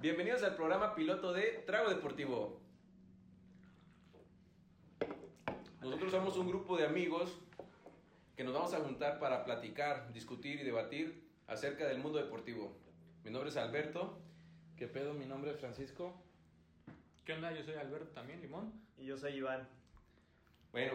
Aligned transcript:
Bienvenidos 0.00 0.44
al 0.44 0.54
programa 0.54 0.94
piloto 0.94 1.32
de 1.32 1.64
Trago 1.66 1.88
Deportivo. 1.88 2.60
Nosotros 5.80 6.12
somos 6.12 6.36
un 6.36 6.46
grupo 6.46 6.76
de 6.76 6.86
amigos 6.86 7.36
que 8.36 8.44
nos 8.44 8.54
vamos 8.54 8.72
a 8.74 8.78
juntar 8.78 9.18
para 9.18 9.44
platicar, 9.44 10.12
discutir 10.12 10.60
y 10.60 10.62
debatir 10.62 11.24
acerca 11.48 11.88
del 11.88 11.98
mundo 11.98 12.18
deportivo. 12.18 12.76
Mi 13.24 13.32
nombre 13.32 13.50
es 13.50 13.56
Alberto. 13.56 14.20
¿Qué 14.76 14.86
pedo? 14.86 15.14
Mi 15.14 15.26
nombre 15.26 15.50
es 15.50 15.56
Francisco. 15.56 16.14
¿Qué 17.24 17.32
onda? 17.32 17.52
Yo 17.52 17.64
soy 17.64 17.74
Alberto 17.74 18.06
también, 18.14 18.40
Limón. 18.40 18.72
Y 18.96 19.04
yo 19.04 19.16
soy 19.18 19.32
Iván. 19.32 19.66
Bueno, 20.70 20.92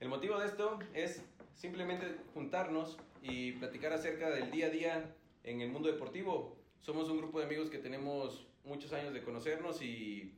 el 0.00 0.08
motivo 0.08 0.38
de 0.38 0.46
esto 0.46 0.78
es 0.94 1.22
simplemente 1.54 2.16
juntarnos 2.32 2.96
y 3.20 3.52
platicar 3.52 3.92
acerca 3.92 4.30
del 4.30 4.50
día 4.50 4.68
a 4.68 4.70
día 4.70 5.14
en 5.44 5.60
el 5.60 5.68
mundo 5.68 5.92
deportivo. 5.92 6.55
Somos 6.86 7.08
un 7.10 7.18
grupo 7.18 7.40
de 7.40 7.46
amigos 7.46 7.68
que 7.68 7.78
tenemos 7.78 8.46
muchos 8.62 8.92
años 8.92 9.12
de 9.12 9.20
conocernos 9.20 9.82
y, 9.82 10.32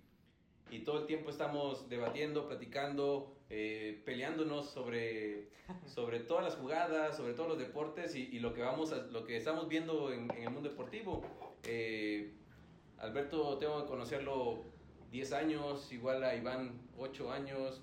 y 0.71 0.79
todo 0.79 1.01
el 1.01 1.07
tiempo 1.07 1.29
estamos 1.29 1.91
debatiendo, 1.91 2.47
platicando, 2.49 3.37
eh, 3.51 4.01
peleándonos 4.07 4.71
sobre, 4.71 5.51
sobre 5.87 6.21
todas 6.21 6.43
las 6.45 6.57
jugadas, 6.57 7.19
sobre 7.19 7.35
todos 7.35 7.51
los 7.51 7.59
deportes 7.59 8.15
y, 8.15 8.31
y 8.33 8.39
lo 8.39 8.55
que 8.55 8.63
vamos 8.63 8.93
a- 8.93 9.03
lo 9.09 9.27
que 9.27 9.37
estamos 9.37 9.69
viendo 9.69 10.11
en, 10.11 10.31
en 10.35 10.45
el 10.45 10.49
mundo 10.51 10.71
deportivo. 10.71 11.23
Eh, 11.65 12.33
Alberto 12.97 13.59
tengo 13.59 13.83
que 13.83 13.89
conocerlo 13.91 14.65
10 15.13 15.33
años, 15.35 15.93
igual 15.93 16.25
a 16.25 16.35
Iván 16.35 16.81
8 16.97 17.31
años, 17.31 17.83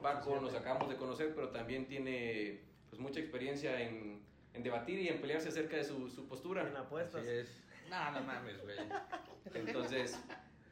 Paco 0.00 0.40
nos 0.40 0.54
acabamos 0.54 0.88
de 0.88 0.94
conocer, 0.94 1.32
pero 1.34 1.48
también 1.48 1.86
tiene 1.88 2.60
pues 2.90 3.00
mucha 3.00 3.18
experiencia 3.18 3.80
en, 3.82 4.20
en 4.52 4.62
debatir 4.62 5.00
y 5.00 5.08
en 5.08 5.20
pelearse 5.20 5.48
acerca 5.48 5.76
de 5.76 5.82
su, 5.82 6.08
su 6.10 6.28
postura. 6.28 6.62
En 6.68 6.76
apuestas. 6.76 7.22
Así 7.22 7.30
es. 7.30 7.63
No, 7.94 8.10
no 8.12 8.26
mames, 8.26 8.60
güey. 8.62 8.76
Entonces, 9.54 10.18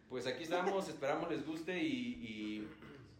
pues 0.08 0.26
aquí 0.26 0.42
estamos, 0.44 0.88
esperamos 0.88 1.30
les 1.30 1.46
guste 1.46 1.78
y, 1.80 1.86
y 2.20 2.68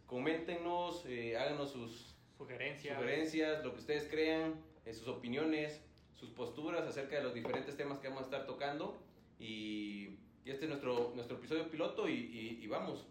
coméntenos, 0.06 1.04
eh, 1.06 1.36
háganos 1.36 1.70
sus 1.72 2.14
Sugerencias. 2.36 2.96
sugerencias, 2.96 3.64
lo 3.64 3.72
que 3.72 3.78
ustedes 3.78 4.08
crean, 4.10 4.54
eh, 4.84 4.92
sus 4.92 5.08
opiniones, 5.08 5.80
sus 6.14 6.30
posturas 6.30 6.82
acerca 6.86 7.16
de 7.16 7.22
los 7.22 7.34
diferentes 7.34 7.76
temas 7.76 7.98
que 8.00 8.08
vamos 8.08 8.22
a 8.22 8.26
estar 8.26 8.46
tocando. 8.46 9.00
Y, 9.38 10.18
y 10.44 10.50
este 10.50 10.64
es 10.64 10.68
nuestro, 10.68 11.12
nuestro 11.14 11.36
episodio 11.36 11.68
piloto 11.70 12.08
y, 12.08 12.12
y- 12.14 12.58
y 12.62 12.66
vamos. 12.66 13.06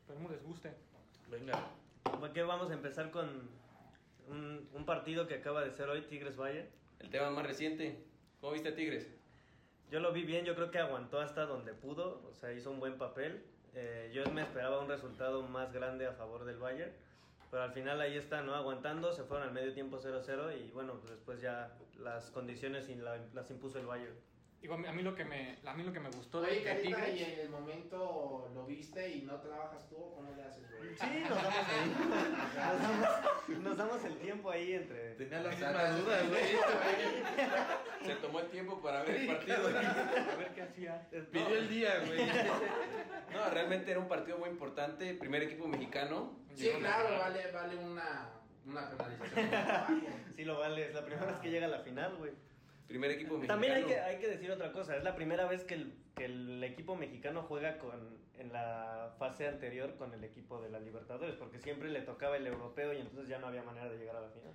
Esperemos 0.00 0.32
les 0.32 0.42
guste. 0.42 0.72
Venga. 1.30 1.68
¿Por 2.02 2.32
qué 2.32 2.42
vamos 2.42 2.70
a 2.70 2.74
empezar 2.74 3.10
con 3.10 3.48
un, 4.28 4.68
un 4.72 4.84
partido 4.84 5.26
que 5.26 5.34
acaba 5.34 5.64
de 5.64 5.70
ser 5.70 5.88
hoy, 5.88 6.02
Tigres 6.02 6.36
Valle? 6.36 6.68
El 7.00 7.10
tema 7.10 7.30
más 7.30 7.46
reciente. 7.46 7.98
¿Cómo 8.40 8.52
viste 8.52 8.68
a 8.68 8.74
Tigres? 8.74 9.08
Yo 9.94 10.00
lo 10.00 10.10
vi 10.10 10.24
bien, 10.24 10.44
yo 10.44 10.56
creo 10.56 10.72
que 10.72 10.80
aguantó 10.80 11.20
hasta 11.20 11.46
donde 11.46 11.72
pudo, 11.72 12.20
o 12.28 12.34
sea, 12.34 12.52
hizo 12.52 12.68
un 12.68 12.80
buen 12.80 12.98
papel. 12.98 13.44
Eh, 13.76 14.10
yo 14.12 14.28
me 14.32 14.42
esperaba 14.42 14.80
un 14.80 14.88
resultado 14.88 15.42
más 15.42 15.72
grande 15.72 16.04
a 16.04 16.12
favor 16.14 16.44
del 16.44 16.58
Bayern, 16.58 16.90
pero 17.48 17.62
al 17.62 17.70
final 17.70 18.00
ahí 18.00 18.16
está, 18.16 18.42
¿no? 18.42 18.56
Aguantando, 18.56 19.12
se 19.12 19.22
fueron 19.22 19.46
al 19.46 19.54
medio 19.54 19.72
tiempo 19.72 20.00
0-0 20.00 20.58
y 20.58 20.72
bueno, 20.72 20.94
pues 20.94 21.10
después 21.10 21.40
ya 21.40 21.78
las 22.00 22.32
condiciones 22.32 22.88
las 23.34 23.50
impuso 23.52 23.78
el 23.78 23.86
Bayern. 23.86 24.16
Digo, 24.64 24.76
a 24.76 24.78
mí 24.78 25.02
lo 25.02 25.14
que 25.14 25.26
me, 25.26 25.58
a 25.66 25.74
mí 25.74 25.82
lo 25.82 25.92
que 25.92 26.00
me 26.00 26.08
gustó 26.08 26.40
de, 26.40 26.48
Oye, 26.48 26.60
de 26.60 26.64
Carita, 26.64 26.96
Tigres. 27.04 27.20
y 27.20 27.22
en 27.22 27.38
el 27.40 27.48
momento 27.50 28.50
lo 28.54 28.64
viste 28.64 29.10
y 29.10 29.20
no 29.20 29.38
trabajas 29.38 29.86
tú, 29.90 29.96
¿cómo 30.14 30.32
le 30.34 30.42
haces, 30.42 30.64
güey? 30.78 30.96
Sí, 30.96 31.22
nos 31.28 31.42
damos 31.42 31.68
ahí, 31.68 31.94
nos 32.32 32.54
damos, 32.80 33.62
nos 33.62 33.76
damos 33.76 34.04
el 34.06 34.16
tiempo 34.16 34.50
ahí 34.50 34.72
entre... 34.72 35.16
Tenía 35.16 35.40
la 35.40 35.50
misma 35.50 35.90
duda, 35.90 36.22
güey. 36.30 38.06
Se 38.06 38.14
tomó 38.22 38.40
el 38.40 38.46
tiempo 38.46 38.80
para 38.80 39.02
ver 39.02 39.16
el 39.16 39.26
partido. 39.26 39.66
A 39.68 40.36
ver 40.36 40.54
qué 40.54 40.62
hacía. 40.62 41.10
Pidió 41.30 41.56
el 41.58 41.68
día, 41.68 42.02
güey. 42.06 42.20
No, 43.34 43.50
realmente 43.50 43.90
era 43.90 44.00
un 44.00 44.08
partido 44.08 44.38
muy 44.38 44.48
importante. 44.48 45.12
Primer 45.12 45.42
equipo 45.42 45.68
mexicano. 45.68 46.38
Sí, 46.54 46.70
claro, 46.78 47.18
vale, 47.18 47.52
vale 47.52 47.76
una, 47.76 48.30
una 48.64 48.88
penalización. 48.88 50.06
Sí 50.36 50.44
lo 50.46 50.58
vale, 50.58 50.86
es 50.86 50.94
la 50.94 51.04
primera 51.04 51.26
vez 51.26 51.36
que 51.42 51.50
llega 51.50 51.66
a 51.66 51.68
la 51.68 51.80
final, 51.80 52.16
güey. 52.16 52.32
Primer 52.86 53.10
equipo 53.10 53.34
mexicano. 53.34 53.60
También 53.60 53.72
hay 53.74 53.84
que, 53.84 53.98
hay 53.98 54.18
que 54.18 54.28
decir 54.28 54.50
otra 54.50 54.72
cosa, 54.72 54.96
es 54.96 55.04
la 55.04 55.14
primera 55.16 55.46
vez 55.46 55.64
que 55.64 55.74
el, 55.74 55.94
que 56.14 56.26
el 56.26 56.62
equipo 56.62 56.96
mexicano 56.96 57.42
juega 57.42 57.78
con, 57.78 58.18
en 58.38 58.52
la 58.52 59.14
fase 59.18 59.48
anterior 59.48 59.96
con 59.96 60.12
el 60.12 60.22
equipo 60.24 60.60
de 60.60 60.70
la 60.70 60.80
Libertadores, 60.80 61.34
porque 61.36 61.58
siempre 61.58 61.88
le 61.90 62.02
tocaba 62.02 62.36
el 62.36 62.46
europeo 62.46 62.92
y 62.92 62.98
entonces 62.98 63.28
ya 63.28 63.38
no 63.38 63.46
había 63.46 63.62
manera 63.62 63.88
de 63.88 63.98
llegar 63.98 64.16
a 64.16 64.20
la 64.20 64.30
final. 64.30 64.54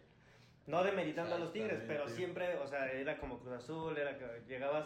No 0.67 0.83
demeritando 0.83 1.35
a 1.35 1.39
los 1.39 1.51
Tigres, 1.51 1.81
pero 1.87 2.07
siempre, 2.07 2.57
o 2.57 2.67
sea, 2.67 2.91
era 2.91 3.17
como 3.17 3.39
Cruz 3.39 3.53
Azul, 3.53 3.97
era 3.97 4.17
que 4.19 4.25
llegabas, 4.47 4.85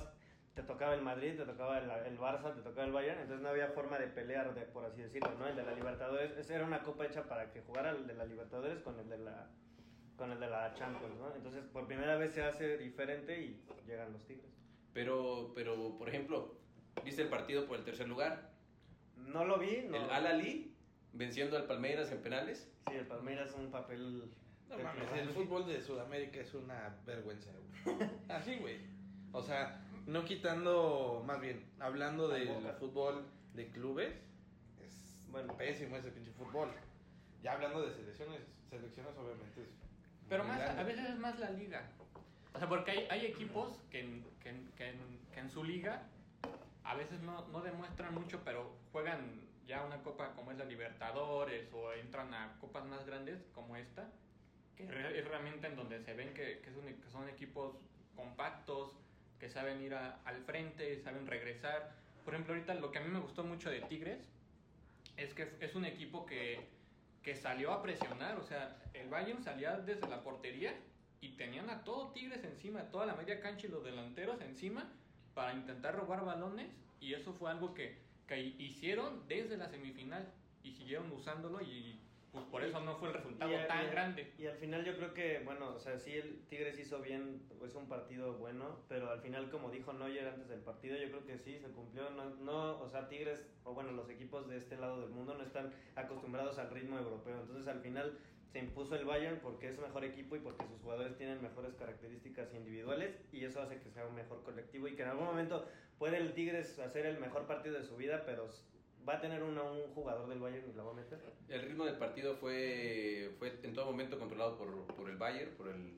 te 0.53 0.63
tocaba 0.63 0.93
el 0.93 1.01
Madrid, 1.01 1.35
te 1.35 1.43
tocaba 1.43 1.79
el, 1.79 1.89
el 1.89 2.17
Barça, 2.17 2.53
te 2.55 2.61
tocaba 2.61 2.85
el 2.85 2.93
Bayern, 2.93 3.19
entonces 3.19 3.43
no 3.43 3.49
había 3.49 3.67
forma 3.69 3.99
de 3.99 4.07
pelear, 4.07 4.53
de, 4.53 4.61
por 4.61 4.85
así 4.85 5.01
decirlo, 5.01 5.31
¿no? 5.37 5.47
El 5.47 5.57
de 5.57 5.63
la 5.63 5.73
Libertadores, 5.73 6.37
esa 6.37 6.55
era 6.55 6.63
una 6.63 6.83
copa 6.83 7.05
hecha 7.05 7.23
para 7.23 7.51
que 7.51 7.61
jugara 7.61 7.89
el 7.89 8.07
de 8.07 8.13
la 8.13 8.25
Libertadores 8.25 8.79
con 8.79 8.97
el 8.97 9.09
de 9.09 9.17
la 9.17 9.49
con 10.23 10.31
el 10.31 10.39
de 10.39 10.47
la 10.49 10.73
Champions, 10.73 11.19
¿no? 11.19 11.35
Entonces, 11.35 11.65
por 11.73 11.85
primera 11.85 12.15
vez 12.15 12.33
se 12.33 12.41
hace 12.41 12.77
diferente 12.77 13.41
y 13.41 13.61
llegan 13.85 14.13
los 14.13 14.25
Tigres. 14.25 14.49
Pero, 14.93 15.51
pero, 15.53 15.97
por 15.97 16.07
ejemplo, 16.07 16.55
¿viste 17.03 17.23
el 17.23 17.27
partido 17.27 17.67
por 17.67 17.77
el 17.77 17.83
tercer 17.83 18.07
lugar? 18.07 18.51
No 19.17 19.43
lo 19.43 19.59
vi, 19.59 19.81
no. 19.85 19.97
El 19.97 20.09
Al 20.09 20.27
Ali 20.27 20.73
venciendo 21.11 21.57
al 21.57 21.65
Palmeiras 21.65 22.09
en 22.13 22.21
penales. 22.21 22.71
Sí, 22.87 22.95
el 22.95 23.05
Palmeiras 23.05 23.49
es 23.49 23.55
un 23.55 23.69
papel. 23.69 24.31
No 24.69 24.77
mames, 24.77 25.11
el 25.13 25.27
fútbol 25.31 25.67
de 25.67 25.81
Sudamérica 25.81 26.39
es 26.39 26.53
una 26.53 26.95
vergüenza, 27.05 27.51
güey. 27.83 28.09
Así, 28.29 28.55
güey. 28.59 28.77
O 29.33 29.43
sea, 29.43 29.83
no 30.07 30.23
quitando, 30.23 31.21
más 31.27 31.41
bien, 31.41 31.69
hablando 31.79 32.29
del 32.29 32.47
fútbol 32.79 33.25
de 33.55 33.67
clubes, 33.71 34.13
es 34.81 35.27
Bueno. 35.29 35.57
pésimo 35.57 35.97
ese 35.97 36.11
pinche 36.11 36.31
fútbol. 36.31 36.69
Ya 37.41 37.51
hablando 37.51 37.85
de 37.85 37.93
selecciones, 37.93 38.39
selecciones 38.69 39.17
obviamente 39.17 39.63
es 39.63 39.82
Pero 40.33 40.43
más, 40.45 40.59
a 40.79 40.83
veces 40.83 41.09
es 41.09 41.17
más 41.19 41.39
la 41.39 41.49
liga. 41.51 41.83
O 42.55 42.59
sea, 42.59 42.67
porque 42.67 42.91
hay, 42.91 43.07
hay 43.09 43.25
equipos 43.27 43.79
que 43.91 43.99
en, 43.99 44.23
que, 44.41 44.49
en, 44.49 44.67
que 44.77 44.89
en- 44.89 45.19
que 45.33 45.39
en 45.39 45.49
su 45.49 45.63
liga 45.63 46.01
a 46.83 46.95
veces 46.95 47.21
no, 47.21 47.47
no 47.49 47.61
demuestran 47.61 48.13
mucho, 48.13 48.41
pero 48.43 48.71
juegan 48.91 49.41
ya 49.67 49.83
una 49.83 49.97
copa 50.03 50.33
como 50.35 50.51
es 50.51 50.57
la 50.57 50.65
Libertadores 50.65 51.71
o 51.73 51.93
entran 51.93 52.33
a 52.33 52.57
copas 52.59 52.83
más 52.85 53.05
grandes 53.05 53.39
como 53.53 53.75
esta, 53.75 54.09
que 54.75 54.83
es 54.83 55.27
realmente 55.27 55.67
en 55.67 55.75
donde 55.75 55.99
se 56.03 56.13
ven 56.13 56.33
que, 56.33 56.59
que, 56.59 56.69
es 56.69 56.75
un- 56.75 57.01
que 57.01 57.09
son 57.11 57.29
equipos 57.29 57.75
compactos, 58.15 58.91
que 59.39 59.49
saben 59.49 59.81
ir 59.81 59.93
a- 59.93 60.19
al 60.25 60.37
frente, 60.43 60.99
saben 61.01 61.27
regresar. 61.27 61.91
Por 62.25 62.33
ejemplo, 62.33 62.53
ahorita 62.55 62.73
lo 62.75 62.91
que 62.91 62.97
a 62.99 63.01
mí 63.01 63.09
me 63.09 63.19
gustó 63.19 63.43
mucho 63.43 63.69
de 63.69 63.81
Tigres 63.81 64.27
es 65.17 65.33
que 65.33 65.47
es 65.59 65.75
un 65.75 65.85
equipo 65.85 66.25
que, 66.25 66.67
que 67.23 67.35
salió 67.35 67.71
a 67.71 67.81
presionar. 67.81 68.37
O 68.37 68.43
sea, 68.43 68.77
el 68.93 69.09
Bayern 69.09 69.43
salía 69.43 69.77
desde 69.77 70.07
la 70.07 70.21
portería 70.23 70.75
y 71.21 71.29
tenían 71.37 71.69
a 71.69 71.83
todo 71.83 72.11
Tigres 72.11 72.43
encima, 72.43 72.91
toda 72.91 73.05
la 73.05 73.15
media 73.15 73.39
cancha 73.39 73.67
y 73.67 73.69
los 73.69 73.83
delanteros 73.83 74.41
encima 74.41 74.91
para 75.33 75.53
intentar 75.53 75.95
robar 75.95 76.25
balones. 76.25 76.69
Y 76.99 77.13
eso 77.13 77.33
fue 77.33 77.49
algo 77.49 77.73
que, 77.73 77.97
que 78.27 78.39
hicieron 78.39 79.27
desde 79.27 79.57
la 79.57 79.69
semifinal 79.69 80.31
y 80.63 80.71
siguieron 80.73 81.11
usándolo 81.11 81.61
y 81.61 81.99
pues 82.33 82.45
por 82.45 82.63
eso 82.63 82.79
no 82.79 82.95
fue 82.95 83.09
el 83.09 83.13
resultado 83.13 83.51
Y 83.51 83.67
tan 83.67 83.85
y 83.85 83.89
grande. 83.91 84.33
Y 84.39 84.47
al 84.47 84.57
final 84.57 84.83
yo 84.83 84.97
creo 84.97 85.13
que, 85.13 85.41
bueno, 85.45 85.75
o 85.75 85.79
sea, 85.79 85.99
sí 85.99 86.13
el 86.13 86.43
Tigres 86.49 86.79
hizo 86.79 86.99
bien, 86.99 87.47
es 87.63 87.75
un 87.75 87.87
partido 87.87 88.33
bueno, 88.33 88.79
pero 88.89 89.11
al 89.11 89.21
final, 89.21 89.51
como 89.51 89.69
dijo 89.69 89.93
Neuer 89.93 90.27
antes 90.27 90.49
del 90.49 90.61
partido, 90.61 90.97
yo 90.97 91.09
creo 91.09 91.25
que 91.27 91.37
sí, 91.37 91.59
se 91.59 91.69
cumplió. 91.69 92.09
No, 92.09 92.31
no, 92.31 92.79
o 92.79 92.89
sea, 92.89 93.07
Tigres, 93.07 93.45
o 93.63 93.75
bueno, 93.75 93.91
los 93.91 94.09
equipos 94.09 94.49
de 94.49 94.57
este 94.57 94.77
lado 94.77 94.99
del 95.01 95.11
mundo 95.11 95.35
no 95.35 95.43
están 95.43 95.71
acostumbrados 95.95 96.57
al 96.57 96.71
ritmo 96.71 96.97
europeo. 96.97 97.39
Entonces, 97.39 97.67
al 97.67 97.81
final 97.81 98.17
se 98.51 98.59
impuso 98.59 98.95
el 98.95 99.05
Bayern 99.05 99.39
porque 99.39 99.69
es 99.69 99.77
mejor 99.77 100.03
equipo 100.03 100.35
y 100.35 100.39
porque 100.39 100.65
sus 100.65 100.81
jugadores 100.81 101.15
tienen 101.17 101.39
mejores 101.39 101.75
características 101.75 102.51
individuales 102.55 103.19
y 103.31 103.45
eso 103.45 103.61
hace 103.61 103.79
que 103.79 103.91
sea 103.91 104.07
un 104.07 104.15
mejor 104.15 104.43
colectivo 104.43 104.87
y 104.87 104.95
que 104.95 105.03
en 105.03 105.09
algún 105.09 105.25
momento 105.25 105.67
puede 105.99 106.17
el 106.17 106.33
Tigres 106.33 106.79
hacer 106.79 107.05
el 107.05 107.19
mejor 107.19 107.45
partido 107.45 107.75
de 107.75 107.83
su 107.83 107.95
vida, 107.95 108.23
pero 108.25 108.49
va 109.07 109.15
a 109.15 109.21
tener 109.21 109.43
una- 109.43 109.63
un 109.63 109.81
jugador 109.93 110.27
del 110.29 110.39
Bayern 110.39 110.69
y 110.69 110.73
la 110.75 110.83
va 110.83 110.91
a 110.91 110.95
meter. 110.95 111.19
El 111.49 111.61
ritmo 111.61 111.85
del 111.85 111.97
partido 111.97 112.35
fue, 112.35 113.31
fue 113.39 113.53
en 113.63 113.73
todo 113.73 113.85
momento 113.85 114.17
controlado 114.19 114.57
por, 114.57 114.85
por 114.95 115.09
el 115.09 115.17
Bayern, 115.17 115.51
por 115.55 115.67
el, 115.69 115.93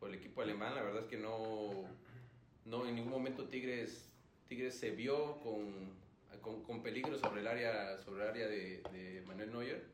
por 0.00 0.08
el 0.08 0.14
equipo 0.16 0.42
alemán. 0.42 0.74
La 0.74 0.82
verdad 0.82 1.02
es 1.02 1.08
que 1.08 1.18
no, 1.18 1.84
no 2.64 2.86
en 2.86 2.94
ningún 2.94 3.12
momento 3.12 3.44
Tigres, 3.48 4.10
Tigres 4.48 4.74
se 4.78 4.90
vio 4.90 5.40
con, 5.40 5.92
con, 6.40 6.62
con 6.64 6.82
peligro 6.82 7.18
sobre 7.18 7.40
el 7.40 7.46
área, 7.46 7.98
sobre 7.98 8.22
el 8.24 8.28
área 8.30 8.46
de, 8.48 8.82
de 8.92 9.22
Manuel 9.26 9.50
Neuer. 9.52 9.84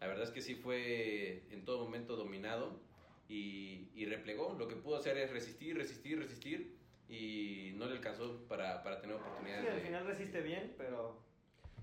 La 0.00 0.06
verdad 0.06 0.24
es 0.24 0.30
que 0.30 0.40
sí 0.40 0.54
fue 0.54 1.42
en 1.50 1.64
todo 1.64 1.84
momento 1.84 2.16
dominado 2.16 2.80
y, 3.28 3.88
y 3.94 4.06
replegó. 4.06 4.54
Lo 4.58 4.68
que 4.68 4.76
pudo 4.76 4.96
hacer 4.96 5.18
es 5.18 5.30
resistir, 5.30 5.76
resistir, 5.76 6.18
resistir 6.18 6.76
y 7.08 7.72
no 7.76 7.86
le 7.86 7.92
alcanzó 7.92 8.46
para, 8.48 8.82
para 8.82 9.00
tener 9.00 9.16
oportunidades. 9.16 9.64
Sí, 9.64 9.70
al 9.74 9.80
final 9.80 10.06
resiste 10.06 10.40
bien, 10.42 10.74
pero 10.78 11.20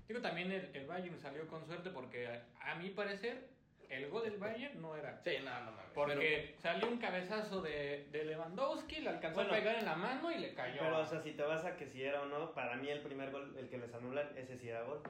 Digo, 0.08 0.20
también 0.20 0.52
el, 0.52 0.70
el 0.74 0.86
Bayern 0.86 1.18
salió 1.18 1.46
con 1.48 1.66
suerte 1.66 1.90
porque 1.90 2.28
a, 2.28 2.72
a 2.72 2.74
mi 2.76 2.90
parecer 2.90 3.48
el 3.88 4.08
gol 4.10 4.24
del 4.24 4.38
Bayern 4.38 4.80
no 4.80 4.96
era. 4.96 5.20
Sí, 5.22 5.30
no, 5.44 5.50
no 5.64 5.70
mames. 5.72 5.86
Porque 5.94 6.54
salió 6.58 6.88
un 6.88 6.98
cabezazo 6.98 7.62
de, 7.62 8.08
de 8.10 8.24
Lewandowski, 8.24 9.00
le 9.00 9.10
alcanzó 9.10 9.36
Bueno. 9.40 9.52
a 9.52 9.56
pegar 9.56 9.76
en 9.76 9.84
la 9.84 9.94
mano 9.94 10.30
y 10.30 10.38
le 10.38 10.54
cayó. 10.54 10.80
Pero, 10.80 10.98
o 11.00 11.06
sea, 11.06 11.20
si 11.20 11.32
te 11.32 11.42
vas 11.42 11.64
a 11.64 11.76
que 11.76 11.86
si 11.86 12.02
era 12.02 12.22
o 12.22 12.26
no, 12.26 12.52
para 12.52 12.76
mí 12.76 12.88
el 12.88 13.00
primer 13.00 13.30
gol, 13.30 13.54
el 13.58 13.68
que 13.68 13.78
les 13.78 13.92
anulan, 13.94 14.28
ese 14.36 14.56
sí 14.58 14.68
era 14.68 14.82
gol. 14.82 15.02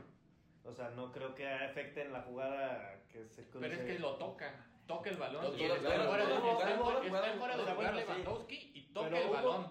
O 0.64 0.72
sea, 0.72 0.90
no 0.90 1.12
creo 1.12 1.34
que 1.34 1.48
afecte 1.48 2.02
en 2.02 2.12
la 2.12 2.22
jugada 2.22 3.00
que 3.12 3.24
se 3.28 3.44
cruce. 3.48 3.68
Pero 3.68 3.74
es 3.80 3.86
que 3.86 3.98
lo 3.98 4.16
toca. 4.16 4.66
Toca 4.86 5.10
el 5.10 5.16
balón. 5.16 5.42
Todo- 5.42 5.56
y 5.56 5.66
todo- 5.66 5.76
está 5.76 5.94
todo- 5.96 6.08
fuera 6.08 6.24
de- 6.26 6.30
todo- 6.34 6.36
está 6.36 6.76
todo- 6.76 6.84
fuera- 6.84 7.00
todo- 7.00 7.02
está 7.02 7.38
fuera 7.38 7.54
o 7.54 7.58
de 7.58 7.64
sea, 7.64 7.74
lugar 7.74 7.92
bueno, 7.92 7.98
sí. 7.98 8.06
Lewandowski 8.06 8.70
y 8.74 8.80
toca 8.92 9.06
Pero 9.08 9.16
el 9.16 9.24
hubo, 9.26 9.32
balón. 9.34 9.70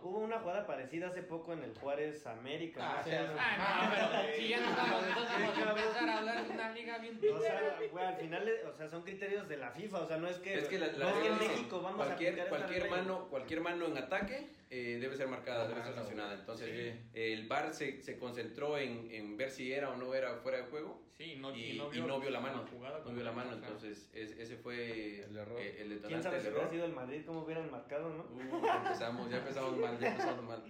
Parecida 0.65 1.07
hace 1.07 1.23
poco 1.23 1.53
en 1.53 1.63
el 1.63 1.77
Juárez 1.77 2.25
América. 2.27 2.81
Ah, 2.81 2.97
¿no? 2.97 3.03
sí, 3.03 3.09
O 3.09 3.11
sea, 3.11 3.27
sí. 3.27 3.33
Ah, 3.39 3.83
no, 3.83 4.11
pero 4.11 4.35
si 4.35 4.47
ya 4.47 4.59
no 4.59 4.75
vamos, 4.75 5.07
entonces 5.07 5.33
vamos 5.39 5.57
a 5.57 5.69
empezar 5.69 6.09
a 6.09 6.17
hablar 6.17 6.47
de 6.47 6.53
una 6.53 6.71
liga 6.71 6.97
bien 6.99 7.19
O 7.33 7.39
sea, 7.39 7.77
güey, 7.91 8.05
al 8.05 8.15
final, 8.15 8.51
o 8.67 8.73
sea, 8.73 8.89
son 8.89 9.03
criterios 9.03 9.47
de 9.47 9.57
la 9.57 9.71
FIFA, 9.71 9.99
o 9.99 10.07
sea, 10.07 10.17
no 10.17 10.27
es 10.27 10.37
que, 10.37 10.53
Es 10.55 10.67
que 10.67 10.79
la, 10.79 10.87
la 10.87 11.05
no 11.05 11.09
es 11.09 11.15
que 11.15 11.27
en 11.27 11.37
México 11.39 11.81
vamos 11.81 12.05
cualquier, 12.05 12.41
a 12.41 12.49
cualquier 12.49 12.89
mano, 12.89 13.27
cualquier 13.29 13.61
mano 13.61 13.85
en 13.85 13.97
ataque 13.97 14.49
eh, 14.69 14.97
debe 14.99 15.15
ser 15.15 15.27
marcada, 15.27 15.67
debe 15.67 15.75
ser 15.81 15.83
Claro. 15.93 15.95
sancionada. 15.97 16.33
Entonces, 16.39 16.93
Sí. 16.95 17.09
el 17.13 17.47
VAR 17.47 17.73
se, 17.73 18.01
se 18.01 18.17
concentró 18.17 18.77
en, 18.77 19.09
en 19.11 19.37
ver 19.37 19.51
si 19.51 19.71
era 19.71 19.91
o 19.91 19.95
no 19.95 20.13
era 20.13 20.35
fuera 20.37 20.57
de 20.59 20.63
juego 20.65 21.03
Sí, 21.17 21.35
no, 21.37 21.55
y, 21.55 21.71
y 21.71 21.77
no 21.77 22.19
vio 22.19 22.29
la 22.29 22.39
mano. 22.41 22.65
jugada 22.69 22.99
No 23.05 23.13
vio 23.13 23.23
la 23.23 23.31
mano, 23.31 23.53
entonces 23.53 24.09
es- 24.13 24.31
ese 24.37 24.57
fue 24.57 25.21
El 25.23 25.37
error. 25.37 25.59
eh, 25.61 25.77
el 25.81 25.89
detonante 25.89 26.07
¿Quién 26.09 26.23
sabe 26.23 26.41
si 26.41 26.49
hubiera 26.49 26.69
sido 26.69 26.85
el 26.85 26.91
Madrid, 26.93 27.21
cómo 27.25 27.43
hubieran 27.43 27.71
marcado, 27.71 28.09
no? 28.09 28.23
Uh, 28.23 28.65
ya 28.65 28.77
empezamos, 28.77 29.29
ya 29.29 29.37
empezamos 29.37 29.77
mal, 29.77 29.97
ya 29.99 30.09
empezamos 30.11 30.43
mal. 30.43 30.63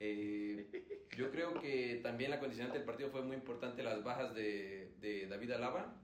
Eh, 0.00 0.96
yo 1.16 1.30
creo 1.32 1.60
que 1.60 1.98
también 2.02 2.30
la 2.30 2.38
condicionante 2.38 2.78
del 2.78 2.86
partido 2.86 3.10
fue 3.10 3.22
muy 3.22 3.34
importante 3.34 3.82
las 3.82 4.04
bajas 4.04 4.32
de, 4.34 4.92
de 5.00 5.26
David 5.26 5.50
Alaba 5.52 5.96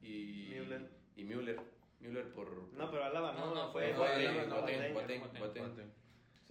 y 0.00 0.54
Müller. 0.54 0.88
y 1.16 1.24
Müller. 1.24 1.60
Müller 2.00 2.32
por 2.32 2.72
No, 2.72 2.90
pero 2.90 3.04
Alaba 3.04 3.32
no, 3.32 3.46
No, 3.46 3.54
no, 3.54 3.72
fue, 3.72 3.92
no, 3.92 3.98
Boateng, 3.98 5.22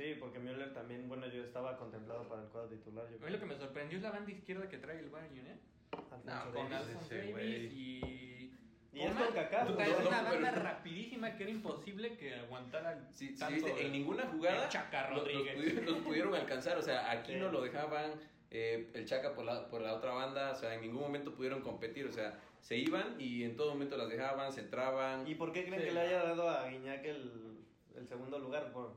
Sí, 0.01 0.15
porque 0.19 0.39
Müller 0.39 0.73
también, 0.73 1.07
bueno, 1.07 1.27
yo 1.27 1.43
estaba 1.43 1.77
contemplado 1.77 2.27
para 2.27 2.41
el 2.41 2.47
cuadro 2.47 2.69
titular. 2.69 3.05
Yo 3.11 3.17
A 3.23 3.25
mí 3.27 3.31
lo 3.31 3.39
que 3.39 3.45
me 3.45 3.55
sorprendió 3.55 3.97
es 3.99 4.03
la 4.03 4.09
banda 4.09 4.31
izquierda 4.31 4.67
que 4.67 4.77
trae 4.79 4.97
el 4.97 5.09
Bayern, 5.09 5.45
¿eh? 5.45 5.59
Alfonso 5.91 6.25
No, 6.25 6.51
Con 6.53 6.69
Davies 6.71 7.31
güey. 7.31 7.65
y... 7.67 8.57
Y 8.93 9.01
es 9.03 9.11
con 9.13 9.31
Kaká. 9.33 9.61
es 9.61 9.69
no, 9.69 9.75
una 9.75 9.85
pero- 9.85 10.23
banda 10.23 10.51
rapidísima 10.51 11.35
que 11.35 11.43
era 11.43 11.51
imposible 11.51 12.17
que 12.17 12.33
aguantara 12.33 13.07
Sí, 13.11 13.29
sí, 13.29 13.35
tanto 13.37 13.67
de- 13.67 13.85
en 13.85 13.91
ninguna 13.91 14.25
jugada 14.25 14.65
los, 14.65 14.73
los 15.11 15.19
Rodríguez. 15.19 15.55
pudi- 15.57 15.81
los 15.85 15.97
pudieron 15.99 16.33
alcanzar, 16.33 16.77
o 16.77 16.81
sea, 16.81 17.09
aquí 17.11 17.33
Sí. 17.33 17.39
no 17.39 17.51
lo 17.51 17.61
dejaban, 17.61 18.11
eh, 18.49 18.89
el 18.95 19.05
Chaca 19.05 19.33
por 19.35 19.45
la, 19.45 19.69
por 19.69 19.81
la 19.81 19.93
otra 19.93 20.11
banda, 20.13 20.51
o 20.51 20.55
sea, 20.55 20.73
en 20.73 20.81
ningún 20.81 21.01
momento 21.01 21.33
pudieron 21.35 21.61
competir, 21.61 22.05
o 22.07 22.11
sea, 22.11 22.37
se 22.59 22.75
iban 22.75 23.15
y 23.21 23.43
en 23.43 23.55
todo 23.55 23.69
momento 23.69 23.95
las 23.97 24.09
dejaban, 24.09 24.51
se 24.51 24.61
entraban. 24.61 25.25
¿Y 25.27 25.35
por 25.35 25.53
qué 25.53 25.63
creen 25.63 25.79
Sí, 25.79 25.87
que 25.87 25.93
le 25.93 25.99
no. 26.01 26.07
haya 26.07 26.23
dado 26.23 26.49
a 26.49 26.67
Guiñac 26.67 27.05
el, 27.05 27.59
el 27.95 28.07
segundo 28.07 28.39
lugar? 28.39 28.73
Por 28.73 28.93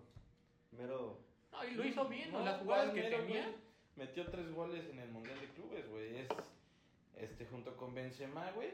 mero... 0.79 1.19
No, 1.53 1.65
y 1.65 1.75
lo 1.75 1.85
hizo 1.85 2.09
bien, 2.09 2.33
Las 2.45 2.61
jugadas 2.61 2.93
que 2.93 3.03
tenía. 3.03 3.43
güey, 3.43 3.55
Metió 3.97 4.27
tres 4.27 4.53
goles 4.53 4.89
en 4.91 4.99
el 4.99 5.09
Mundial 5.11 5.41
de 5.41 5.49
Clubes, 5.51 5.89
güey. 5.89 6.17
Es 6.19 6.29
este 7.17 7.47
junto 7.47 7.77
con 7.77 7.95
Benzema, 7.95 8.51
güey, 8.53 8.71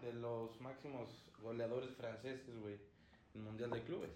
de 0.00 0.12
los 0.12 0.60
máximos 0.60 1.08
goleadores 1.42 1.90
franceses, 1.96 2.56
güey, 2.60 2.74
en 3.34 3.40
el 3.40 3.42
Mundial 3.42 3.70
de 3.70 3.82
Clubes. 3.82 4.10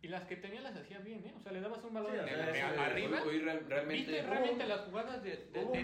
Y 0.00 0.06
las 0.06 0.22
que 0.26 0.36
tenía 0.36 0.60
las 0.60 0.76
hacía 0.76 1.00
bien, 1.00 1.24
¿eh? 1.26 1.34
O 1.36 1.40
sea, 1.40 1.50
le 1.50 1.60
dabas 1.60 1.82
un 1.82 1.92
Sí, 1.92 2.02
de- 2.04 2.50
eso- 2.60 2.80
arriba. 2.80 3.20
Hoy 3.26 3.40
realmente... 3.40 3.94
¿Viste 4.12 4.22
realmente 4.22 4.66
las 4.66 4.80
jugadas 4.82 5.22
de, 5.24 5.32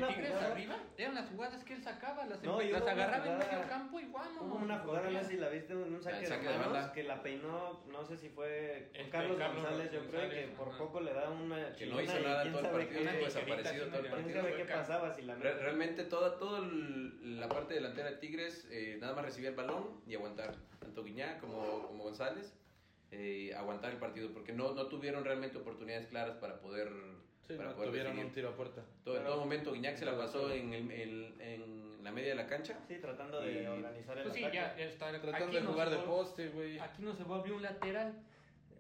Tigres 0.09 0.29
jugada- 0.31 0.53
arriba? 0.53 0.77
Eran 0.97 1.15
las 1.17 1.29
jugadas 1.31 1.65
que 1.65 1.75
él 1.75 1.83
sacaba, 1.83 2.25
las, 2.27 2.41
No, 2.45 2.61
las 2.61 2.83
agarraba 2.87 3.27
en 3.27 3.39
medio 3.39 3.69
campo 3.69 3.99
y 3.99 4.05
vámonos. 4.05 4.43
Hubo 4.43 4.55
una 4.55 4.79
jugada, 4.79 5.11
no 5.11 5.19
sé 5.21 5.29
si 5.31 5.37
la 5.39 5.49
viste, 5.49 5.73
en 5.73 5.95
un 5.95 6.01
saque, 6.01 6.29
de 6.29 6.39
manos, 6.39 6.73
banda. 6.73 6.93
que 6.93 7.03
la 7.03 7.23
peinó, 7.25 7.83
no 7.91 8.05
sé 8.05 8.17
si 8.17 8.29
fue 8.29 8.89
Este, 8.95 9.11
Carlos, 9.11 9.37
Carlos 9.37 9.63
González, 9.65 9.93
yo 9.93 9.99
creo 10.07 10.21
González, 10.21 10.47
que 10.51 10.57
por 10.57 10.79
poco 10.79 11.01
le 11.01 11.13
da 11.13 11.31
una 11.31 11.73
Que 11.73 11.87
no 11.87 12.01
hizo 12.01 12.21
nada 12.21 12.45
todo 12.53 12.61
el 12.61 12.67
partido, 12.71 13.01
pues 13.19 13.35
desaparecido 13.35 13.69
así 13.69 13.79
todo 13.79 13.85
el 13.85 13.91
medio- 13.91 14.01
¿Quién 14.03 14.11
partido. 14.13 14.41
sabe 14.43 14.51
qué 14.53 14.59
Sueca. 14.63 14.75
pasaba 14.75 15.13
si 15.13 15.23
la 15.23 15.35
Re- 15.35 15.55
realmente 15.59 16.05
toda, 16.05 16.39
todo 16.39 16.59
el- 16.63 17.41
la 17.41 17.49
parte 17.49 17.75
delantera 17.75 18.11
de 18.13 18.17
Tigres 18.19 18.69
eh, 18.71 18.97
nada 19.01 19.13
más 19.17 19.25
recibía 19.25 19.49
el 19.51 19.57
balón 19.57 20.01
y 20.07 20.15
aguantar, 20.15 20.55
tanto 20.79 21.03
Guiñá 21.03 21.39
como, 21.41 21.89
como 21.89 22.05
González, 22.05 22.55
eh, 23.17 23.55
aguantar 23.55 23.93
el 23.93 23.99
partido, 23.99 24.31
porque 24.33 24.53
no, 24.53 24.73
no 24.75 24.87
tuvieron 24.87 25.25
realmente 25.25 25.59
oportunidades 25.59 26.07
claras 26.09 26.37
para 26.37 26.59
poder, 26.61 26.89
Sí, 27.47 27.55
para 27.55 27.71
no, 27.71 27.75
poder 27.77 27.91
tuvieron 27.91 28.13
definir. 28.13 28.27
un 28.27 28.33
tiro 28.35 28.49
a 28.49 28.57
puerta. 28.57 28.83
Todo, 29.05 29.17
en 29.19 29.25
todo 29.25 29.39
momento 29.39 29.73
Guiñac 29.73 29.97
se 29.97 30.05
la 30.05 30.17
pasó 30.17 30.51
en, 30.51 30.73
el- 30.75 30.91
en- 30.91 31.41
en 31.41 32.05
la 32.05 32.11
media 32.11 32.31
de 32.31 32.35
la 32.37 32.47
cancha. 32.47 32.79
Sí, 32.89 32.97
tratando 33.01 33.41
de 33.41 33.63
Y- 33.63 33.67
organizar 33.67 34.17
el 34.19 34.25
Pues 34.25 34.35
sí, 34.35 34.43
ataque. 34.45 34.57
ya, 34.57 34.77
ya 34.77 34.85
está. 34.85 35.21
Tratando 35.21 35.53
de 35.61 35.63
jugar 35.67 35.91
de 35.91 35.97
poste, 35.99 36.49
güey. 36.49 36.79
Aquí 36.79 37.03
no 37.03 37.15
se 37.15 37.23
volvió 37.25 37.55
un 37.57 37.63
lateral 37.63 38.15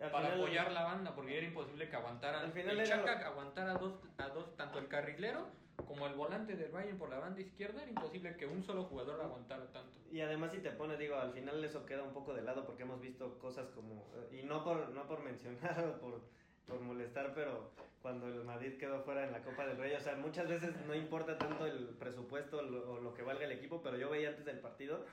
Al 0.00 0.10
para 0.10 0.26
final- 0.28 0.40
apoyar 0.40 0.72
la 0.72 0.82
banda, 0.84 1.14
porque 1.14 1.36
era 1.38 1.46
imposible 1.46 1.88
que 1.88 1.96
aguantara. 1.96 2.40
Al 2.40 2.52
final 2.52 2.80
el 2.80 2.86
Chaca 2.86 3.26
aguantara 3.26 3.72
a 3.72 3.78
dos, 3.78 3.94
a 4.18 4.28
dos, 4.28 4.56
tanto 4.56 4.78
el 4.78 4.88
carrilero 4.88 5.48
como 5.86 6.06
el 6.06 6.14
volante 6.14 6.56
del 6.56 6.70
Bayern 6.70 6.98
por 6.98 7.10
la 7.10 7.18
banda 7.18 7.40
izquierda. 7.40 7.82
Era 7.82 7.90
imposible 7.90 8.36
que 8.36 8.46
un 8.46 8.62
solo 8.62 8.84
jugador 8.84 9.20
aguantara 9.20 9.66
tanto. 9.72 9.92
Y 10.10 10.20
además 10.20 10.52
si 10.52 10.58
te 10.58 10.70
pones, 10.70 10.98
digo, 10.98 11.16
al 11.16 11.32
final 11.32 11.62
eso 11.64 11.84
queda 11.86 12.02
un 12.02 12.12
poco 12.12 12.34
de 12.34 12.42
lado 12.42 12.64
porque 12.64 12.82
hemos 12.82 13.00
visto 13.00 13.38
cosas 13.38 13.68
como, 13.70 14.06
y 14.30 14.42
no 14.42 14.62
por, 14.62 14.88
no 14.90 15.06
por 15.06 15.20
mencionar 15.20 15.84
o 15.88 16.00
por, 16.00 16.20
por 16.66 16.80
molestar, 16.80 17.32
pero 17.34 17.70
cuando 18.02 18.28
el 18.28 18.44
Madrid 18.44 18.78
quedó 18.78 19.00
fuera 19.02 19.24
en 19.24 19.32
la 19.32 19.42
Copa 19.42 19.66
del 19.66 19.78
Rey, 19.78 19.94
o 19.94 20.00
sea, 20.00 20.14
muchas 20.16 20.46
veces 20.48 20.74
no 20.86 20.94
importa 20.94 21.38
tanto 21.38 21.66
el 21.66 21.88
presupuesto 21.98 22.58
o 22.58 22.62
lo, 22.62 22.92
o 22.92 23.00
lo 23.00 23.14
que 23.14 23.22
valga 23.22 23.44
el 23.46 23.52
equipo, 23.52 23.80
pero 23.82 23.96
yo 23.96 24.10
veía 24.10 24.28
antes 24.28 24.44
del 24.44 24.58
partido, 24.60 25.04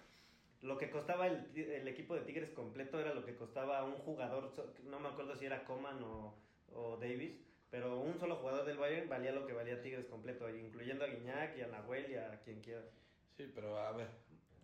lo 0.61 0.77
que 0.77 0.91
costaba 0.91 1.27
el, 1.27 1.51
el 1.55 1.87
equipo 1.87 2.15
de 2.15 2.21
Tigres 2.21 2.51
completo 2.51 2.99
era 2.99 3.13
lo 3.13 3.25
que 3.25 3.35
costaba 3.35 3.83
un 3.83 3.95
jugador, 3.95 4.51
no 4.83 4.99
me 4.99 5.09
acuerdo 5.09 5.35
si 5.35 5.45
era 5.45 5.65
Coman 5.65 6.01
o, 6.03 6.35
o 6.73 6.97
Davis, 6.97 7.35
pero 7.71 7.99
un 7.99 8.19
solo 8.19 8.35
jugador 8.35 8.65
del 8.65 8.77
Bayern 8.77 9.09
valía 9.09 9.31
lo 9.31 9.47
que 9.47 9.53
valía 9.53 9.81
Tigres 9.81 10.05
completo, 10.05 10.49
incluyendo 10.49 11.05
a 11.05 11.07
Guiñac 11.07 11.57
y 11.57 11.61
a 11.61 11.67
Nahuel 11.67 12.11
y 12.11 12.15
a 12.15 12.41
quien 12.43 12.61
quiera. 12.61 12.83
Sí, 13.37 13.49
pero 13.55 13.79
a 13.79 13.91
ver, 13.93 14.09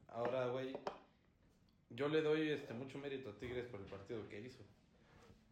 ahora, 0.10 0.48
güey, 0.48 0.76
yo 1.90 2.10
le 2.10 2.22
doy 2.22 2.50
este 2.50 2.74
mucho 2.74 3.00
mérito 3.00 3.30
a 3.30 3.40
Tigres 3.40 3.66
por 3.68 3.80
el 3.80 3.88
partido 3.88 4.28
que 4.28 4.42
hizo. 4.42 4.64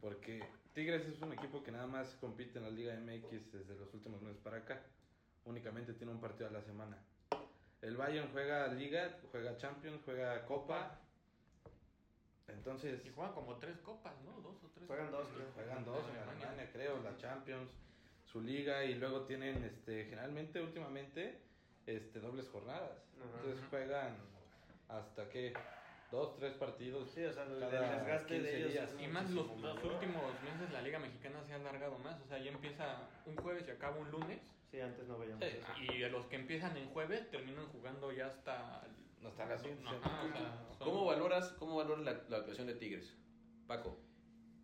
Porque 0.02 0.44
Tigres 0.74 1.08
es 1.08 1.22
un 1.22 1.34
equipo 1.34 1.64
que 1.64 1.72
nada 1.72 1.88
más 1.88 2.16
compite 2.20 2.60
en 2.60 2.66
la 2.66 2.70
Liga 2.70 2.94
MX 2.94 3.52
desde 3.54 3.76
los 3.76 3.94
últimos 3.94 4.22
meses 4.22 4.40
para 4.42 4.58
acá. 4.58 4.84
Únicamente 5.46 5.94
tiene 5.94 6.12
un 6.12 6.20
partido 6.20 6.50
a 6.50 6.52
la 6.52 6.62
semana. 6.62 6.98
El 7.86 7.98
Bayern 7.98 8.30
juega 8.32 8.68
Liga, 8.68 9.20
juega 9.32 9.56
Champions, 9.58 10.02
juega 10.04 10.44
Copa. 10.46 11.00
Entonces, 12.48 13.06
Y 13.06 13.12
juegan 13.12 13.34
como 13.34 13.58
tres 13.58 13.78
copas, 13.80 14.14
¿no? 14.24 14.42
Dos 14.42 14.56
o 14.64 14.70
tres. 14.74 14.88
Juegan 14.88 15.12
dos, 15.12 15.28
creo. 15.36 15.52
juegan 15.54 15.86
dos 15.86 16.00
en 16.10 16.18
Alemania. 16.18 16.48
Alemania, 16.48 16.70
creo, 16.74 17.04
la 17.04 17.16
Champions, 17.18 17.70
su 18.26 18.42
liga 18.42 18.84
y 18.84 18.96
luego 18.96 19.22
tienen 19.26 19.64
este 19.64 20.06
generalmente 20.06 20.62
últimamente 20.62 21.42
este 21.86 22.20
dobles 22.20 22.50
jornadas. 22.50 23.06
Ajá. 23.20 23.38
Entonces 23.38 23.66
juegan 23.70 24.18
hasta 24.88 25.30
que 25.30 25.54
dos, 26.10 26.36
tres 26.38 26.54
partidos. 26.54 27.12
Sí, 27.12 27.24
o 27.24 27.34
sea, 27.34 27.44
el, 27.44 27.60
desgaste 27.60 28.36
15 28.36 28.42
de 28.42 28.58
ellos 28.58 28.72
días. 28.72 28.96
Y 29.00 29.08
más 29.08 29.30
los, 29.30 29.46
los 29.60 29.84
últimos 29.84 30.24
meses 30.44 30.72
la 30.74 30.82
Liga 30.82 30.98
Mexicana 30.98 31.44
se 31.44 31.54
ha 31.54 31.58
alargado 31.58 32.00
más. 32.00 32.20
O 32.20 32.26
sea, 32.26 32.40
ya 32.40 32.50
empieza 32.50 33.08
un 33.28 33.36
jueves 33.36 33.68
y 33.68 33.72
acaba 33.72 33.96
un 33.98 34.10
lunes. 34.10 34.40
Sí, 34.72 34.80
antes 34.82 35.08
no 35.08 35.18
veíamos 35.18 35.44
Sí. 35.46 35.52
eso. 35.58 35.94
Y 35.94 36.00
de 36.00 36.10
los 36.10 36.26
que 36.28 36.36
empiezan 36.36 36.76
en 36.78 36.90
jueves 36.90 37.30
terminan 37.32 37.66
jugando 37.68 38.12
ya 38.12 38.28
hasta. 38.28 38.84
No 39.22 39.30
está 39.30 39.46
la 39.46 39.58
siguiente 39.58 39.86
Ajá, 39.88 39.98
semana. 40.22 40.26
o 40.26 40.38
sea, 40.38 40.78
son- 40.78 40.88
¿Cómo 40.88 41.06
valoras, 41.06 41.50
cómo 41.54 41.76
valoras 41.78 42.04
la, 42.06 42.14
la 42.30 42.38
actuación 42.38 42.68
de 42.68 42.76
Tigres? 42.76 43.16
Paco. 43.68 43.98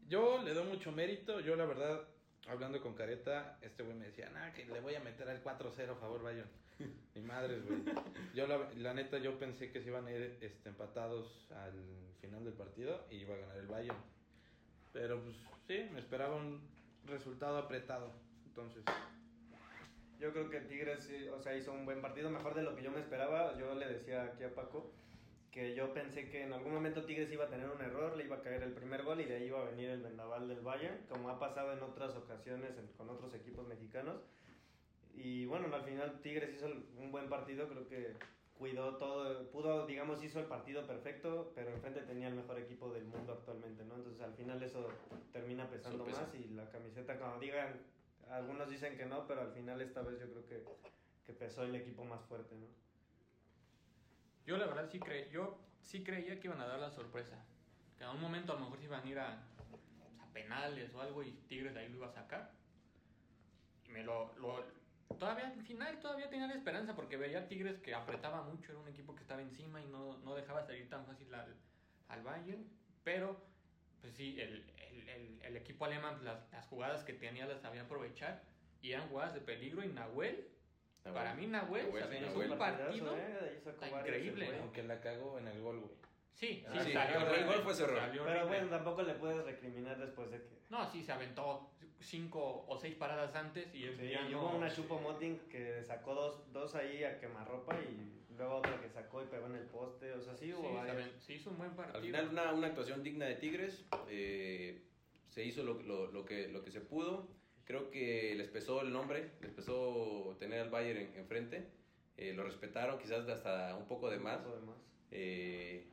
Yo 0.08 0.42
le 0.44 0.54
doy 0.54 0.68
mucho 0.68 0.92
mérito. 0.92 1.40
Yo, 1.40 1.56
la 1.56 1.66
verdad, 1.66 2.02
hablando 2.48 2.80
con 2.82 2.94
Careta, 2.94 3.58
este 3.62 3.82
güey 3.84 3.96
me 3.98 4.06
decía, 4.08 4.30
nah, 4.30 4.52
que 4.52 4.66
le 4.66 4.80
voy 4.82 4.94
a 4.96 5.00
meter 5.00 5.28
al 5.30 5.42
4-0 5.42 5.92
a 5.94 5.96
favor, 5.96 6.22
Bayern. 6.22 6.50
Mi 7.16 7.22
madre, 7.22 7.60
güey. 7.62 7.82
Yo, 8.36 8.46
la, 8.48 8.70
la 8.76 8.94
neta, 8.94 9.18
yo 9.20 9.40
pensé 9.40 9.72
que 9.72 9.82
se 9.82 9.88
iban 9.88 10.06
a 10.06 10.12
ir 10.12 10.38
este, 10.42 10.70
empatados 10.70 11.48
al 11.52 11.74
final 12.20 12.44
del 12.44 12.54
partido 12.54 13.06
y 13.10 13.16
iba 13.18 13.34
a 13.34 13.38
ganar 13.38 13.58
el 13.58 13.68
Bayern. 13.68 13.98
Pero, 14.92 15.24
pues, 15.24 15.36
sí, 15.68 15.90
me 15.94 16.00
esperaba 16.00 16.36
un 16.36 16.62
resultado 17.06 17.58
apretado. 17.58 18.12
Entonces, 18.46 18.84
Yo 20.22 20.32
creo 20.32 20.52
que 20.52 20.60
Tigres, 20.62 21.10
o 21.34 21.40
sea, 21.42 21.56
hizo 21.56 21.74
un 21.74 21.84
buen 21.84 22.00
partido, 22.00 22.30
mejor 22.30 22.54
de 22.54 22.62
lo 22.62 22.76
que 22.76 22.84
yo 22.84 22.92
me 22.92 23.00
esperaba. 23.00 23.58
Yo 23.58 23.74
le 23.74 23.88
decía 23.88 24.24
aquí 24.26 24.44
a 24.44 24.54
Paco 24.54 24.92
que 25.52 25.74
yo 25.74 25.92
pensé 25.94 26.30
que 26.30 26.44
en 26.44 26.54
algún 26.54 26.76
momento 26.76 27.04
Tigres 27.06 27.32
iba 27.32 27.46
a 27.46 27.50
tener 27.50 27.68
un 27.68 27.82
error, 27.82 28.16
le 28.16 28.26
iba 28.26 28.36
a 28.38 28.42
caer 28.42 28.62
el 28.62 28.72
primer 28.72 29.02
gol 29.02 29.20
y 29.20 29.26
de 29.26 29.38
ahí 29.38 29.46
iba 29.48 29.60
a 29.60 29.66
venir 29.66 29.90
el 29.90 30.04
vendaval 30.04 30.48
del 30.48 30.62
Bayern, 30.62 30.96
como 31.10 31.28
ha 31.30 31.40
pasado 31.40 31.74
en 31.74 31.82
otras 31.82 32.16
ocasiones 32.16 32.78
en- 32.78 32.88
con 32.96 33.10
otros 33.10 33.34
equipos 33.34 33.68
mexicanos. 33.68 34.22
Y 35.16 35.46
bueno, 35.48 35.74
al 35.76 35.84
final 35.84 36.22
Tigres 36.22 36.54
hizo 36.54 36.68
un 36.68 37.12
buen 37.12 37.28
partido, 37.28 37.68
creo 37.68 37.88
que 37.90 38.14
cuidó 38.58 38.98
todo, 38.98 39.50
pudo, 39.50 39.88
digamos, 39.88 40.24
hizo 40.24 40.40
el 40.40 40.46
partido 40.46 40.86
perfecto, 40.86 41.52
pero 41.56 41.72
enfrente 41.72 42.02
tenía 42.04 42.28
el 42.28 42.36
mejor 42.36 42.60
equipo 42.60 42.94
del 42.94 43.06
mundo 43.06 43.34
actualmente, 43.34 43.84
¿no? 43.84 43.96
Entonces 43.96 44.22
al 44.22 44.36
final 44.36 44.62
eso 44.62 44.88
termina 45.34 45.68
pesando 45.68 46.06
más 46.06 46.36
y 46.36 46.48
la 46.54 46.70
camiseta, 46.70 47.18
como 47.18 47.40
digan, 47.40 47.74
algunos 48.32 48.70
dicen 48.70 48.98
que 48.98 49.06
no, 49.06 49.28
pero 49.28 49.42
al 49.42 49.52
final 49.52 49.82
esta 49.82 50.02
vez 50.02 50.20
yo 50.20 50.30
creo 50.32 50.46
que, 50.46 50.64
que 51.26 51.34
pesó 51.34 51.64
el 51.64 51.76
equipo 51.76 52.04
más 52.06 52.22
fuerte, 52.26 52.56
¿no? 52.56 52.68
Yo 54.46 54.58
la 54.58 54.66
verdad 54.66 54.90
sí 54.90 55.00
creo, 55.00 55.30
yo 55.30 55.60
sí 55.82 56.04
creía 56.04 56.40
que 56.40 56.48
iban 56.48 56.62
a 56.62 56.68
dar 56.68 56.80
la 56.80 56.92
sorpresa. 56.92 57.38
Que 57.98 58.04
en 58.04 58.10
un 58.12 58.22
momento 58.22 58.54
a 58.54 58.56
lo 58.56 58.62
mejor 58.62 58.80
se 58.80 58.86
iban 58.86 59.04
a 59.06 59.10
ir 59.10 59.20
a, 59.20 59.44
pues, 59.70 59.82
a 60.20 60.34
penales 60.34 60.94
o 60.94 61.02
algo 61.02 61.24
y 61.24 61.32
Tigres 61.48 61.74
de 61.74 61.82
ahí 61.82 61.90
lo 61.90 61.98
iba 61.98 62.08
a 62.08 62.12
sacar. 62.12 62.52
Y 63.86 63.90
me 63.90 64.04
lo, 64.04 64.34
lo- 64.38 64.82
Todavía 65.20 65.48
al 65.50 65.62
final 65.64 66.00
todavía 66.00 66.30
tenía 66.30 66.48
la 66.48 66.54
esperanza 66.54 66.96
porque 66.96 67.18
veía 67.18 67.40
a 67.40 67.48
Tigres 67.48 67.80
que 67.80 67.94
apretaba 67.94 68.42
mucho, 68.44 68.72
era 68.72 68.80
un 68.80 68.88
equipo 68.88 69.14
que 69.14 69.22
estaba 69.22 69.42
encima 69.42 69.82
y 69.82 69.86
no, 69.88 70.18
no 70.20 70.34
dejaba 70.36 70.64
salir 70.64 70.90
tan 70.90 71.06
fácil 71.06 71.32
al, 71.36 71.54
al 72.08 72.24
Bayern. 72.24 72.66
Pero, 73.04 73.38
pues 74.00 74.14
sí, 74.16 74.40
el, 74.40 74.66
el, 74.92 75.10
el, 75.10 75.42
el 75.44 75.58
equipo 75.58 75.86
alemán, 75.86 76.24
las, 76.24 76.52
las 76.52 76.66
jugadas 76.68 77.04
que 77.04 77.14
tenía 77.14 77.46
las 77.46 77.62
sabía 77.62 77.82
aprovechar 77.84 78.42
y 78.82 78.92
eran 78.92 79.08
jugadas 79.10 79.34
de 79.34 79.42
peligro. 79.42 79.84
Y 79.84 79.88
Nahuel, 79.88 80.48
Nahuel. 81.06 81.14
para 81.14 81.34
mí 81.36 81.48
Nahuel, 81.48 81.86
Nahuel, 81.86 82.04
o 82.04 82.08
sea, 82.08 82.22
Nahuel. 82.22 82.52
un 82.52 82.58
partido. 82.58 83.18
¿eh? 83.18 83.62
Increíble. 84.00 84.58
Aunque 84.60 84.84
la 84.84 85.00
cagó 85.02 85.40
en 85.40 85.48
el 85.48 85.62
gol, 85.62 85.80
güey. 85.80 85.92
Sí, 86.34 86.64
Ah, 86.68 86.72
sí, 86.74 86.80
sí, 86.88 86.94
salió 86.94 87.18
el 87.18 87.24
gol- 87.26 87.28
el 87.28 87.34
horrible, 87.34 87.54
gol 87.56 87.64
fue 87.64 87.74
ese 87.74 87.84
error. 87.84 88.00
salió 88.00 88.24
Pero 88.26 88.40
horrible. 88.40 88.58
bueno, 88.60 88.70
tampoco 88.78 89.02
le 89.04 89.14
puedes 89.14 89.44
recriminar 89.46 89.98
después 90.00 90.32
de 90.32 90.38
que. 90.40 90.58
No, 90.70 90.90
sí, 90.92 91.04
se 91.04 91.12
aventó 91.12 91.70
cinco 92.00 92.66
o 92.68 92.78
seis 92.80 92.96
paradas 92.96 93.36
antes 93.36 93.68
y 93.76 93.84
Sí, 93.84 94.10
ya 94.10 94.22
y 94.28 94.32
no- 94.32 94.42
hubo 94.42 94.58
una 94.58 94.74
Chupo 94.74 95.00
Moting 95.00 95.38
que 95.50 95.84
sacó 95.84 96.16
dos, 96.16 96.52
dos 96.52 96.74
ahí 96.76 97.04
a 97.04 97.20
quemarropa 97.20 97.76
y 97.80 98.24
luego 98.36 98.56
otra 98.56 98.82
que 98.82 98.90
sacó 98.90 99.22
y 99.22 99.28
pegó 99.28 99.46
en 99.48 99.56
el 99.56 99.66
poste. 99.68 100.14
O 100.14 100.22
sea, 100.22 100.36
sí 100.36 100.48
Sí, 100.48 100.54
hubo 100.54 100.74
varias. 100.74 100.96
aven- 100.98 101.20
se 101.20 101.34
hizo 101.34 101.52
un 101.52 101.58
buen 101.60 101.76
partido. 101.76 101.98
Al 101.98 102.04
final 102.04 102.28
una, 102.30 102.54
una 102.54 102.68
actuación 102.68 103.04
digna 103.04 103.26
de 103.26 103.36
Tigres. 103.36 103.86
eh, 104.10 104.82
se 105.30 105.46
hizo 105.46 105.64
lo, 105.64 105.76
lo- 105.84 106.12
lo 106.12 106.26
que, 106.26 106.48
lo 106.48 106.64
que 106.64 106.72
se 106.72 106.82
pudo. 106.82 107.28
Creo 107.66 107.90
que 107.92 108.34
les 108.36 108.48
pesó 108.50 108.82
el 108.82 108.92
nombre, 108.92 109.32
les 109.42 109.52
pesó 109.52 110.36
tener 110.40 110.60
al 110.60 110.70
Bayern 110.72 111.00
en- 111.02 111.16
enfrente. 111.18 111.70
Eh, 112.18 112.34
lo 112.34 112.44
respetaron 112.44 112.98
quizás 113.00 113.28
hasta 113.30 113.76
un 113.78 113.88
poco 113.88 114.10
de 114.10 114.20
más. 114.20 114.38
Un 114.40 114.44
poco 114.44 114.56
de 114.60 114.66
más. 114.66 114.78
Eh, 115.12 115.88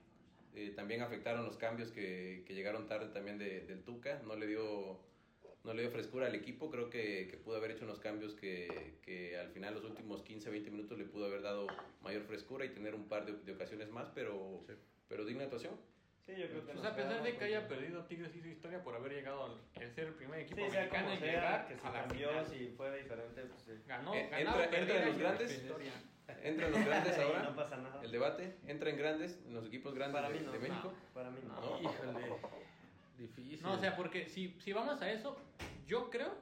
eh, 0.54 0.72
también 0.74 1.02
afectaron 1.02 1.44
los 1.44 1.56
cambios 1.56 1.90
que, 1.90 2.44
que 2.46 2.54
llegaron 2.54 2.86
tarde 2.86 3.08
también 3.12 3.38
de- 3.38 3.60
del 3.66 3.82
Tuca. 3.84 4.20
No 4.24 4.36
le 4.36 4.46
dio 4.46 5.00
no 5.64 5.74
le 5.74 5.82
dio 5.82 5.90
frescura 5.90 6.26
al 6.26 6.34
equipo. 6.34 6.70
Creo 6.70 6.88
que, 6.88 7.28
que 7.30 7.36
pudo 7.36 7.56
haber 7.56 7.72
hecho 7.72 7.84
unos 7.84 7.98
cambios 7.98 8.34
que, 8.34 8.98
que 9.02 9.36
al 9.38 9.50
final, 9.50 9.74
los 9.74 9.84
últimos 9.84 10.22
15, 10.22 10.48
20 10.50 10.70
minutos, 10.70 10.98
le 10.98 11.04
pudo 11.04 11.26
haber 11.26 11.42
dado 11.42 11.66
mayor 12.00 12.22
frescura 12.22 12.64
y 12.64 12.70
tener 12.70 12.94
un 12.94 13.08
par 13.08 13.26
de, 13.26 13.32
de 13.44 13.52
ocasiones 13.52 13.90
más, 13.90 14.08
pero, 14.14 14.64
pero 15.08 15.24
digna 15.24 15.44
actuación. 15.44 15.74
Sí, 16.28 16.34
yo 16.36 16.46
creo 16.46 16.66
que 16.66 16.72
Pues 16.74 16.84
a 16.84 16.94
pesar 16.94 17.22
de 17.22 17.36
que 17.38 17.44
haya 17.46 17.66
perdido 17.66 18.04
Tigres 18.04 18.36
hizo 18.36 18.48
historia 18.48 18.82
por 18.84 18.94
haber 18.94 19.12
llegado 19.12 19.44
al 19.46 19.82
el 19.82 19.90
ser 19.94 20.08
el 20.08 20.12
primer 20.14 20.40
equipo 20.40 20.60
Sí, 20.62 20.70
sea 20.70 20.80
mexicano 20.82 21.10
en 21.12 21.18
sea, 21.20 21.26
llegar 21.32 21.68
que 21.68 21.74
si 21.78 21.86
a 21.86 21.90
la 21.90 22.00
cambió, 22.02 22.28
final. 22.28 22.46
si 22.46 22.68
fue 22.76 22.98
diferente, 23.02 23.42
pues 23.46 23.62
sí. 23.62 23.72
Ganó, 23.86 24.14
Eh, 24.14 24.28
ganado, 24.30 24.62
entra- 24.62 24.78
entra 24.78 24.98
en 25.00 25.06
los 25.08 25.16
y 25.16 25.20
grandes. 25.20 25.50
historia. 25.54 25.92
Entran 26.42 26.70
los 26.72 26.84
grandes 26.84 27.16
Y 27.18 27.20
ahora. 27.22 27.42
no 27.44 27.56
pasa 27.56 27.76
nada. 27.78 28.02
El 28.04 28.10
debate 28.12 28.56
entra 28.66 28.90
en 28.90 28.98
grandes, 28.98 29.40
en 29.46 29.54
los 29.54 29.64
equipos 29.66 29.94
grandes 29.94 30.20
Para 30.20 30.28
mí 30.28 30.38
de, 30.38 30.44
no. 30.44 30.52
de 30.52 30.58
México. 30.58 30.92
Para 31.14 31.30
mí 31.30 31.40
no. 31.46 31.54
No. 31.60 31.80
Híjole. 31.80 32.36
Difícil. 33.16 33.62
No, 33.62 33.72
o 33.72 33.78
sea, 33.78 33.96
porque 33.96 34.28
si, 34.28 34.54
si 34.60 34.72
vamos 34.74 35.00
a 35.00 35.10
eso, 35.10 35.34
yo 35.86 36.10
creo 36.10 36.34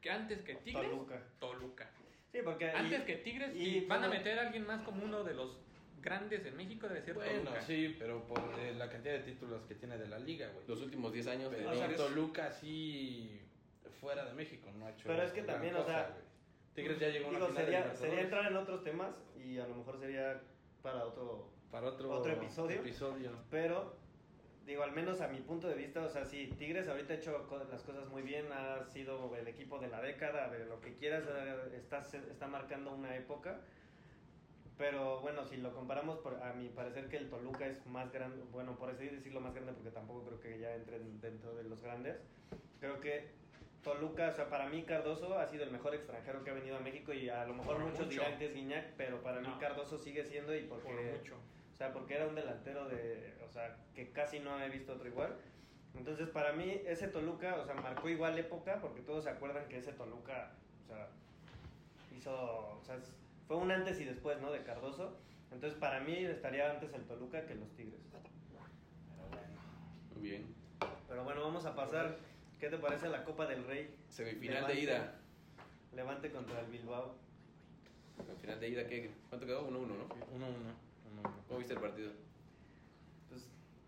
que 0.00 0.10
antes 0.10 0.40
que 0.40 0.54
Tigres, 0.54 0.88
Toluca. 0.90 1.22
Toluca. 1.38 1.90
Sí, 2.32 2.38
porque. 2.42 2.64
y- 2.64 2.68
Antes 2.76 3.02
que 3.02 3.16
Tigres, 3.18 3.54
y 3.54 3.80
van 3.84 4.02
a 4.04 4.08
meter 4.08 4.38
a 4.38 4.42
alguien 4.46 4.66
más 4.66 4.80
como 4.82 5.04
uno 5.04 5.22
de 5.22 5.34
los 5.34 5.58
grandes 6.04 6.44
en 6.44 6.56
México, 6.56 6.86
debe 6.86 7.02
ser 7.02 7.14
Bueno, 7.14 7.42
Toluca. 7.44 7.62
sí, 7.62 7.96
pero 7.98 8.22
por 8.24 8.38
eh, 8.60 8.74
la 8.74 8.88
cantidad 8.90 9.14
de 9.14 9.20
títulos 9.20 9.64
que 9.64 9.74
tiene 9.74 9.96
de 9.96 10.06
la 10.06 10.18
liga, 10.18 10.48
güey. 10.52 10.66
Los 10.68 10.82
últimos 10.82 11.12
10 11.12 11.26
años 11.28 11.50
de 11.50 11.66
o 11.66 11.74
sea, 11.74 11.88
Tigres. 11.88 11.96
Toluca 11.96 12.52
sí 12.52 13.40
fuera 14.00 14.24
de 14.26 14.34
México 14.34 14.70
no 14.78 14.86
ha 14.86 14.90
hecho 14.90 15.04
Pero 15.06 15.22
es 15.22 15.32
que 15.32 15.42
también, 15.42 15.74
o 15.74 15.84
sea. 15.84 16.14
Tigres 16.74 16.98
ya 16.98 17.08
llegó 17.08 17.26
a 17.26 17.30
una 17.30 17.38
final 17.46 17.56
de 17.56 17.62
sería, 17.62 17.94
sería 17.94 18.20
entrar 18.20 18.50
en 18.50 18.56
otros 18.56 18.82
temas 18.82 19.14
y 19.36 19.58
a 19.58 19.66
lo 19.66 19.76
mejor 19.76 19.98
sería 19.98 20.40
para 20.82 21.04
otro. 21.04 21.48
para 21.70 21.86
otro, 21.86 22.10
otro 22.10 22.32
episodio. 22.32 22.80
episodio. 22.80 23.30
Pero, 23.48 23.96
digo, 24.66 24.82
al 24.82 24.92
menos 24.92 25.20
a 25.20 25.28
mi 25.28 25.40
punto 25.40 25.68
de 25.68 25.76
vista, 25.76 26.02
o 26.02 26.08
sea, 26.08 26.24
sí, 26.24 26.52
Tigres 26.58 26.88
ahorita 26.88 27.14
ha 27.14 27.16
hecho 27.16 27.48
las 27.70 27.82
cosas 27.82 28.08
muy 28.08 28.22
bien, 28.22 28.46
ha 28.52 28.84
sido 28.86 29.34
el 29.36 29.46
equipo 29.46 29.78
de 29.78 29.88
la 29.88 30.02
década, 30.02 30.50
de 30.50 30.66
lo 30.66 30.80
que 30.80 30.94
quieras, 30.94 31.24
eh, 31.28 31.76
está, 31.76 32.00
está 32.00 32.48
marcando 32.48 32.92
una 32.92 33.14
época. 33.14 33.60
Pero 34.76 35.20
bueno, 35.20 35.44
si 35.44 35.56
lo 35.58 35.72
comparamos, 35.72 36.18
por- 36.18 36.42
a 36.42 36.52
mi 36.52 36.68
parecer 36.68 37.08
que 37.08 37.16
el 37.16 37.30
Toluca 37.30 37.66
es 37.66 37.86
más 37.86 38.10
grande, 38.12 38.42
bueno, 38.50 38.76
por 38.76 38.90
así 38.90 39.06
decirlo 39.06 39.40
más 39.40 39.54
grande, 39.54 39.72
porque 39.72 39.90
tampoco 39.90 40.24
creo 40.24 40.40
que 40.40 40.58
ya 40.58 40.74
entren 40.74 41.20
dentro 41.20 41.54
de 41.54 41.62
los 41.64 41.80
grandes. 41.80 42.16
Creo 42.80 43.00
que 43.00 43.28
Toluca, 43.84 44.28
o 44.30 44.32
sea, 44.32 44.48
para 44.48 44.66
mí 44.68 44.82
Cardoso 44.82 45.38
ha 45.38 45.46
sido 45.46 45.62
el 45.64 45.70
mejor 45.70 45.94
extranjero 45.94 46.42
que 46.42 46.50
ha 46.50 46.54
venido 46.54 46.76
a 46.76 46.80
México 46.80 47.12
y 47.12 47.28
a 47.28 47.44
lo 47.44 47.54
mejor 47.54 47.76
Por 47.76 47.84
muchos 47.84 48.06
mucho. 48.06 48.10
dirán 48.10 48.38
que 48.38 48.46
es 48.46 48.54
Guiñac, 48.54 48.94
pero 48.96 49.22
para 49.22 49.40
mí 49.40 49.46
No. 49.48 49.58
Cardoso 49.60 49.96
sigue 49.98 50.24
siendo 50.24 50.54
y 50.56 50.62
porque... 50.62 50.88
Por 50.92 51.18
mucho. 51.18 51.34
O 51.72 51.76
sea, 51.76 51.92
porque 51.92 52.14
era 52.14 52.26
un 52.26 52.34
delantero 52.34 52.88
de, 52.88 53.34
o 53.44 53.48
sea, 53.50 53.76
que 53.94 54.10
casi 54.10 54.38
no 54.40 54.60
he 54.60 54.68
visto 54.70 54.92
otro 54.94 55.06
igual. 55.08 55.36
Entonces, 55.94 56.28
para 56.28 56.52
mí, 56.52 56.80
ese 56.86 57.08
Toluca, 57.08 57.56
o 57.60 57.64
sea, 57.64 57.74
marcó 57.74 58.08
igual 58.08 58.38
época, 58.38 58.80
porque 58.80 59.02
todos 59.02 59.24
se 59.24 59.30
acuerdan 59.30 59.68
que 59.68 59.78
ese 59.78 59.92
Toluca, 59.92 60.52
o 60.84 60.86
sea, 60.86 61.08
hizo, 62.16 62.32
o 62.78 62.82
sea, 62.84 62.96
es- 62.96 63.12
fue 63.46 63.56
un 63.56 63.70
antes 63.70 64.00
y 64.00 64.04
después, 64.04 64.40
¿no? 64.40 64.50
De 64.52 64.62
Cardoso. 64.62 65.16
Entonces, 65.52 65.78
para 65.78 66.00
mí, 66.00 66.16
estaría 66.16 66.70
antes 66.70 66.92
el 66.94 67.02
Toluca 67.04 67.46
que 67.46 67.54
los 67.54 67.70
Tigres. 67.76 68.00
Muy 70.14 70.22
bien. 70.22 70.54
Pero 71.08 71.24
bueno, 71.24 71.42
vamos 71.42 71.64
a 71.66 71.74
pasar, 71.74 72.16
¿qué 72.58 72.68
te 72.68 72.78
parece 72.78 73.08
la 73.08 73.24
Copa 73.24 73.46
del 73.46 73.64
Rey? 73.64 73.94
Semifinal 74.08 74.66
de 74.66 74.80
ida. 74.80 75.14
Levante 75.94 76.30
contra 76.30 76.60
el 76.60 76.66
Bilbao. 76.66 77.14
Semifinal 78.24 78.60
de 78.60 78.68
ida, 78.68 78.86
¿qué? 78.86 79.10
¿cuánto 79.28 79.46
quedó? 79.46 79.68
1-1, 79.68 79.72
¿no? 79.72 79.84
Uno, 79.84 79.96
uno, 80.32 80.46
uno, 80.46 80.74
uno. 81.20 81.34
¿Cómo 81.46 81.58
viste 81.58 81.74
el 81.74 81.80
partido? 81.80 82.10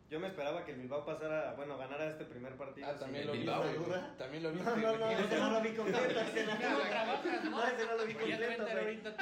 Yo 0.09 0.21
me 0.21 0.29
esperaba 0.29 0.65
que 0.65 0.71
el 0.71 0.79
Bilbao 0.79 1.05
pasara, 1.05 1.55
bueno, 1.55 1.77
ganara 1.77 2.07
este 2.07 2.25
primer 2.25 2.57
partido. 2.57 2.87
Ah, 2.89 2.95
también 2.97 3.27
lo 3.27 3.33
vi. 3.33 3.39
Bilbao, 3.41 3.63
güey. 3.63 3.75
duda. 3.75 4.15
También 4.17 4.43
lo 4.45 4.53
vi. 4.53 4.61
No, 4.65 4.77
no, 4.77 4.97
no, 4.99 5.11
ese 5.11 5.39
no 5.39 5.51
lo 5.51 5.61
vi 5.61 5.71
completo. 5.71 6.21
ese 6.21 6.47
no, 6.47 6.53
no 6.53 6.59
trabajas, 6.59 7.45
¿no? 7.45 7.51
No, 7.51 7.65
ese 7.67 7.87
no 7.87 7.97
lo 7.97 8.07
vi 8.07 8.15
completo, 8.15 8.65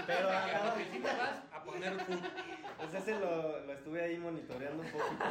Pero 0.07 0.29
a 0.29 0.33
vas 0.33 1.43
a 1.53 1.65
poner. 1.65 1.97
Pues 2.77 2.95
ese 2.95 3.19
lo, 3.19 3.61
lo 3.61 3.73
estuve 3.73 4.03
ahí 4.03 4.19
monitoreando 4.19 4.83
un 4.83 4.91
poquito. 4.91 5.25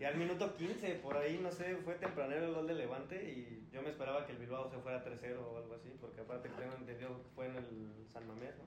Y 0.00 0.04
al 0.04 0.16
minuto 0.16 0.54
15, 0.54 0.94
por 0.96 1.16
ahí, 1.16 1.40
no 1.42 1.50
sé, 1.50 1.76
fue 1.84 1.94
tempranero 1.94 2.46
el 2.46 2.54
gol 2.54 2.66
de 2.68 2.74
Levante 2.74 3.16
y 3.24 3.68
yo 3.72 3.82
me 3.82 3.90
esperaba 3.90 4.24
que 4.24 4.32
el 4.32 4.38
Bilbao 4.38 4.70
se 4.70 4.78
fuera 4.78 5.04
3-0 5.04 5.36
o 5.38 5.56
algo 5.56 5.74
así, 5.74 5.90
porque 6.00 6.20
aparte 6.20 6.48
que 6.48 6.54
tengo 6.54 6.74
entendido 6.74 7.08
que 7.08 7.28
fue 7.34 7.46
en 7.46 7.56
el 7.56 8.06
San 8.12 8.26
Mamés, 8.28 8.56
¿no? 8.56 8.64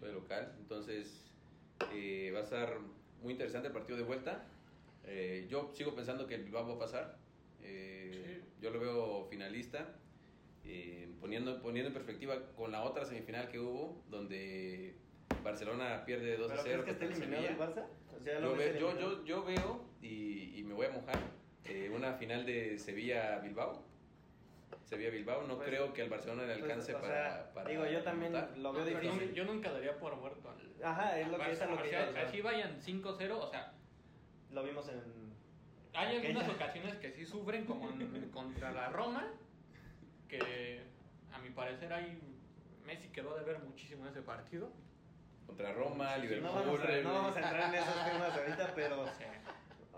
Fue 0.00 0.12
local. 0.12 0.54
Entonces, 0.58 1.32
eh, 1.94 2.30
va 2.34 2.40
a 2.40 2.42
estar 2.42 2.78
muy 3.22 3.32
interesante 3.32 3.68
el 3.68 3.74
partido 3.74 3.96
de 3.96 4.04
vuelta. 4.04 4.44
Eh, 5.06 5.46
yo 5.48 5.70
sigo 5.74 5.94
pensando 5.94 6.26
que 6.26 6.34
el 6.34 6.44
Bilbao 6.44 6.66
va 6.68 6.74
a 6.74 6.78
pasar. 6.78 7.16
Eh, 7.62 8.42
Yo 8.60 8.70
lo 8.70 8.80
veo 8.80 9.26
finalista. 9.30 9.94
Eh, 10.64 11.08
poniendo, 11.20 11.62
poniendo 11.62 11.88
en 11.88 11.94
perspectiva 11.94 12.36
con 12.56 12.72
la 12.72 12.82
otra 12.82 13.04
semifinal 13.04 13.48
que 13.48 13.60
hubo, 13.60 14.02
donde 14.08 14.96
Barcelona 15.44 16.04
pierde 16.04 16.36
2 16.36 16.48
¿Pero 16.50 16.62
0 16.64 16.82
crees 16.82 16.98
que 16.98 17.04
el 17.04 17.12
eliminado 17.12 17.42
el 17.42 17.48
Sevilla. 17.56 17.66
Barça? 17.66 17.86
O 18.16 18.20
sea, 18.20 18.40
lo 18.40 18.50
Yo, 18.50 18.56
ves 18.56 18.72
ve- 18.74 18.80
yo, 18.80 18.98
yo, 18.98 19.24
yo 19.24 19.44
veo, 19.44 19.84
y, 20.02 20.58
y 20.58 20.62
me 20.64 20.74
voy 20.74 20.86
a 20.86 20.90
mojar, 20.90 21.18
eh, 21.66 21.88
una 21.94 22.14
final 22.14 22.44
de 22.44 22.78
Sevilla-Bilbao. 22.80 23.84
Sevilla-Bilbao, 24.86 25.46
no 25.46 25.56
Pues, 25.56 25.68
creo 25.68 25.92
que 25.92 26.02
al 26.02 26.08
Barcelona 26.08 26.42
le 26.46 26.54
Pues, 26.58 26.62
alcance 26.64 26.94
o 26.94 27.00
para, 27.00 27.14
sea, 27.44 27.52
para 27.54 27.70
Digo, 27.70 27.86
yo 27.86 28.02
también 28.02 28.32
lo 28.32 28.72
veo 28.72 28.84
No, 28.84 29.00
difícil. 29.00 29.34
yo 29.34 29.44
nunca 29.44 29.72
daría 29.72 29.96
por 29.98 30.16
muerto 30.16 30.48
al. 30.50 30.84
Ajá, 30.84 31.20
es 31.20 31.28
lo 31.28 31.36
que, 31.38 31.44
Barça. 31.44 31.50
es 31.52 31.60
lo 31.70 31.82
que 31.82 31.96
o 31.96 32.22
o 32.22 32.26
así 32.26 32.40
vayan 32.40 32.80
5-0, 32.80 33.32
o 33.38 33.50
sea, 33.50 33.72
lo 34.50 34.62
vimos 34.64 34.88
en... 34.88 35.00
hay 35.94 36.16
Aquella. 36.16 36.28
algunas 36.38 36.48
ocasiones 36.56 36.94
que 36.96 37.10
sí 37.12 37.24
sufren, 37.26 37.64
como 37.66 37.90
en- 37.90 38.30
contra 38.32 38.70
la 38.72 38.88
Roma, 38.90 39.24
que 40.28 40.82
a 41.32 41.38
mi 41.38 41.50
parecer 41.50 41.92
ahí 41.92 42.18
Messi 42.84 43.08
quedó 43.08 43.36
de 43.36 43.44
ver 43.44 43.58
muchísimo 43.60 44.04
en 44.04 44.10
ese 44.10 44.22
partido. 44.22 44.70
Contra 45.46 45.72
Roma, 45.72 46.16
Liverpool. 46.18 46.42
No 46.42 46.54
vamos, 46.54 46.80
a, 46.80 46.96
no 47.02 47.12
vamos 47.14 47.36
a 47.36 47.40
entrar 47.40 47.74
en 47.74 47.80
esos 47.80 48.04
temas 48.04 48.36
ahorita, 48.38 48.72
pero... 48.74 49.02
O 49.06 49.08
sea, 49.12 49.42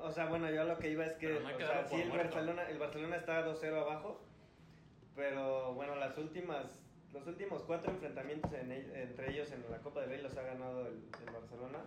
O 0.01 0.11
sea, 0.13 0.27
bueno, 0.27 0.49
yo 0.51 0.63
lo 0.65 0.79
que 0.79 0.91
iba 0.91 1.05
es 1.05 1.15
que, 1.15 1.27
hay 1.27 1.55
o 1.55 1.59
sea, 1.59 1.85
sí, 1.89 1.97
el 2.03 2.09
muerto. 2.09 2.35
Barcelona, 2.37 2.63
el 2.69 2.79
Barcelona 2.79 3.17
está 3.17 3.45
2-0 3.45 3.81
abajo, 3.81 4.21
pero 5.17 5.75
bueno, 5.75 5.97
las 5.97 6.17
últimas, 6.19 6.67
los 7.13 7.27
últimos 7.27 7.63
cuatro 7.63 7.91
enfrentamientos 7.91 8.53
en 8.53 8.71
entre 8.71 9.33
ellos 9.33 9.51
en 9.51 9.65
la 9.71 9.79
Copa 9.79 10.01
del 10.03 10.11
Rey 10.11 10.23
los 10.23 10.37
ha 10.37 10.43
ganado 10.43 10.87
el, 10.87 11.03
el 11.27 11.33
Barcelona. 11.35 11.81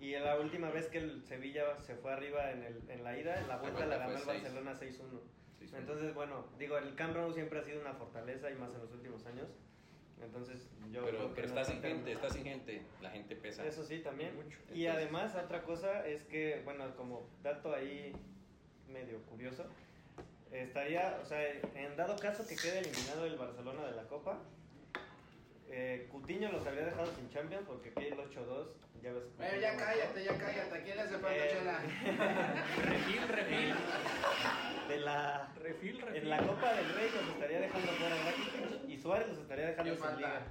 Y 0.00 0.12
la 0.12 0.38
última 0.38 0.70
vez 0.70 0.88
que 0.88 0.98
el 0.98 1.22
Sevilla 1.22 1.80
se 1.80 1.94
fue 1.96 2.12
arriba 2.12 2.50
en, 2.50 2.62
el, 2.62 2.82
en 2.90 3.04
la 3.04 3.18
ida, 3.18 3.40
en 3.40 3.48
la 3.48 3.56
vuelta 3.58 3.86
la 3.86 3.98
ganó 3.98 4.18
el. 4.18 4.24
Barcelona 4.24 4.72
6-1. 4.74 5.20
Sí, 5.58 5.68
sí. 5.68 5.76
Entonces, 5.76 6.12
bueno, 6.14 6.46
digo, 6.58 6.76
el 6.76 6.94
Camp 6.94 7.16
Nou 7.16 7.32
siempre 7.32 7.58
ha 7.60 7.62
sido 7.62 7.80
una 7.80 7.94
fortaleza 7.94 8.50
y 8.50 8.54
más 8.54 8.74
en 8.74 8.80
los 8.80 8.92
últimos 8.92 9.24
años. 9.26 9.48
Entonces, 10.20 10.68
yo 10.90 11.02
creo 11.02 11.12
pero 11.12 11.28
que 11.28 11.42
pero 11.42 11.54
no 11.54 11.60
está 11.60 11.72
sin 11.72 11.82
gente, 11.82 12.12
está 12.12 12.30
sin 12.30 12.44
gente. 12.44 12.82
La 13.02 13.10
gente 13.10 13.36
pesa. 13.36 13.66
eso 13.66 13.84
sí, 13.84 13.98
también. 14.00 14.34
Mucho. 14.36 14.58
Y 14.72 14.86
Entonces- 14.86 14.94
además, 14.94 15.34
otra 15.36 15.62
cosa 15.62 16.06
es 16.06 16.22
que, 16.24 16.60
bueno, 16.64 16.94
como 16.96 17.28
dato 17.42 17.74
ahí 17.74 18.12
medio 18.88 19.20
curioso, 19.22 19.64
estaría, 20.50 21.18
o 21.22 21.24
sea, 21.24 21.40
en 21.74 21.96
dado 21.96 22.16
caso 22.16 22.46
que 22.46 22.56
quede 22.56 22.78
eliminado 22.80 23.26
el 23.26 23.36
Barcelona 23.36 23.86
de 23.86 23.92
la 23.92 24.04
Copa, 24.04 24.38
eh, 25.68 26.06
Cutiño 26.10 26.52
los 26.52 26.66
habría 26.66 26.84
dejado 26.84 27.12
sin 27.14 27.28
Champions 27.30 27.64
porque 27.66 27.88
aquí 27.90 28.04
el 28.06 28.18
8-2, 28.18 28.68
ya 29.04 29.12
ves. 29.12 29.22
Bueno, 29.36 29.60
ya 29.60 29.76
cállate, 29.76 30.24
ya 30.24 30.38
cállate. 30.38 30.82
¿Quién 30.82 30.96
le 30.96 31.02
hace 31.02 31.18
falta 31.18 31.44
Eh, 31.46 31.48
chela? 31.52 31.78
Refil, 32.84 33.28
refil. 33.28 33.74
De 34.88 34.98
la, 35.00 35.48
Refil, 35.62 36.00
refil. 36.00 36.16
en 36.22 36.30
la 36.30 36.38
Copa 36.46 36.72
del 36.74 36.88
Rey 36.94 37.10
los 37.14 37.28
estaría 37.34 37.60
dejando 37.60 37.92
fuera 37.92 38.16
Rakitic 38.24 38.88
y 38.88 38.98
Suárez 38.98 39.28
los 39.28 39.38
estaría 39.38 39.66
dejando 39.66 39.90
¿Qué 39.92 39.96
sin 39.96 40.04
falta? 40.04 40.16
liga. 40.18 40.42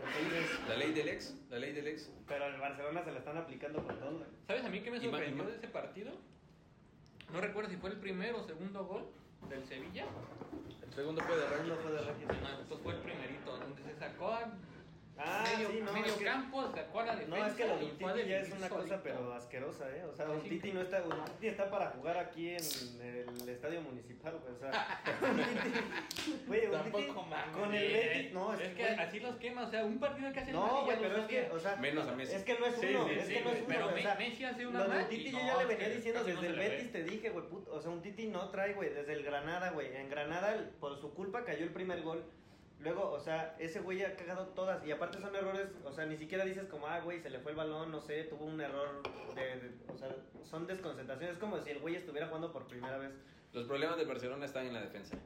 Entonces, 0.00 0.68
La 0.68 0.76
ley 0.76 0.92
del 0.92 1.08
ex, 1.08 1.34
la 1.50 1.58
ley 1.58 1.72
del 1.72 1.86
ex. 1.88 2.10
pero 2.26 2.44
al 2.46 2.58
Barcelona 2.58 3.04
se 3.04 3.12
la 3.12 3.18
están 3.18 3.36
aplicando 3.36 3.84
con 3.84 3.98
todo. 3.98 4.26
¿Sabes 4.46 4.64
a 4.64 4.68
mí 4.68 4.80
qué 4.80 4.90
me 4.90 5.00
sorprendió 5.00 5.44
de 5.44 5.56
ese 5.56 5.68
partido? 5.68 6.12
No 7.32 7.40
recuerdo 7.40 7.70
si 7.70 7.76
fue 7.76 7.90
el 7.90 7.96
primero 7.98 8.38
o 8.40 8.42
segundo 8.46 8.84
gol 8.86 9.06
del 9.48 9.64
Sevilla. 9.66 10.04
El 10.82 10.92
segundo 10.94 11.22
fue 11.22 11.36
de 11.36 11.46
Rakitic. 11.46 11.68
No 11.68 11.76
fue 11.76 11.92
de 11.92 11.98
Rakitic. 12.00 12.40
No, 12.42 12.68
pues 12.68 12.80
fue 12.82 12.92
el 12.94 12.98
primerito, 13.00 13.56
donde 13.58 13.82
se 13.82 13.94
sacó 13.98 14.28
a 14.32 14.52
Ah, 15.22 15.44
medio, 15.52 15.68
sí, 15.70 15.80
no, 15.84 15.92
medio 15.92 16.06
es 16.06 16.12
que- 16.14 16.24
campo, 16.24 16.70
sacó 16.74 17.00
a 17.00 17.04
la 17.04 17.16
defensa. 17.16 17.36
No, 17.38 17.46
es 17.46 17.52
que 17.52 17.66
lo 17.66 17.76
de 17.76 17.86
Titi 17.86 18.04
ya 18.30 18.38
es 18.40 18.48
una 18.52 18.68
cosa 18.70 18.80
solito. 18.86 19.00
pero 19.02 19.34
asquerosa, 19.34 19.90
¿eh? 19.94 20.04
O 20.04 20.14
sea, 20.14 20.30
un 20.30 20.40
Sí. 20.40 20.48
Titi 20.48 20.72
no 20.72 20.80
está, 20.80 21.02
un 21.02 21.24
Titi 21.26 21.48
está 21.48 21.70
para 21.70 21.90
jugar 21.90 22.16
aquí 22.16 22.48
en 22.48 22.62
el 23.02 23.48
estadio 23.50 23.82
municipal, 23.82 24.38
güey, 24.38 24.54
o 24.54 24.58
sea, 24.58 24.70
un 25.20 25.36
Titi, 25.36 26.36
güey, 26.46 26.66
un 26.66 26.82
Titi 26.84 26.90
Tampoco 26.92 27.22
mames. 27.28 27.54
con 27.56 27.74
el 27.74 27.86
Sí, 27.86 27.92
Betis, 27.92 28.32
no, 28.32 28.54
es, 28.54 28.60
es 28.60 28.68
que, 28.74 28.82
güey, 28.82 28.94
así 28.98 29.20
los 29.20 29.36
quema, 29.36 29.62
o 29.66 29.70
sea, 29.70 29.84
un 29.84 29.98
partido 30.00 30.32
que 30.32 30.40
hace 30.40 30.52
no, 30.52 30.84
güey, 30.84 30.98
pero 30.98 31.16
es 31.18 31.26
que, 31.26 31.50
o 31.50 31.58
sea, 31.60 31.76
Menos 31.76 32.08
a 32.08 32.12
Messi. 32.12 32.34
es 32.36 32.42
que 32.44 32.58
no 32.58 32.64
es 32.66 32.78
uno, 32.78 33.04
sí, 33.08 33.14
es 33.14 33.26
sí, 33.26 33.34
que 33.34 33.40
no 33.42 33.50
es 33.50 33.58
uno, 33.58 33.66
pero 33.68 33.86
o 33.88 33.98
sea, 33.98 34.14
Messi 34.14 34.44
hace 34.44 34.66
una 34.66 34.84
mal 34.88 35.06
Titi 35.08 35.30
yo 35.32 35.38
no, 35.38 35.46
ya 35.46 35.56
le 35.56 35.62
es 35.64 35.68
venía 35.68 35.88
diciendo 35.96 36.24
desde 36.24 36.46
el. 36.46 36.56
Betis 36.56 36.92
te 36.92 37.04
dije, 37.04 37.28
güey, 37.28 37.46
puto, 37.46 37.72
o 37.74 37.80
sea, 37.82 37.90
un 37.90 38.00
Titi 38.00 38.26
no 38.28 38.48
trae, 38.48 38.72
güey, 38.72 38.88
desde 38.88 39.12
el 39.12 39.22
Granada, 39.22 39.68
güey, 39.72 39.94
en 39.94 40.08
Granada 40.08 40.70
por 40.80 40.98
su 40.98 41.12
culpa 41.12 41.44
cayó 41.44 41.64
el 41.64 41.72
primer 41.72 42.00
gol. 42.00 42.24
Luego, 42.80 43.10
o 43.12 43.20
sea, 43.20 43.54
ese 43.58 43.80
güey 43.80 44.02
ha 44.04 44.16
cagado 44.16 44.46
todas. 44.48 44.84
Y 44.86 44.90
aparte 44.90 45.20
son 45.20 45.34
errores, 45.36 45.68
o 45.84 45.92
sea, 45.92 46.06
ni 46.06 46.16
siquiera 46.16 46.44
dices 46.44 46.64
como, 46.66 46.86
ah, 46.86 47.00
güey, 47.00 47.20
se 47.20 47.28
le 47.30 47.38
fue 47.38 47.52
el 47.52 47.56
balón, 47.58 47.90
no 47.90 48.00
sé, 48.00 48.24
tuvo 48.24 48.46
un 48.46 48.60
error 48.60 49.02
de, 49.34 49.42
de- 49.42 49.74
o 49.92 49.96
sea, 49.98 50.08
son 50.48 50.66
desconcentraciones. 50.66 51.34
Es 51.34 51.38
como 51.40 51.60
si 51.60 51.70
el 51.70 51.78
güey 51.80 51.96
estuviera 51.96 52.26
jugando 52.28 52.52
por 52.52 52.66
primera 52.66 52.96
vez. 52.98 53.10
Los 53.52 53.66
problemas 53.66 53.96
del 53.98 54.06
Barcelona 54.06 54.46
están 54.46 54.66
en 54.66 54.72
la 54.74 54.80
defensa. 54.80 55.16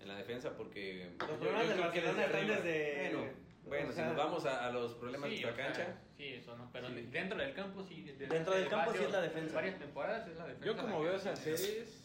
En 0.00 0.08
la 0.08 0.16
defensa 0.16 0.50
porque... 0.56 1.12
Los 1.20 1.30
problemas 1.38 1.68
del 1.68 1.78
Barcelona 1.80 2.22
desde 2.22 2.26
están 2.26 2.46
desde... 2.48 3.10
Bueno, 3.14 3.32
bueno, 3.64 3.86
o 3.88 3.90
si 3.92 3.96
sea, 3.96 4.06
nos 4.08 4.16
vamos 4.16 4.44
a, 4.46 4.66
a 4.66 4.72
los 4.72 4.94
problemas 4.94 5.30
Sí, 5.30 5.36
de 5.36 5.42
nuestra 5.42 5.64
o 5.70 5.74
sea, 5.74 5.84
cancha... 5.86 5.98
Sí, 6.16 6.24
eso 6.34 6.56
no, 6.56 6.68
pero 6.72 6.88
Sí. 6.88 6.94
dentro 7.12 7.38
del 7.38 7.54
campo 7.54 7.84
sí. 7.84 8.02
desde 8.02 8.26
Dentro 8.26 8.54
del 8.54 8.68
campo 8.68 8.90
sí 8.90 8.96
es 8.96 9.02
varios- 9.04 9.12
la 9.12 9.20
defensa. 9.20 9.54
Varias 9.54 9.78
temporadas 9.78 10.28
es 10.28 10.36
la 10.36 10.46
defensa. 10.46 10.66
Yo 10.66 10.76
como 10.76 10.98
la 10.98 11.04
veo 11.10 11.16
esas 11.16 11.38
series, 11.38 12.02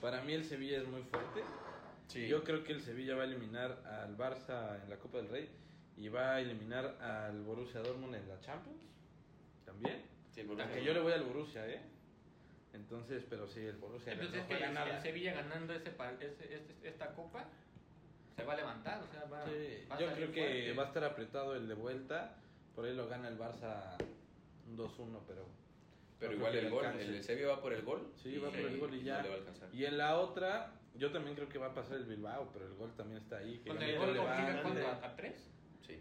para 0.00 0.20
mí 0.22 0.32
el 0.32 0.44
Sevilla 0.44 0.78
es 0.78 0.88
muy 0.88 1.02
fuerte. 1.02 1.42
Sí. 2.08 2.26
Yo 2.26 2.42
creo 2.42 2.64
que 2.64 2.72
el 2.72 2.80
Sevilla 2.82 3.14
va 3.14 3.22
a 3.22 3.26
eliminar 3.26 3.82
al 3.86 4.16
Barça 4.16 4.82
en 4.82 4.90
la 4.90 4.96
Copa 4.96 5.18
del 5.18 5.28
Rey 5.28 5.48
y 5.96 6.08
va 6.08 6.34
a 6.36 6.40
eliminar 6.40 6.96
al 7.00 7.42
Borussia 7.42 7.80
Dortmund 7.80 8.14
en 8.14 8.28
la 8.28 8.40
Champions. 8.40 8.80
También. 9.64 10.02
Sí, 10.34 10.40
Aunque 10.48 10.82
yo 10.84 10.94
le 10.94 11.00
voy 11.00 11.12
al 11.12 11.24
Borussia, 11.24 11.66
¿eh? 11.68 11.80
Entonces, 12.72 13.24
pero 13.28 13.46
sí, 13.48 13.60
el 13.60 13.76
Borussia 13.76 14.12
Entonces 14.12 14.40
es 14.40 14.46
que 14.46 14.54
el, 14.64 15.02
Sevilla 15.02 15.34
ganando 15.34 15.72
ese, 15.74 15.90
par- 15.90 16.14
ese- 16.20 16.54
este- 16.54 16.88
esta 16.88 17.12
copa 17.14 17.46
se 18.36 18.44
va 18.44 18.52
a 18.52 18.56
levantar, 18.56 19.02
o 19.02 19.06
sea, 19.12 19.24
va, 19.24 19.44
Sí, 19.46 19.84
va 19.90 19.96
a 19.96 20.00
yo 20.00 20.06
creo 20.14 20.32
que 20.32 20.40
fuerte. 20.40 20.72
va 20.74 20.82
a 20.84 20.86
estar 20.86 21.04
apretado 21.04 21.56
el 21.56 21.66
de 21.68 21.74
vuelta. 21.74 22.36
Por 22.74 22.84
ahí 22.84 22.94
lo 22.94 23.08
gana 23.08 23.28
el 23.28 23.36
Barça 23.38 23.96
un 24.68 24.76
2-1, 24.76 25.20
pero... 25.26 25.46
Pero 26.20 26.32
no 26.32 26.38
igual 26.38 26.54
el 26.56 26.70
gol, 26.70 26.84
alcance. 26.84 27.04
el 27.04 27.24
Sevilla 27.24 27.48
va 27.48 27.60
por 27.60 27.72
el 27.72 27.82
gol. 27.82 28.12
Sí, 28.22 28.38
va 28.38 28.48
por 28.50 28.58
el 28.60 28.78
gol 28.78 28.94
y 28.94 29.02
ya. 29.02 29.16
No 29.18 29.22
le 29.24 29.28
va 29.30 29.34
a 29.34 29.38
alcanzar. 29.38 29.68
Y 29.74 29.84
en 29.84 29.98
la 29.98 30.18
otra, 30.18 30.72
yo 30.98 31.10
también 31.12 31.34
creo 31.36 31.48
que 31.48 31.58
va 31.58 31.66
a 31.68 31.74
pasar 31.74 31.96
el 31.96 32.04
Bilbao, 32.04 32.50
pero 32.52 32.66
el 32.66 32.74
gol 32.74 32.92
también 32.96 33.22
está 33.22 33.38
ahí. 33.38 33.58
Que 33.64 33.70
el 33.70 33.78
le 33.78 33.96
gol 33.98 34.10
obliga 34.10 34.98
a, 35.02 35.16
tres. 35.16 35.48
Sí. 35.86 35.98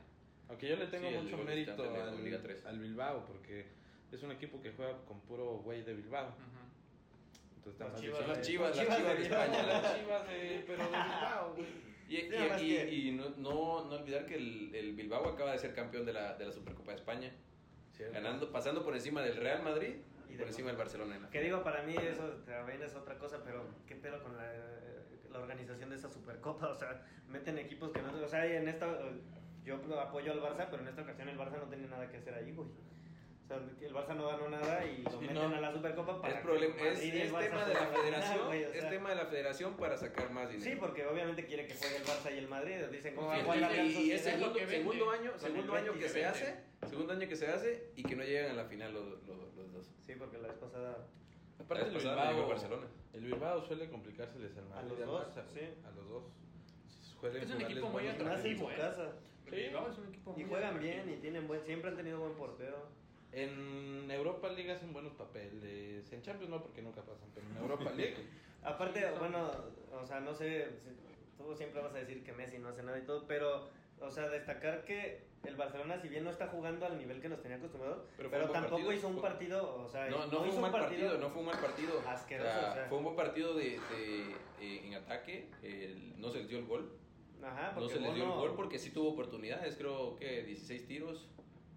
Aunque 0.50 0.68
yo 0.68 0.76
le 0.76 0.88
tengo 0.88 1.10
Sí, 1.10 1.16
mucho 1.18 1.38
mérito 1.38 1.72
al, 1.84 2.42
tres. 2.42 2.66
al 2.66 2.80
Bilbao, 2.80 3.26
porque 3.26 3.66
es 4.12 4.24
un 4.24 4.32
equipo 4.32 4.62
que 4.62 4.72
juega 4.72 4.98
con 5.06 5.20
puro 5.22 5.58
güey 5.60 5.84
de 5.84 5.94
Bilbao. 5.94 6.28
Ujú. 6.30 6.68
Entonces 7.58 7.74
está 7.74 7.88
Las 7.90 8.02
Chivas 8.02 8.20
Son 8.20 8.28
las 8.30 8.38
de- 8.38 8.44
chivas, 8.44 8.76
las 8.76 8.86
Chivas 8.86 8.98
chivas 8.98 9.12
de 9.14 9.18
de 9.18 9.24
España. 9.24 9.64
Las- 9.64 10.00
Chivas 10.00 10.28
de, 10.28 10.64
pero 10.68 10.84
de 10.84 10.90
Bilbao, 10.90 11.54
güey. 11.56 11.88
Y, 12.10 12.16
y- 12.16 12.20
y- 12.20 12.78
que- 12.78 12.94
y 12.94 13.12
no, 13.12 13.30
no, 13.38 13.86
no 13.86 13.96
olvidar 13.98 14.26
que 14.26 14.36
el, 14.36 14.74
el 14.74 14.94
Bilbao 14.94 15.28
acaba 15.28 15.52
de 15.52 15.60
ser 15.60 15.74
campeón 15.74 16.06
de 16.06 16.14
la, 16.14 16.36
de 16.38 16.46
la 16.46 16.52
Supercopa 16.54 16.92
de 16.92 16.98
España, 16.98 17.32
Cierto. 17.92 18.14
ganando, 18.14 18.50
pasando 18.52 18.84
por 18.86 18.94
encima 18.96 19.22
del 19.22 19.36
Real 19.36 19.62
Madrid 19.62 19.96
Y 20.30 20.34
y 20.36 20.38
por 20.38 20.48
encima 20.48 20.70
del 20.70 20.78
Barcelona. 20.78 21.28
Que 21.30 21.42
digo, 21.42 21.62
para 21.64 21.84
mí 21.84 21.94
eso 21.98 22.24
también 22.46 22.82
es 22.82 22.96
otra 22.96 23.18
cosa, 23.18 23.42
pero 23.44 23.66
qué 23.86 23.96
pedo 23.98 24.24
con 24.24 24.38
la, 24.38 24.46
la 25.38 25.44
organización 25.44 25.90
de 25.90 25.96
esa 25.96 26.10
Supercopa. 26.10 26.68
O 26.72 26.76
sea, 26.76 27.02
meten 27.28 27.58
equipos 27.58 27.92
que 27.92 28.02
no. 28.02 28.12
O 28.24 28.28
sea, 28.28 28.46
en 28.46 28.68
esta. 28.68 28.88
Yo 29.64 29.76
apoyo 30.00 30.32
al 30.32 30.42
Barça, 30.42 30.68
pero 30.72 30.82
en 30.82 30.88
esta 30.88 31.02
ocasión 31.02 31.28
el 31.30 31.38
Barça 31.38 31.58
no 31.60 31.66
tenía 31.70 31.88
nada 31.88 32.10
que 32.10 32.18
hacer 32.18 32.34
ahí, 32.34 32.54
güey. 32.54 32.70
O 32.70 33.48
sea, 33.48 33.58
el 33.58 33.94
Barça 33.94 34.14
no 34.16 34.28
ganó 34.28 34.50
nada 34.50 34.86
y 34.86 35.04
lo 35.04 35.12
Sí, 35.12 35.18
meten 35.22 35.36
no. 35.36 35.56
a 35.56 35.62
la 35.62 35.72
Supercopa 35.74 36.22
para. 36.22 36.34
es, 36.34 36.40
que 36.40 36.46
problema, 36.46 36.76
es, 36.88 37.00
es 37.02 37.34
tema 37.34 37.66
de 37.66 37.74
la 37.74 37.88
federación, 37.88 38.46
güey, 38.48 38.64
o 38.64 38.68
es 38.74 38.82
sea. 38.82 38.90
tema 38.90 39.10
de 39.10 39.16
la 39.16 39.26
federación 39.26 39.78
para 39.78 39.98
sacar 39.98 40.32
más 40.32 40.50
dinero. 40.50 40.70
Sí, 40.70 40.78
porque 40.78 41.06
obviamente 41.06 41.46
quiere 41.46 41.66
que 41.68 41.74
juegue 41.76 41.98
el 41.98 42.04
Barça 42.04 42.34
y 42.34 42.38
el 42.40 42.48
Madrid. 42.48 42.76
Dicen, 42.92 43.16
¿cómo 43.16 43.28
va 43.28 43.36
a 43.36 43.44
jugar 43.44 43.58
la 43.60 43.84
y, 43.84 43.88
y 43.90 44.12
es 44.12 44.26
es 44.26 44.34
segundo, 44.34 44.54
que 44.54 44.68
segundo 44.68 45.12
año, 45.12 45.32
segundo 45.38 45.78
el 45.78 45.84
año 45.84 45.94
que 45.94 46.10
se 46.10 46.26
hace, 46.26 46.56
segundo 46.90 47.14
año 47.14 47.28
que 47.28 47.36
se 47.36 47.48
hace 47.48 47.92
y 47.96 48.04
que 48.04 48.16
no 48.16 48.24
llegan 48.24 48.52
a 48.52 48.54
la 48.54 48.66
final 48.66 48.94
los, 48.94 49.06
los, 49.28 49.54
los 49.56 49.74
dos. 49.74 49.92
Sí, 50.06 50.14
porque 50.18 50.38
la 50.38 50.48
vez 50.50 50.58
pasada. 50.58 51.08
Aparte 51.60 51.86
el 51.88 51.96
Bilbao, 51.98 52.48
Barcelona. 52.48 52.88
el 53.14 53.22
Bilbao 53.22 53.62
suele 53.62 53.90
complicárseles 53.90 54.58
al 54.58 54.66
A 54.66 54.68
Madrid 54.76 54.90
los 54.90 55.00
y 55.00 55.02
al 55.02 55.08
dos, 55.08 55.22
Barça, 55.28 55.44
sí. 55.54 55.60
A 55.86 55.92
los 55.92 56.10
dos. 56.10 56.24
Suelen 57.20 57.44
Es 57.44 57.50
un 57.52 57.62
equipo 57.62 57.90
muy 57.90 58.08
atractivo, 58.08 58.66
su 58.68 58.72
¿eh? 58.72 58.76
casa. 58.78 59.12
El 59.48 59.52
Bilbao 59.56 59.90
es 59.90 59.98
un 59.98 60.08
equipo 60.08 60.34
Y 60.38 60.42
muy 60.42 60.50
juegan 60.50 60.76
atractivo. 60.76 60.94
bien 61.04 61.18
y 61.18 61.22
tienen 61.22 61.48
buen. 61.48 61.64
Siempre 61.64 61.90
han 61.90 61.98
tenido 61.98 62.20
buen 62.20 62.34
portero. 62.36 62.88
En 63.32 64.10
Europa 64.10 64.50
League 64.50 64.72
hacen 64.72 64.94
buenos 64.94 65.14
papeles. 65.14 66.12
En 66.14 66.22
Champions 66.22 66.50
no, 66.50 66.62
porque 66.62 66.82
nunca 66.82 67.02
pasan, 67.02 67.30
pero 67.34 67.48
en 67.50 67.58
Europa 67.58 67.92
League. 67.92 68.16
Aparte, 68.64 69.00
Sí, 69.02 69.06
bueno, 69.20 69.52
o 69.94 70.06
sea, 70.06 70.20
no 70.20 70.34
sé, 70.34 70.68
tú 71.38 71.56
siempre 71.56 71.82
vas 71.82 71.94
a 71.94 71.98
decir 72.00 72.24
que 72.24 72.34
Messi 72.34 72.58
no 72.58 72.70
hace 72.70 72.84
nada 72.84 72.98
y 72.98 73.04
todo, 73.06 73.26
pero, 73.28 73.70
o 74.02 74.10
sea, 74.10 74.28
destacar 74.30 74.84
que 74.84 75.27
el 75.44 75.56
Barcelona, 75.56 75.98
si 76.02 76.10
bien 76.10 76.24
no 76.24 76.30
está 76.32 76.48
jugando 76.48 76.86
al 76.86 76.98
nivel 76.98 77.22
que 77.22 77.30
nos 77.30 77.42
tenía 77.42 77.58
acostumbrados, 77.58 78.04
Pero 78.18 78.30
tampoco 78.30 78.76
partido, 78.76 78.94
hizo 78.94 79.08
un 79.08 79.22
partido, 79.22 79.84
o 79.84 79.88
sea, 79.88 80.10
No, 80.10 80.26
no 80.28 80.40
fue 80.40 80.48
hizo 80.48 80.56
un 80.58 80.62
mal 80.62 80.72
partido, 80.72 81.18
no 81.18 81.30
fue 81.30 81.40
un 81.42 81.46
mal 81.48 81.60
partido. 81.60 82.02
Asqueroso, 82.08 82.50
O 82.50 82.60
sea, 82.60 82.72
o 82.72 82.74
sea. 82.74 82.86
Fue 82.88 82.98
un 82.98 83.04
buen 83.06 83.16
partido 83.16 83.54
de, 83.54 83.64
de, 83.64 84.32
eh, 84.62 84.82
en 84.86 84.94
ataque, 84.96 85.50
el- 85.62 86.20
no 86.20 86.30
se 86.30 86.40
les 86.40 86.50
dio 86.50 86.58
el 86.60 86.66
gol. 86.66 86.92
Ajá, 87.44 87.74
No 87.80 87.88
se 87.88 88.00
les 88.00 88.14
dio 88.16 88.24
el 88.24 88.32
gol 88.32 88.56
porque 88.56 88.80
sí 88.80 88.90
tuvo 88.92 89.10
oportunidades, 89.12 89.76
creo 89.78 90.16
que 90.18 90.44
16 90.44 90.88
tiros. 90.88 91.28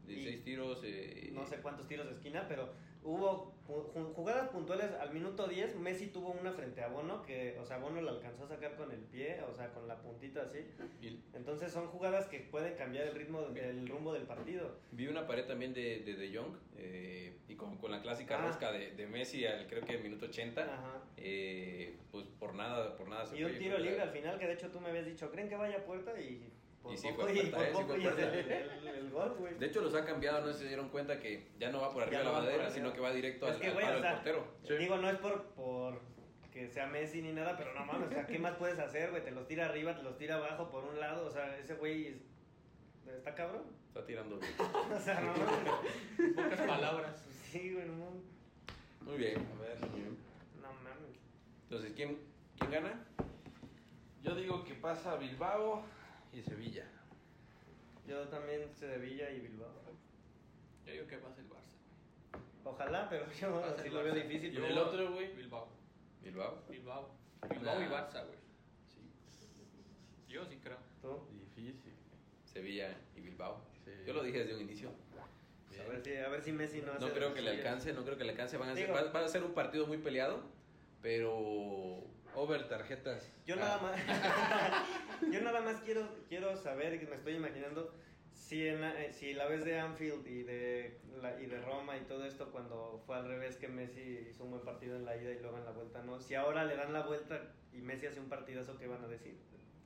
16 0.06 0.40
Y 0.40 0.42
tiros. 0.42 0.80
eh, 0.84 1.30
no 1.32 1.46
sé 1.46 1.58
cuántos 1.58 1.86
tiros 1.86 2.06
de 2.06 2.12
esquina, 2.14 2.46
pero 2.48 2.72
hubo 3.02 3.54
ju- 3.66 3.92
ju- 3.94 4.12
jugadas 4.14 4.48
puntuales 4.50 4.90
al 5.00 5.12
minuto 5.12 5.46
10. 5.46 5.76
Messi 5.76 6.08
tuvo 6.08 6.30
una 6.32 6.52
frente 6.52 6.82
a 6.82 6.88
Bono, 6.88 7.22
que, 7.22 7.56
o 7.58 7.64
sea, 7.64 7.78
Bono 7.78 8.00
la 8.00 8.10
alcanzó 8.12 8.44
a 8.44 8.48
sacar 8.48 8.76
con 8.76 8.90
el 8.92 9.00
pie, 9.00 9.40
o 9.50 9.54
sea, 9.54 9.70
con 9.72 9.86
la 9.88 9.96
puntita 10.02 10.42
así. 10.42 10.58
Entonces 11.32 11.72
son 11.72 11.86
jugadas 11.88 12.26
que 12.28 12.40
pueden 12.40 12.74
cambiar 12.76 13.06
el 13.06 13.14
ritmo, 13.14 13.40
el 13.54 13.88
rumbo 13.88 14.12
del 14.12 14.24
partido. 14.24 14.76
vi 14.92 15.06
una 15.06 15.26
pared 15.26 15.46
también 15.46 15.72
de 15.72 16.00
De, 16.00 16.14
de 16.14 16.36
Jong 16.36 16.54
eh, 16.76 17.36
y 17.48 17.54
con, 17.56 17.76
con 17.78 17.90
la 17.90 18.00
clásica 18.02 18.38
Ah. 18.38 18.46
rosca 18.46 18.70
de, 18.72 18.92
de 18.92 19.06
Messi 19.06 19.44
al 19.46 19.66
creo 19.66 19.84
que 19.84 19.98
minuto 19.98 20.26
80. 20.26 20.62
Ajá. 20.62 21.02
eh, 21.16 21.96
pues 22.12 22.26
por 22.38 22.54
nada, 22.54 22.96
por 22.96 23.08
nada 23.08 23.26
se 23.26 23.36
Y 23.38 23.44
un 23.44 23.58
tiro 23.58 23.78
libre 23.78 24.00
al 24.00 24.10
final, 24.10 24.38
que 24.38 24.46
de 24.46 24.54
hecho 24.54 24.70
tú 24.70 24.80
me 24.80 24.88
habías 24.90 25.06
dicho, 25.06 25.30
¿creen 25.30 25.48
que 25.48 25.56
vaya 25.56 25.78
a 25.78 25.84
puerta? 25.84 26.18
Y 26.20 26.52
por 26.82 26.92
Y 26.92 26.96
sí 26.96 27.08
fue 27.14 27.24
puerta, 27.24 27.32
eh, 27.32 27.42
sí 27.42 27.80
el, 27.80 27.86
puerta. 28.02 28.22
el- 28.22 28.88
el 28.88 29.10
gol, 29.10 29.34
güey. 29.38 29.54
De 29.58 29.66
hecho 29.66 29.80
los 29.82 29.94
ha 29.94 30.04
cambiado, 30.04 30.40
no 30.40 30.46
sé 30.48 30.52
si 30.54 30.58
se 30.60 30.68
dieron 30.68 30.88
cuenta 30.88 31.18
que 31.20 31.48
ya 31.58 31.70
no 31.70 31.80
va 31.80 31.92
por 31.92 32.02
arriba 32.02 32.18
Ya 32.22 32.24
la 32.24 32.32
no 32.38 32.42
madera, 32.44 32.70
sino 32.70 32.92
que 32.92 33.00
va 33.00 33.12
directo 33.12 33.46
Es 33.48 33.54
al, 33.56 33.60
que, 33.60 33.66
al 33.68 33.72
güey, 33.74 33.84
palo 33.86 33.98
o 33.98 34.00
del 34.00 34.08
sea, 34.10 34.14
portero. 34.16 34.44
Sí. 34.66 34.74
Digo, 34.76 34.96
no 34.96 35.10
es 35.10 35.16
por, 35.18 35.42
por 35.52 36.00
que 36.52 36.68
sea 36.68 36.86
Messi 36.86 37.22
ni 37.22 37.32
nada, 37.32 37.56
pero 37.56 37.72
no 37.74 37.84
mames, 37.84 38.08
o 38.08 38.12
sea, 38.12 38.26
¿qué 38.26 38.38
más 38.38 38.54
puedes 38.56 38.78
hacer, 38.78 39.10
güey? 39.10 39.22
Te 39.22 39.30
los 39.30 39.46
tira 39.46 39.66
arriba, 39.66 39.94
te 39.96 40.02
los 40.02 40.16
tira 40.18 40.36
abajo 40.36 40.68
por 40.70 40.84
un 40.84 40.98
lado, 40.98 41.26
o 41.26 41.30
sea, 41.30 41.56
ese 41.58 41.74
güey 41.74 42.06
es- 42.08 42.22
está 43.06 43.34
cabrón. 43.34 43.62
Está 43.88 44.04
tirando 44.06 44.38
bien. 44.38 44.52
O 44.94 44.98
sea, 45.00 45.20
no 45.20 45.32
mames. 45.32 46.34
Pocas 46.34 46.60
palabras. 46.66 47.24
Sí, 47.50 47.72
güey, 47.74 47.86
no 47.86 47.94
mames. 48.04 48.22
Muy 49.02 49.16
bien. 49.16 49.36
A 49.58 49.60
ver, 49.62 49.78
Muy 49.90 50.00
bien. 50.00 50.18
No 50.62 50.68
mames. 50.84 51.18
Entonces, 51.64 51.92
¿quién, 51.94 52.18
quién 52.58 52.70
gana? 52.70 53.04
yo 54.22 54.34
digo 54.34 54.62
que 54.64 54.74
pasa 54.74 55.16
Bilbao 55.16 55.82
y 56.32 56.42
Sevilla. 56.42 56.84
Yo 58.06 58.28
también 58.28 58.68
sé 58.74 58.86
de 58.86 58.98
Villa 58.98 59.30
y 59.30 59.40
Bilbao. 59.40 59.68
Yo 60.86 60.92
digo 60.92 61.06
que 61.06 61.18
pasa 61.18 61.40
el 61.40 61.48
Barça. 61.48 61.76
Ojalá, 62.64 63.08
pero 63.08 63.26
yo 63.32 63.64
así 63.64 63.88
lo 63.88 64.02
veo 64.02 64.14
Barça. 64.14 64.22
difícil. 64.26 64.54
¿Y 64.54 64.64
el 64.64 64.78
otro, 64.78 65.12
güey? 65.12 65.32
Bilbao. 65.34 65.68
Bilbao. 66.22 66.62
Bilbao. 66.68 67.10
Bilbao 67.48 67.80
y 67.80 67.84
Nah. 67.86 67.90
Barça, 67.90 68.24
güey. 68.26 68.38
Sí. 68.88 69.00
Yo 70.28 70.44
sí 70.46 70.58
creo. 70.62 70.78
¿Tú? 71.02 71.20
Difícil. 71.32 71.92
Sevilla 72.44 72.96
y 73.16 73.20
Bilbao. 73.20 73.60
Sí. 73.84 73.92
Yo 74.06 74.12
lo 74.12 74.22
dije 74.22 74.40
desde 74.40 74.54
un 74.56 74.62
inicio. 74.62 74.90
A 75.80 75.88
ver, 75.88 76.02
si, 76.04 76.14
a 76.16 76.28
ver 76.28 76.42
si 76.42 76.52
Messi 76.52 76.82
no 76.82 76.92
hace... 76.92 77.06
No 77.06 77.12
creo 77.14 77.32
que 77.32 77.40
le 77.40 77.50
alcance, 77.52 77.92
no 77.94 78.04
creo 78.04 78.18
que 78.18 78.24
le 78.24 78.32
alcance. 78.32 78.56
Van 78.58 78.68
a 78.68 78.74
ser, 78.74 78.86
Digo- 78.88 78.94
va, 78.94 79.10
va 79.12 79.24
a 79.24 79.28
ser 79.28 79.42
un 79.42 79.54
partido 79.54 79.86
muy 79.86 79.96
peleado, 79.96 80.42
pero 81.00 82.04
Over 82.34 82.68
tarjetas. 82.68 83.30
Yo 83.46 83.56
Ah, 83.56 83.58
nada 83.58 83.78
más 83.80 83.96
yo 85.32 85.40
nada 85.42 85.60
más 85.60 85.76
quiero 85.82 86.08
quiero 86.28 86.56
saber 86.56 86.98
que 87.00 87.06
me 87.06 87.16
estoy 87.16 87.34
imaginando 87.34 87.92
si 88.32 88.66
en 88.66 88.80
la, 88.80 89.02
eh, 89.02 89.12
si 89.12 89.34
la 89.34 89.46
vez 89.46 89.64
de 89.64 89.78
Anfield 89.78 90.26
y 90.26 90.42
de 90.44 90.98
la- 91.20 91.40
y 91.40 91.46
de 91.46 91.60
Roma 91.60 91.96
y 91.96 92.00
todo 92.02 92.24
esto 92.24 92.50
cuando 92.52 93.02
fue 93.06 93.16
al 93.16 93.26
revés 93.26 93.56
que 93.56 93.68
Messi 93.68 94.26
hizo 94.30 94.44
un 94.44 94.50
buen 94.52 94.64
partido 94.64 94.96
en 94.96 95.04
la 95.04 95.16
ida 95.16 95.32
y 95.32 95.38
luego 95.40 95.58
en 95.58 95.64
la 95.64 95.72
vuelta 95.72 96.02
no 96.02 96.20
si 96.20 96.34
ahora 96.34 96.64
le 96.64 96.76
dan 96.76 96.92
la 96.92 97.02
vuelta 97.02 97.52
y 97.72 97.78
Messi 97.82 98.06
hace 98.06 98.20
un 98.20 98.28
partidazo 98.28 98.78
qué 98.78 98.86
van 98.86 99.04
a 99.04 99.08
decir 99.08 99.36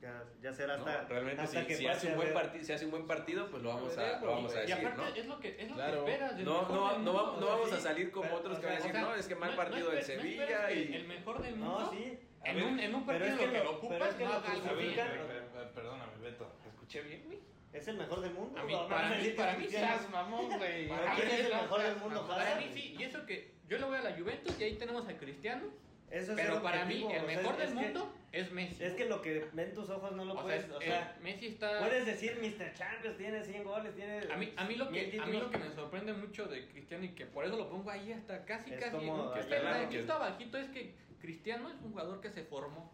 ya, 0.01 0.23
ya 0.41 0.53
será 0.53 0.77
No, 0.77 0.85
hasta 0.85 1.05
realmente 1.07 1.41
hasta 1.41 1.61
si, 1.61 1.67
que 1.67 1.75
si 1.75 1.87
hace 1.87 2.07
un 2.09 2.15
buen 2.17 2.33
partido, 2.33 2.63
si 2.65 2.73
hace 2.73 2.85
un 2.85 2.91
buen 2.91 3.07
partido, 3.07 3.49
pues 3.49 3.63
lo 3.63 3.69
vamos 3.69 3.97
a, 3.97 4.19
lo 4.19 4.27
vamos 4.27 4.53
a 4.55 4.57
Y 4.63 4.67
decir, 4.67 4.85
aparte 4.87 5.01
¿no? 5.01 5.15
es 5.15 5.25
lo 5.25 5.39
que, 5.39 5.55
es 5.61 5.67
lo 5.69 5.75
Claro. 5.75 6.05
que 6.05 6.11
esperas. 6.11 6.35
No, 6.39 6.61
no, 6.61 6.67
no, 6.67 6.93
mundo, 6.95 7.13
va- 7.13 7.37
no 7.39 7.45
vamos 7.47 7.73
a 7.73 7.79
salir 7.79 8.11
como 8.11 8.23
pero, 8.27 8.37
otros 8.37 8.57
o 8.57 8.61
que 8.61 8.65
van 8.67 8.75
a 8.75 8.77
decir, 8.77 8.91
o 8.91 8.93
sea, 8.93 9.01
no, 9.01 9.15
es 9.15 9.27
que 9.27 9.35
mal 9.35 9.51
no- 9.51 9.55
partido 9.57 9.85
no 9.85 9.89
del 9.91 9.99
no 9.99 10.05
Sevilla 10.05 10.71
y... 10.71 10.93
El 10.93 11.07
mejor 11.07 11.41
del 11.41 11.55
mundo. 11.55 11.79
no 11.79 11.91
sí 11.91 12.19
En 12.43 12.55
ver, 12.55 12.65
un, 12.65 12.79
en 12.79 12.95
un 12.95 13.05
pero 13.05 13.19
partido 13.19 13.35
es 13.35 13.39
que 13.39 13.45
lo 13.47 13.51
que 13.51 13.57
lo- 13.57 13.63
lo 13.63 13.69
pero 13.69 13.77
ocupas 13.89 14.09
es 14.09 14.15
que 14.15 14.23
no 14.23 14.29
lo 14.29 14.35
haga 14.35 15.71
Perdóname, 15.73 16.11
Beto. 16.21 16.51
¿Escuché 16.67 17.01
bien, 17.01 17.23
güey? 17.25 17.39
es 17.73 17.87
el 17.89 17.97
mejor 17.97 18.21
del 18.21 18.31
mundo 18.33 18.57
A 18.57 18.63
mí- 18.63 18.71
¿no? 18.73 18.87
para 18.87 19.09
No, 19.09 19.15
mí- 19.17 19.21
sí, 19.23 19.29
para 19.31 19.57
mí. 19.57 19.67
Seas 19.67 20.09
mamón, 20.11 20.57
güey. 20.57 20.87
Para 20.87 21.15
quién 21.15 21.27
es 21.29 21.39
el 21.45 21.51
mejor 21.53 21.81
del 21.81 21.95
mundo, 21.97 22.27
Para 22.27 22.55
mí 22.55 22.69
sí, 22.73 22.95
y 22.99 23.03
eso 23.03 23.25
que 23.25 23.55
yo 23.67 23.77
le 23.79 23.85
voy 23.85 23.97
a 23.97 24.01
la 24.01 24.11
Juventus 24.17 24.55
y 24.59 24.63
ahí 24.63 24.75
tenemos 24.75 25.07
a 25.09 25.17
Cristiano, 25.17 25.65
eso 26.11 26.31
es 26.33 26.37
pero 26.39 26.61
para 26.61 26.85
mí 26.85 26.97
el 26.97 27.03
o 27.05 27.09
sea, 27.09 27.23
mejor 27.23 27.57
del 27.57 27.67
que- 27.69 27.73
mundo 27.75 28.13
es 28.31 28.51
Messi. 28.51 28.83
es 28.83 28.93
que 28.93 29.05
lo 29.05 29.21
que 29.21 29.47
ven 29.53 29.73
tus 29.73 29.89
ojos 29.89 30.11
no 30.13 30.25
lo 30.25 30.33
o 30.33 30.41
puedes 30.43 30.65
es- 30.65 30.71
o 30.71 30.81
sea 30.81 31.17
Messi 31.21 31.47
está 31.47 31.79
Puedes 31.79 32.05
decir 32.05 32.37
Mr. 32.41 32.73
Champions 32.73 33.17
tiene 33.17 33.43
100 33.43 33.63
goles, 33.63 33.95
tiene 33.95 34.31
a 34.31 34.37
mí, 34.37 34.53
a 34.55 34.63
mí 34.65 34.75
lo 34.75 34.89
que 34.89 35.19
a 35.19 35.25
mí 35.25 35.37
lo 35.39 35.49
que 35.49 35.57
me 35.57 35.71
sorprende 35.71 36.13
mucho 36.13 36.45
de 36.47 36.67
Cristiano 36.67 37.03
y 37.05 37.09
que 37.09 37.25
por 37.25 37.45
eso 37.45 37.55
lo 37.57 37.69
pongo 37.69 37.89
ahí 37.89 38.11
hasta 38.11 38.43
casi 38.45 38.73
Es 38.73 38.79
casi 38.79 38.91
como 38.97 39.33
que 39.33 39.39
está, 39.39 39.61
¿no? 39.63 39.69
aquí 39.69 39.89
que- 39.95 39.99
está 40.01 40.17
bajito 40.17 40.57
es 40.57 40.69
que 40.69 40.93
Cristiano 41.21 41.69
es 41.69 41.75
un 41.81 41.91
jugador 41.91 42.21
que 42.21 42.29
se 42.29 42.43
formó, 42.43 42.91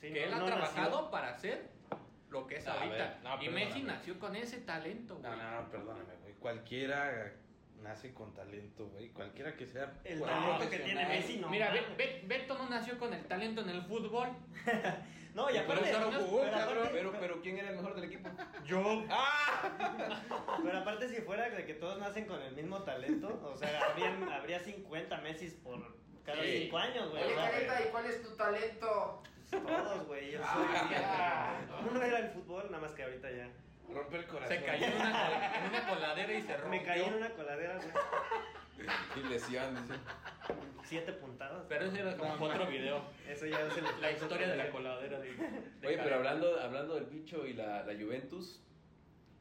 Sí, 0.00 0.12
que 0.12 0.20
no- 0.20 0.26
él 0.26 0.34
ha 0.34 0.38
no 0.38 0.46
trabajado 0.46 0.90
nació. 0.96 1.10
para 1.10 1.34
ser 1.34 1.68
lo 2.30 2.46
que 2.46 2.56
es 2.56 2.66
A 2.68 2.74
ahorita. 2.74 2.96
ver, 2.96 3.16
no, 3.24 3.42
y. 3.42 3.48
Messi 3.48 3.82
nació 3.82 4.18
con 4.18 4.36
ese 4.36 4.58
talento, 4.58 5.16
güey. 5.16 5.30
No, 5.30 5.36
no, 5.36 5.62
no, 5.62 5.70
perdóname, 5.70 6.14
güey. 6.22 6.34
Cualquiera 6.34 7.32
nace 7.82 8.12
con 8.14 8.34
talento, 8.34 8.86
güey. 8.88 9.10
Cualquiera 9.10 9.56
que 9.56 9.66
sea. 9.66 9.92
El 10.04 10.20
talento 10.20 10.70
que 10.70 10.78
tiene. 10.80 11.06
Messi 11.06 11.38
no. 11.38 11.48
Mira, 11.48 11.66
mames. 11.68 11.96
Be- 11.96 12.04
Be- 12.04 12.22
Beto 12.26 12.56
no 12.58 12.68
nació 12.68 12.98
con 12.98 13.12
el 13.12 13.24
talento 13.26 13.60
en 13.62 13.70
el 13.70 13.82
fútbol. 13.82 14.28
No, 15.36 15.50
y 15.50 15.52
Pero 15.52 15.64
aparte, 15.64 15.92
no 15.92 15.98
pero 15.98 16.06
aparte- 16.08 16.70
Pero, 16.72 16.88
pero, 16.92 17.12
pero, 17.20 17.40
¿quién 17.42 17.58
era 17.58 17.68
el 17.68 17.76
mejor 17.76 17.94
del 17.94 18.04
equipo? 18.04 18.30
Yo. 18.64 19.04
pero 20.64 20.78
aparte 20.78 21.08
si 21.10 21.16
fuera 21.20 21.50
de 21.50 21.66
que 21.66 21.74
todos 21.74 21.98
nacen 21.98 22.24
con 22.24 22.40
el 22.40 22.54
mismo 22.54 22.82
talento, 22.84 23.38
o 23.44 23.54
sea, 23.54 23.80
habrían, 23.90 24.26
habría 24.30 24.60
50 24.60 25.18
Messi 25.18 25.50
por 25.62 25.94
cada 26.24 26.42
Sí. 26.42 26.62
5 26.64 26.78
años, 26.78 27.10
güey. 27.10 27.22
Oye, 27.24 27.34
Careta, 27.34 27.82
¿y 27.82 27.90
cuál 27.90 28.06
es 28.06 28.22
tu 28.22 28.34
talento? 28.34 29.22
Todos, 29.50 30.06
güey. 30.06 30.32
Yo 30.32 30.38
soy. 30.38 30.66
Ah. 31.04 31.60
Uno 31.90 32.02
era 32.02 32.18
el 32.18 32.30
fútbol, 32.30 32.64
nada 32.70 32.80
más 32.82 32.92
que 32.92 33.02
ahorita 33.02 33.30
ya. 33.30 33.50
Romper 33.94 34.20
el 34.20 34.26
corazón. 34.26 34.56
Se 34.56 34.64
cayó 34.64 34.86
en 34.86 34.94
una, 34.96 35.12
col- 35.12 35.42
en 35.64 35.68
una 35.70 35.88
coladera 35.88 36.32
y 36.32 36.42
se 36.42 36.56
rompió. 36.56 36.80
Me 36.80 36.82
caí 36.86 37.02
en 37.02 37.14
una 37.14 37.30
coladera, 37.30 37.76
güey. 37.76 37.88
Y 39.16 39.20
lesión, 39.30 39.74
dice. 39.74 39.98
Siete 40.84 41.12
puntadas. 41.14 41.64
Pero 41.68 41.86
ese 41.86 42.00
era 42.00 42.14
como 42.16 42.36
No, 42.36 42.44
otro 42.44 42.66
video. 42.66 43.00
Eso 43.26 43.46
ya 43.46 43.60
es 43.60 43.76
el- 43.78 44.00
La 44.02 44.12
historia 44.12 44.48
de 44.48 44.56
la 44.56 44.70
coladera 44.70 45.18
de. 45.18 45.32
de 45.32 45.86
Oye, 45.88 45.98
pero 45.98 46.16
hablando, 46.16 46.60
hablando 46.60 46.94
del 46.96 47.06
bicho 47.06 47.46
y 47.46 47.54
la, 47.54 47.82
la 47.84 47.94
Juventus, 47.94 48.60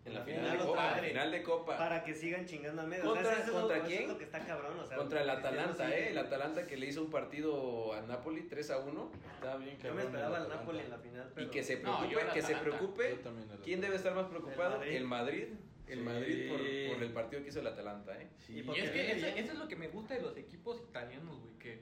en 0.06 0.13
la, 0.13 0.22
final, 0.22 0.41
final 0.44 0.58
de 0.60 0.63
Copa, 0.65 0.94
vez. 1.02 1.10
final 1.12 1.32
de 1.32 1.44
Copa, 1.44 1.78
Para 1.78 2.04
que 2.04 2.13
sigan 2.13 2.46
chingando 2.46 2.82
a 2.84 2.86
medio. 2.86 3.04
¿Contra- 3.06 3.22
o 3.24 3.26
sea, 3.26 3.34
eso 3.34 3.41
es 3.41 3.48
lo- 3.54 3.60
contra 3.62 3.78
eso 3.78 3.86
quién? 3.88 4.02
es 4.04 4.08
lo 4.10 4.18
que 4.20 4.24
está 4.24 4.39
cabrón, 4.46 4.80
o 4.80 4.86
sea. 4.86 4.98
contra 4.98 5.22
el 5.24 5.30
Atalanta, 5.30 5.96
¿eh? 5.98 6.10
El 6.12 6.18
Atalanta 6.20 6.68
que 6.68 6.78
le 6.78 6.86
hizo 6.86 7.02
un 7.04 7.10
partido 7.10 7.94
a 7.94 8.02
Napoli 8.04 8.41
3 8.44 8.70
a 8.72 8.78
1 8.80 9.12
Está 9.36 9.58
bien, 9.58 9.76
Yo 9.78 9.82
cabrón, 9.82 9.98
me 9.98 10.04
esperaba 10.04 10.38
el 10.38 10.44
al. 10.44 10.50
Napoli 10.50 10.80
en 10.80 10.89
la 10.91 10.98
final, 11.00 11.32
pero. 11.34 11.48
y 11.48 11.50
que 11.50 11.63
se 11.63 11.78
preocupe, 11.78 12.10
yo 12.12 12.20
que 12.34 12.41
se 12.41 12.56
preocupe. 12.56 13.20
Yo 13.24 13.62
¿Quién 13.63 13.82
debe 13.82 13.96
estar 13.96 14.13
más 14.13 14.28
preocupado? 14.28 14.84
El 14.84 14.89
El 14.96 15.04
Madrid. 15.06 15.46
El 15.88 16.00
Sí. 16.00 16.04
Madrid 16.04 16.50
por, 16.50 16.96
por 16.96 17.04
el 17.04 17.12
partido 17.13 17.44
que 17.44 17.50
hizo 17.50 17.60
el 17.60 17.68
Atalanta, 17.68 18.20
¿eh? 18.20 18.28
Sí. 18.39 18.54
Y 18.65 18.80
es 18.80 18.89
que 18.91 19.12
eso, 19.12 19.28
eso 19.28 19.52
es 19.54 19.58
lo 19.60 19.68
que 19.68 19.76
me 19.76 19.88
gusta 19.89 20.15
de 20.15 20.22
los 20.22 20.36
equipos 20.38 20.82
italianos, 20.89 21.39
güey. 21.39 21.54
Que, 21.60 21.82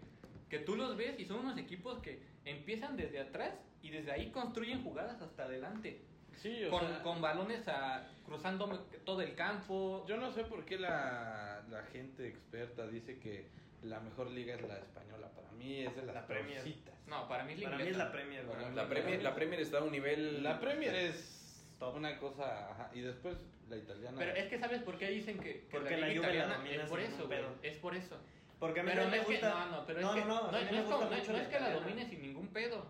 que 0.49 0.59
tú 0.59 0.75
los 0.75 0.97
ves 0.97 1.17
y 1.19 1.25
son 1.25 1.39
unos 1.39 1.57
equipos 1.57 1.99
que 1.99 2.19
empiezan 2.43 2.97
desde 2.97 3.19
atrás 3.21 3.53
y 3.81 3.91
desde 3.91 4.11
ahí 4.11 4.29
construyen 4.31 4.83
jugadas 4.83 5.21
hasta 5.21 5.43
adelante. 5.45 6.01
Sí, 6.41 6.65
o 6.65 6.69
Con, 6.69 6.87
sea, 6.87 7.01
con 7.03 7.21
balones 7.21 7.67
a, 7.67 8.07
cruzando 8.25 8.67
todo 9.05 9.21
el 9.21 9.35
campo. 9.35 10.05
Yo 10.07 10.17
no 10.17 10.31
sé 10.31 10.43
por 10.43 10.65
qué 10.65 10.77
la, 10.77 11.63
la 11.69 11.83
gente 11.83 12.27
experta 12.27 12.87
dice 12.87 13.19
que 13.19 13.47
la 13.83 13.99
mejor 13.99 14.29
liga 14.31 14.55
es 14.55 14.61
la 14.61 14.77
española. 14.77 15.29
Para 15.35 15.51
mí 15.51 15.81
es 15.81 15.95
de 15.95 16.03
las 16.03 16.15
La 16.15 16.27
Premier. 16.27 16.63
No, 17.07 17.27
para 17.27 17.43
mí 17.43 17.53
es 17.53 17.59
la 17.59 17.69
Para 17.69 17.83
mí 17.83 17.89
es 17.89 17.97
la 17.97 18.11
Premier. 18.11 18.45
Para 18.45 18.69
La 18.71 18.87
Premier, 18.87 19.23
la 19.23 19.35
Premier 19.35 19.61
está 19.61 19.77
a 19.79 19.83
un 19.83 19.91
nivel... 19.91 20.43
La 20.43 20.59
Premier 20.59 20.95
es 20.95 21.65
Top. 21.79 21.95
una 21.95 22.17
cosa, 22.17 22.71
ajá, 22.71 22.91
y 22.93 23.01
después 23.01 23.37
la 23.69 23.77
italiana. 23.77 24.17
Pero 24.17 24.35
es 24.35 24.45
que 24.47 24.59
sabes 24.59 24.81
por 24.81 24.97
qué 24.97 25.09
dicen 25.09 25.37
que, 25.39 25.61
que 25.61 25.67
Porque 25.71 25.97
la 25.97 26.07
Juve 26.07 26.33
la 26.33 26.57
domina 26.57 26.83
es 26.83 26.89
por 26.89 26.99
eso, 26.99 27.27
güey. 27.27 27.39
Es 27.61 27.77
por 27.77 27.95
eso. 27.95 28.17
Porque 28.59 28.79
a 28.79 28.83
mí 28.83 28.91
Pero 28.93 29.05
no 29.05 29.11
me 29.11 29.17
es 29.17 29.25
que 29.25 29.31
gusta. 29.33 29.49
no, 29.49 29.71
no, 29.71 29.85
pero 29.85 30.01
no, 30.01 30.09
es 30.09 30.15
que 30.15 30.27
no, 30.27 30.35
no, 30.35 30.43
no, 30.45 30.51
no 30.51 30.57
es 30.57 30.69
gusta 30.69 30.95
como, 30.95 31.09
no, 31.09 31.15
es 31.15 31.47
que 31.47 31.59
la 31.59 31.73
domine 31.73 32.05
sin 32.09 32.21
ningún 32.21 32.47
pedo. 32.49 32.85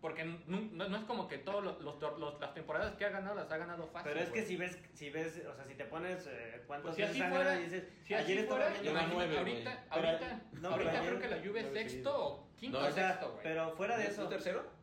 Porque 0.00 0.24
no, 0.24 0.38
no, 0.46 0.88
no 0.88 0.96
es 0.96 1.04
como 1.04 1.26
que 1.26 1.38
todas 1.38 1.64
los, 1.64 1.80
los- 1.80 2.00
los- 2.18 2.40
las 2.40 2.54
temporadas 2.54 2.94
que 2.94 3.04
ha 3.04 3.08
ganado 3.08 3.34
las 3.34 3.50
ha 3.50 3.56
ganado 3.56 3.88
fácil. 3.88 4.12
Pero 4.12 4.24
es 4.24 4.30
que 4.30 4.42
si 4.44 4.56
ves, 4.56 4.78
si 4.94 5.10
ves, 5.10 5.42
o 5.44 5.54
sea, 5.56 5.64
si 5.64 5.74
te 5.74 5.84
pones 5.86 6.24
eh, 6.28 6.62
cuántos 6.68 6.94
Pues 6.94 6.96
si 6.96 7.02
así 7.02 7.18
fuera- 7.18 7.38
ganado 7.50 7.60
y 7.60 7.64
dices, 7.64 7.84
Si 8.04 8.14
así 8.14 8.24
ayer 8.32 8.38
estaba 8.44 8.70
fuera, 8.70 9.06
nueve, 9.12 9.38
ahorita. 9.38 9.84
Pero- 9.92 10.06
ahorita, 10.08 10.40
no, 10.52 10.68
ahorita 10.68 10.90
creo 10.90 11.02
ayer- 11.02 11.18
que 11.20 11.28
la 11.28 11.36
Juve 11.44 11.60
es 11.60 11.72
sexto 11.72 12.24
o 12.26 12.48
quinto 12.56 12.80
No, 12.80 12.86
o 12.86 12.90
sexto, 12.92 13.30
güey. 13.32 13.42
pero 13.42 13.76
fuera 13.76 13.96
de 13.98 14.04
¿Es 14.04 14.10
eso. 14.10 14.22
un 14.22 14.28
tercero? 14.28 14.77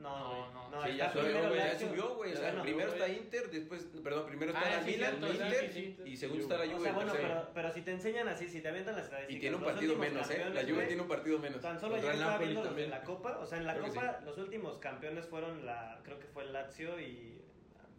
No, 0.00 0.18
No, 0.18 0.52
no. 0.52 0.70
no, 0.70 0.86
sí, 0.86 0.96
ya 0.96 1.12
subió, 1.12 1.48
güey, 1.48 1.56
ya 1.58 1.78
subió, 1.78 2.14
güey. 2.16 2.32
O 2.32 2.36
sea, 2.36 2.46
bueno, 2.48 2.62
primero 2.62 2.92
está 2.92 3.08
Inter, 3.08 3.50
después, 3.50 3.86
perdón, 4.02 4.26
primero 4.26 4.52
está 4.52 4.66
Ah, 4.66 4.70
la 4.70 4.82
sí, 4.84 4.90
Milan, 4.92 5.10
cierto, 5.18 5.26
sí, 5.26 5.42
Inter, 5.42 5.72
sí, 5.72 5.96
sí. 5.98 6.10
y 6.10 6.16
segundo 6.16 6.42
está 6.42 6.56
la 6.56 6.64
O 6.64 6.76
Juve. 6.76 6.82
sea, 6.84 6.92
bueno, 6.92 7.12
pero, 7.14 7.48
pero 7.54 7.72
si 7.72 7.82
te 7.82 7.90
enseñan 7.92 8.28
así, 8.28 8.48
si 8.48 8.60
te 8.62 8.68
avientan 8.68 8.96
las 8.96 9.04
estadísticas. 9.04 9.36
y 9.36 9.40
tiene 9.40 9.56
un 9.56 9.62
partido 9.64 9.96
menos, 9.96 10.30
¿eh? 10.30 10.50
La 10.54 10.62
Juve 10.62 10.86
tiene 10.86 11.02
un 11.02 11.08
partido 11.08 11.38
menos. 11.38 11.60
Tan 11.60 11.78
solo 11.78 11.98
yo 11.98 12.08
el 12.08 12.14
estaba 12.14 12.38
viendo 12.38 12.54
los 12.54 12.62
de 12.64 12.68
también. 12.68 12.90
la 12.90 13.02
Copa, 13.02 13.38
o 13.38 13.46
sea, 13.46 13.58
en 13.58 13.66
la 13.66 13.74
Creo 13.74 13.86
Copa 13.88 14.20
los 14.24 14.38
últimos 14.38 14.78
campeones 14.78 15.26
fueron 15.26 15.66
la, 15.66 16.00
creo 16.02 16.18
que 16.18 16.26
fue 16.28 16.44
el 16.44 16.52
Lazio 16.52 16.98
y 17.00 17.42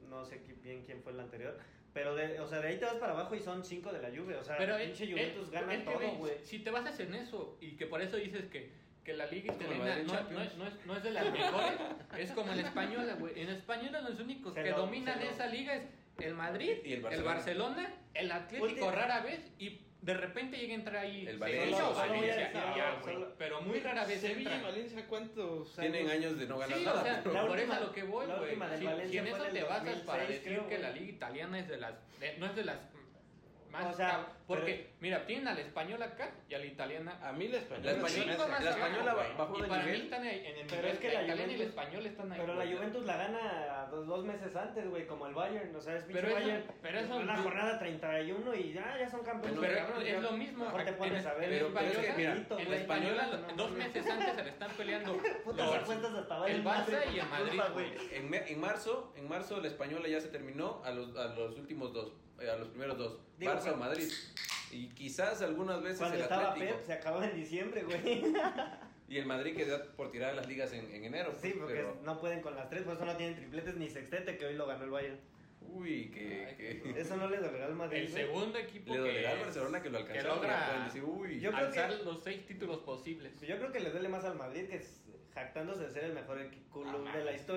no 0.10 0.26
sé 0.26 0.42
qui- 0.44 0.60
bien 0.62 0.84
quién 0.84 1.02
fue 1.04 1.12
el 1.14 1.20
anterior, 1.20 1.58
pero 1.94 2.16
de, 2.16 2.40
o 2.40 2.48
sea, 2.48 2.62
de 2.62 2.68
ahí 2.70 2.78
te 2.80 2.86
vas 2.86 2.96
para 2.96 3.12
abajo 3.14 3.36
y 3.36 3.40
son 3.40 3.64
cinco 3.64 3.92
de 3.94 4.02
la 4.02 4.10
Juve, 4.10 4.36
o 4.38 4.44
sea, 4.44 4.58
Pero 4.58 4.78
pinche 4.78 5.04
es- 5.04 5.10
Juventus 5.12 5.52
gana 5.52 5.86
todo, 5.86 5.94
güey, 5.96 6.16
güey. 6.18 6.34
Si 6.44 6.60
te 6.60 6.72
basas 6.72 7.00
en 7.00 7.14
eso 7.14 7.58
y 7.62 7.76
que 7.78 7.86
por 7.86 8.02
eso 8.02 8.18
dices 8.18 8.46
que, 8.48 8.72
que 9.04 9.14
la 9.14 9.26
liga 9.28 9.54
el 9.54 9.62
italiana 9.62 9.96
no, 10.04 10.14
no, 10.14 10.30
no, 10.32 10.42
es, 10.44 10.86
no 10.86 10.96
es 10.98 11.04
de 11.04 11.12
las 11.12 11.32
mejores, 11.32 11.80
es 12.18 12.32
como 12.32 12.52
en 12.52 12.62
la 12.62 12.68
española, 12.68 13.14
güey. 13.16 13.42
En 13.42 13.50
española 13.50 14.02
los 14.02 14.20
únicos 14.20 14.54
Se 14.54 14.64
que 14.64 14.70
lo- 14.72 14.78
dominan 14.78 15.18
se 15.20 15.26
lo- 15.26 15.32
esa 15.32 15.48
liga 15.48 15.76
es 15.76 15.84
el 16.20 16.34
Madrid, 16.36 16.78
Y 16.84 16.90
el 16.90 16.94
el 16.98 17.02
Barcelona. 17.02 17.34
Barcelona, 17.36 17.94
el 18.14 18.32
Atlético 18.32 18.66
Último. 18.66 18.92
rara 18.92 19.22
vez 19.22 19.40
y 19.58 19.82
de 20.02 20.14
repente 20.16 20.58
llega 20.58 20.74
a 20.74 20.76
entrar 20.76 20.96
ahí 20.98 21.28
El 21.28 21.38
Sevilla 21.40 21.40
Valencia, 21.40 21.76
o 21.76 21.78
solo- 21.78 21.94
solo 21.94 22.02
a 22.02 22.08
Valencia, 22.08 22.50
y 22.52 22.78
ya, 22.78 23.00
güey. 23.02 23.14
solo- 23.16 23.36
Pero 23.38 23.62
muy 23.62 23.80
rara 23.80 24.06
vez 24.06 24.22
Sevilla 24.22 24.58
y. 24.58 24.62
Valencia, 24.64 25.06
¿cuántos 25.08 25.76
Tienen 25.76 26.10
años 26.10 26.38
de 26.40 26.48
no 26.48 26.58
ganar 26.60 26.78
Sí, 26.78 26.86
nada. 26.86 27.02
o 27.02 27.04
sea, 27.04 27.24
por 27.24 27.34
última- 27.34 27.62
eso 27.64 27.74
a 27.74 27.80
lo 27.80 27.92
que 27.92 28.04
voy, 28.04 28.26
güey. 28.28 28.56
Si, 28.78 29.10
si 29.12 29.18
en 29.18 29.28
eso 29.28 29.44
te 29.44 29.60
el 29.60 29.66
basas 29.66 30.00
para 30.02 30.24
2006, 30.24 30.28
decir 30.30 30.44
creo, 30.44 30.68
que 30.68 30.78
güey. 30.78 30.82
la 30.82 30.90
liga 30.92 31.12
italiana 31.12 31.60
es 31.60 31.68
de 31.68 31.78
las. 31.78 31.94
de- 32.20 32.38
no 32.38 32.46
es 32.48 32.56
de 32.56 32.64
las 32.66 32.78
más. 33.72 33.86
O 33.86 33.94
sea, 33.98 34.28
porque, 34.48 34.92
mira, 35.00 35.26
tienen 35.26 35.48
a 35.48 35.54
la 35.54 35.62
española 35.62 36.06
acá 36.06 36.32
y 36.50 36.54
a 36.54 36.60
la 36.60 36.66
italiana. 36.66 37.18
A 37.24 37.32
mí 37.32 37.48
la 37.48 37.58
española. 37.58 37.92
La 37.94 37.98
española- 38.08 38.48
más 38.48 38.64
la 38.64 38.70
española 38.72 39.14
güey. 39.14 39.38
bajó 39.38 39.58
y 39.58 39.62
de 39.62 39.68
para 39.68 39.84
nivel. 39.84 39.98
mí 40.00 40.04
están 40.06 40.26
en 40.26 40.28
el 40.46 40.66
Pero 40.68 40.82
nivel 40.82 40.92
es 40.92 41.00
que 41.00 41.08
la 41.08 41.14
la 41.14 41.24
italiana 41.24 41.52
y 41.54 41.58
la 41.58 41.64
Juventus- 41.64 41.70
española 41.70 42.10
están 42.10 42.32
ahí. 42.32 42.40
Pero 42.42 42.54
la. 42.56 42.66
Juventus 42.66 43.06
la 43.06 43.18
gana 43.18 43.88
dos, 43.92 44.08
dos 44.08 44.26
meses 44.26 44.56
antes, 44.56 44.90
güey, 44.90 45.08
como 45.08 45.28
el 45.28 45.34
Bayern, 45.34 45.76
o 45.76 45.82
sea, 45.82 45.96
es 45.96 46.04
pinche 46.04 46.22
Pero 46.22 46.28
eso- 46.38 46.46
Bayern. 46.48 46.64
pero 46.82 47.00
eso- 47.00 47.20
en 47.22 47.28
la 47.28 47.38
jornada 47.38 47.80
31 47.80 48.56
y 48.56 48.74
ya, 48.74 48.98
ya 49.00 49.10
son 49.10 49.24
campeones. 49.24 49.60
Pero 49.60 49.76
cabrón, 49.78 50.06
es 50.06 50.22
lo 50.22 50.32
mismo. 50.34 50.66
Mejor 50.66 50.84
te 50.84 50.90
en- 50.90 50.96
pones 50.98 51.26
a 51.26 51.34
ver. 51.34 51.44
en 51.44 51.50
pero- 51.60 51.70
la 51.70 51.80
pero 51.80 51.92
es 51.92 51.98
que, 51.98 52.08
española- 52.08 52.36
mira, 52.48 52.62
en 52.64 52.72
la 52.72 52.76
española, 52.78 53.30
dos 53.56 53.72
meses 53.72 54.06
antes 54.10 54.36
se 54.36 54.44
le 54.44 54.50
están 54.50 54.72
peleando 54.72 55.18
cuentas 55.86 56.14
hasta 56.14 56.48
el 56.48 56.64
Barça 56.64 57.14
y 57.14 57.20
el 57.20 57.28
Madrid. 57.28 57.62
En, 58.12 58.30
me- 58.30 58.52
en 58.52 58.60
marzo, 58.60 59.14
en 59.16 59.28
marzo 59.30 59.60
la 59.62 59.68
española 59.68 60.08
ya 60.08 60.20
se 60.20 60.28
terminó 60.28 60.82
a 60.84 60.92
los, 60.92 61.16
últimos 61.58 61.94
dos, 61.94 62.14
a 62.50 62.56
los 62.58 62.68
primeros 62.70 62.98
dos, 62.98 63.20
Digo, 63.38 63.52
Barça 63.54 63.64
pero- 63.64 63.76
o 63.76 63.78
Madrid. 63.80 64.10
Y 64.72 64.88
quizás 64.90 65.42
algunas 65.42 65.82
veces 65.82 65.98
Cuando 66.00 66.16
el 66.16 66.22
estaba 66.24 66.52
Atlético. 66.52 66.78
Pep, 66.78 66.86
se 66.86 66.94
acababa 66.94 67.26
en 67.28 67.36
diciembre, 67.36 67.84
güey. 67.84 68.24
Y 69.10 69.18
el 69.18 69.26
Madrid 69.26 69.58
queda 69.58 69.84
por 69.98 70.10
tirar 70.10 70.34
las 70.36 70.48
ligas 70.48 70.72
en, 70.72 70.90
en 70.90 71.04
enero. 71.04 71.34
Sí, 71.34 71.50
pues, 71.50 71.56
porque 71.60 71.74
pero- 71.74 71.98
no 72.06 72.18
pueden 72.22 72.40
con 72.42 72.56
las 72.56 72.70
tres, 72.70 72.84
por 72.84 72.96
eso 72.96 73.04
no 73.06 73.18
tienen 73.18 73.36
tripletes 73.36 73.76
ni 73.76 73.90
sextete, 73.90 74.38
que 74.38 74.46
hoy 74.46 74.54
lo 74.54 74.66
ganó 74.68 74.86
el 74.86 74.90
Bayern. 74.90 75.20
Uy, 75.60 76.10
que, 76.12 76.56
que- 76.82 76.94
Eso 77.02 77.18
no 77.18 77.30
le 77.30 77.38
dolerá 77.40 77.66
al 77.66 77.76
Madrid. 77.76 77.98
El 78.04 78.10
güey. 78.10 78.24
segundo 78.26 78.58
equipo 78.58 78.94
le 78.94 79.00
dolerá 79.00 79.32
al 79.32 79.38
que, 79.40 79.44
Barcelona 79.44 79.82
que 79.84 79.90
lo 79.90 79.98
que 79.98 80.04
alcanzaron. 80.14 80.38
logra 80.38 80.66
pueden 80.68 80.84
decir, 80.86 81.04
uy, 81.04 81.40
Yo 81.42 81.52
creo 81.52 81.72
que- 81.72 82.04
los 82.06 82.24
seis 82.24 82.46
títulos 82.46 82.78
posibles. 82.80 83.42
Yo 83.42 83.58
creo 83.58 83.72
que 83.74 83.82
le 83.82 83.90
duele 83.92 84.08
más 84.08 84.24
al 84.24 84.36
Madrid 84.38 84.70
que 84.70 84.78
es 84.78 85.02
jactándose 85.34 85.82
de 85.84 85.92
ser 85.92 86.04
el 86.06 86.14
mejor 86.14 86.40
equipo 86.40 86.84
No, 86.86 86.92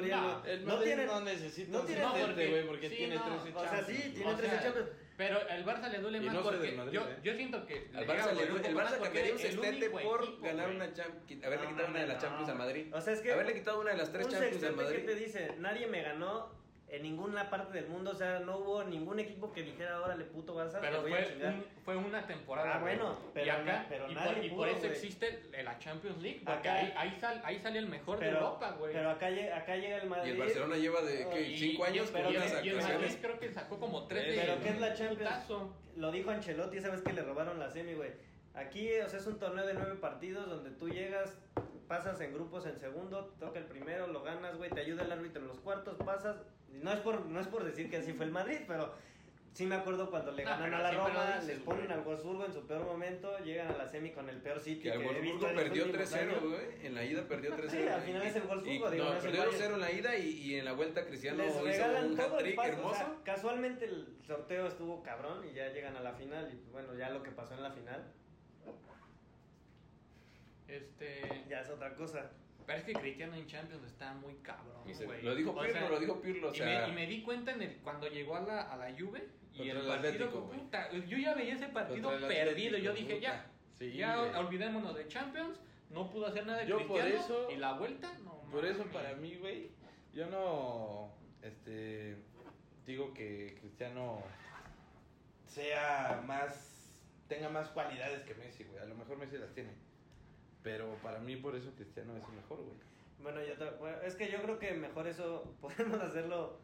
historia. 0.04 0.16
no, 0.34 0.40
güey. 0.40 0.52
El 0.54 0.64
no 0.64 0.72
Madrid 0.74 0.84
tienen, 0.86 1.06
no 1.06 1.20
necesita 1.20 1.72
no 1.72 1.86
sextete, 1.86 2.24
porque- 2.26 2.48
güey, 2.50 2.66
porque 2.66 2.88
sí, 2.90 2.96
tiene 2.96 3.14
no, 3.16 3.22
13 3.24 3.56
O 3.56 3.60
sea, 3.60 3.70
sí, 3.70 3.76
Champions, 3.92 4.14
tiene 4.14 4.30
O 4.32 4.36
13 4.36 4.52
sea, 4.54 4.62
Champions. 4.62 4.88
Pero 5.16 5.48
el 5.48 5.64
Barça 5.64 5.88
le 5.90 5.98
duele 6.00 6.18
Y 6.18 6.20
más 6.22 6.36
porque 6.38 6.58
del 6.58 6.76
Madrid, 6.76 6.92
yo, 6.92 7.02
¿eh? 7.02 7.16
yo 7.22 7.34
siento 7.34 7.66
que 7.66 7.86
Al 7.94 8.04
Barça, 8.04 8.32
le 8.34 8.46
duele- 8.46 8.68
el 8.68 8.74
Barça 8.74 8.88
porque 8.88 9.02
cambiaría 9.04 9.32
un 9.32 9.38
sestete 9.38 9.90
por 9.90 10.22
equipo, 10.24 10.42
ganar 10.44 10.64
güey. 10.66 10.76
una 10.76 10.92
Champions. 10.92 11.44
Haberle 11.44 11.64
No, 11.64 11.70
quitado 11.70 11.88
una 11.90 12.00
de 12.00 12.06
las 12.08 12.16
no. 12.16 12.22
Champions 12.22 12.48
al 12.48 12.58
Madrid. 12.58 12.86
O 12.94 13.00
sea, 13.00 13.12
es 13.12 13.20
que 13.20 13.32
Haberle 13.32 13.54
quitado 13.54 13.80
una 13.80 13.90
de 13.92 13.96
las 13.96 14.10
tres 14.12 14.26
un 14.26 14.32
Champions 14.32 14.64
al 14.64 14.74
Madrid. 14.76 15.04
te 15.06 15.14
dice, 15.14 15.54
nadie 15.58 15.86
me 15.86 16.02
ganó 16.02 16.50
en 16.96 17.02
ninguna 17.02 17.50
parte 17.50 17.72
del 17.72 17.88
mundo, 17.88 18.12
o 18.12 18.14
sea, 18.14 18.38
no 18.40 18.58
hubo 18.58 18.84
ningún 18.84 19.18
equipo 19.18 19.52
que 19.52 19.62
dijera, 19.62 20.00
órale, 20.00 20.24
puto 20.24 20.54
Barça, 20.54 20.78
Pero 20.80 21.02
voy 21.02 21.12
a 21.12 21.16
fue, 21.16 21.26
chingar. 21.32 21.54
un- 21.54 21.64
fue 21.84 21.96
una 21.96 22.26
temporada. 22.26 22.76
Ah, 22.76 22.78
bueno, 22.78 23.18
pero 23.32 23.46
y 23.46 23.48
acá, 23.48 23.62
na- 23.64 23.86
pero 23.88 24.10
y, 24.10 24.14
nadie 24.14 24.34
por, 24.34 24.44
y 24.44 24.50
por 24.50 24.68
eso 24.68 24.86
existe 24.86 25.42
la 25.64 25.78
Champions 25.78 26.22
League. 26.22 26.42
Porque 26.44 26.68
Acá- 26.68 26.74
ahí, 26.74 26.92
ahí, 26.96 27.16
sal- 27.20 27.42
ahí 27.44 27.58
sale 27.58 27.78
el 27.78 27.88
mejor 27.88 28.20
de 28.20 28.28
Europa, 28.28 28.76
güey. 28.78 28.92
pero 28.92 29.10
acá, 29.10 29.26
acá 29.56 29.76
llega 29.76 29.96
el 29.96 30.08
Madrid. 30.08 30.28
Y 30.28 30.32
el 30.34 30.38
Barcelona 30.38 30.76
lleva 30.76 31.02
de 31.02 31.28
¿qué? 31.30 31.42
Y- 31.48 31.58
cinco 31.58 31.84
y- 31.84 31.88
años 31.88 32.10
pero 32.12 32.24
con 32.24 32.32
y- 32.34 32.36
unas 32.36 32.50
y 32.50 32.52
el 32.52 32.58
Madrid 32.58 32.78
actuaciones. 32.78 33.16
creo 33.20 33.38
que 33.40 33.50
sacó 33.52 33.78
como 33.80 34.06
tres 34.06 34.24
Pero 34.24 34.40
de- 34.40 34.46
Pero 34.46 34.62
¿qué 34.62 34.68
es 34.68 34.80
la 34.80 34.94
Champions? 34.94 35.18
putazo. 35.18 35.76
Lo 35.96 36.10
dijo 36.12 36.30
Ancelotti 36.30 36.76
esa 36.78 36.90
vez 36.90 37.02
que 37.02 37.12
le 37.12 37.22
robaron 37.22 37.58
la 37.58 37.70
semi, 37.70 37.94
güey. 37.94 38.10
Aquí, 38.54 38.88
o 39.00 39.08
sea, 39.08 39.18
es 39.18 39.26
un 39.26 39.38
torneo 39.40 39.66
de 39.66 39.74
nueve 39.74 39.96
partidos 39.96 40.48
donde 40.48 40.70
tú 40.70 40.88
llegas, 40.88 41.36
pasas 41.88 42.20
en 42.20 42.32
grupos 42.32 42.64
en 42.66 42.78
segundo, 42.78 43.34
toca 43.38 43.58
el 43.58 43.66
primero, 43.66 44.06
lo 44.06 44.22
ganas, 44.22 44.56
güey, 44.56 44.70
te 44.70 44.80
ayuda 44.80 45.02
el 45.04 45.12
árbitro 45.12 45.42
en 45.42 45.48
los 45.48 45.58
cuartos, 45.60 45.96
pasas. 46.04 46.36
Y 46.74 46.84
No 46.84 46.92
es 46.92 47.00
por, 47.00 47.26
no 47.26 47.40
es 47.40 47.46
por 47.48 47.64
decir 47.64 47.88
que 47.90 47.98
así 47.98 48.12
fue 48.12 48.26
el 48.26 48.32
Madrid, 48.32 48.58
pero 48.66 48.92
sí 49.52 49.66
me 49.66 49.76
acuerdo 49.76 50.10
cuando 50.10 50.32
le 50.32 50.42
No, 50.44 50.50
ganan 50.50 50.64
pero 50.64 50.76
a 50.76 50.82
la 50.82 50.90
Roma, 50.92 51.26
dices, 51.36 51.46
les 51.46 51.58
ponen 51.60 51.86
güey. 51.86 51.96
al 51.98 52.04
Wolfsburgo 52.04 52.44
en 52.46 52.52
su 52.52 52.66
peor 52.66 52.84
momento, 52.84 53.38
llegan 53.38 53.68
a 53.68 53.76
la 53.76 53.86
semi 53.88 54.10
con 54.10 54.28
el 54.28 54.38
peor 54.42 54.58
City 54.60 54.82
Que 54.82 54.88
el 54.90 55.00
he 55.02 55.20
visto 55.20 55.38
Wolfsburgo 55.38 55.54
perdió 55.54 55.84
últimos 55.84 56.12
3-0, 56.12 56.20
años. 56.22 56.42
güey. 56.42 56.86
En 56.86 56.94
la 56.94 57.04
ida 57.04 57.28
perdió 57.28 57.56
3-0. 57.56 57.70
Sí, 57.70 57.88
al 57.88 58.02
final 58.02 58.22
es 58.22 58.36
el 58.36 58.42
Wolfsburgo, 58.42 58.88
Y- 58.88 58.92
digo, 58.92 59.04
no, 59.04 59.12
el 59.12 59.18
perdió 59.22 59.40
Bayern. 59.44 59.58
2-0 59.62 59.74
en 59.74 59.80
la 59.80 59.92
ida 59.92 60.16
y, 60.16 60.28
y 60.28 60.54
en 60.56 60.64
la 60.64 60.72
vuelta 60.72 61.06
Cristiano 61.06 61.38
Les 61.38 61.54
hizo 61.54 61.64
regalan 61.64 62.04
un 62.06 62.16
todo 62.16 62.38
el 62.40 62.46
hat-trick 62.58 62.64
hermoso. 62.64 62.88
o 62.90 62.94
sea, 62.96 63.14
casualmente 63.24 63.84
el 63.84 64.08
sorteo 64.26 64.66
estuvo 64.66 65.02
cabrón 65.02 65.44
y 65.48 65.52
ya 65.54 65.68
llegan 65.68 65.96
a 65.96 66.00
la 66.00 66.12
final 66.14 66.52
y 66.52 66.70
bueno, 66.72 66.94
ya 66.96 67.10
lo 67.10 67.22
que 67.22 67.30
pasó 67.30 67.54
en 67.54 67.62
la 67.62 67.70
final 67.70 68.04
Este, 70.66 71.44
ya 71.48 71.60
es 71.60 71.70
otra 71.70 71.94
cosa. 71.94 72.30
Pero 72.66 72.78
es 72.78 72.84
que 72.84 72.92
Cristiano 72.94 73.34
en 73.36 73.46
Champions 73.46 73.84
está 73.84 74.12
muy 74.14 74.34
cabrón, 74.36 74.82
Y 74.88 74.92
güey. 75.04 75.22
lo 75.22 75.34
dijo 75.34 75.50
O 75.50 75.60
Pirlo, 75.60 75.72
sea, 75.72 75.88
lo 75.88 76.00
dijo 76.00 76.20
Pirlo, 76.20 76.48
o 76.48 76.52
y, 76.52 76.56
sea, 76.56 76.86
me, 76.86 76.88
y 76.88 76.92
me 76.92 77.06
di 77.06 77.22
cuenta 77.22 77.52
en 77.52 77.62
el, 77.62 77.76
cuando 77.78 78.08
llegó 78.08 78.36
a 78.36 78.40
la, 78.40 78.60
a 78.62 78.76
la 78.76 78.90
Juve 78.98 79.28
y 79.52 79.68
el 79.70 79.76
el 79.78 79.86
partido, 79.86 79.92
Atlético, 80.10 80.50
puta, 80.50 80.90
yo 80.92 81.16
ya 81.18 81.34
veía 81.34 81.54
ese 81.54 81.68
partido 81.68 82.10
perdido. 82.10 82.26
Atlético, 82.26 82.76
Yo 82.78 82.92
dije, 82.92 83.20
ya, 83.20 83.30
puta. 83.44 83.50
Sí, 83.78 83.92
ya 83.96 84.16
güey. 84.16 84.34
olvidémonos 84.36 84.94
de 84.96 85.06
Champions. 85.08 85.60
No 85.90 86.10
pudo 86.10 86.26
hacer 86.26 86.44
nada 86.46 86.60
de 86.60 86.66
Yo 86.66 86.78
por 86.88 87.00
Cristiano. 87.00 87.24
eso- 87.24 87.50
y 87.50 87.56
la 87.56 87.74
vuelta, 87.74 88.12
no. 88.24 88.40
Por 88.50 88.64
eso 88.64 88.84
para 88.86 89.14
mí, 89.14 89.36
güey, 89.36 89.70
yo 90.12 90.26
no 90.26 91.12
este 91.42 92.16
digo 92.86 93.12
que 93.14 93.56
Cristiano 93.60 94.22
sea 95.46 96.22
más 96.26 96.92
tenga 97.28 97.48
más 97.48 97.68
cualidades 97.68 98.22
que 98.24 98.34
Messi, 98.34 98.64
güey. 98.64 98.82
A 98.82 98.86
lo 98.86 98.94
mejor 98.96 99.16
Messi 99.18 99.38
las 99.38 99.52
tiene. 99.54 99.70
Pero 100.64 100.96
para 101.02 101.20
mí 101.20 101.36
por 101.36 101.54
eso 101.54 101.70
Cristiano 101.76 102.16
es 102.16 102.24
el 102.24 102.32
mejor, 102.34 102.58
güey. 102.58 102.76
Bueno, 103.20 103.40
yo 103.44 103.54
bueno, 103.78 103.98
es 104.02 104.16
que 104.16 104.28
yo 104.30 104.42
creo 104.42 104.58
que 104.58 104.72
mejor 104.72 105.06
eso 105.06 105.54
podemos 105.60 106.00
hacerlo. 106.00 106.58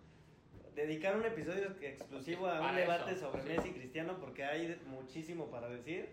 Dedicar 0.74 1.16
un 1.16 1.24
episodio 1.24 1.66
exclusivo 1.82 2.46
a 2.46 2.60
un 2.70 2.76
debate 2.76 3.12
eso, 3.12 3.30
sobre 3.30 3.42
sí. 3.42 3.48
Messi 3.48 3.68
y 3.68 3.72
Cristiano 3.72 4.16
porque 4.20 4.44
hay 4.44 4.80
muchísimo 4.86 5.50
para 5.50 5.68
decir. 5.68 6.08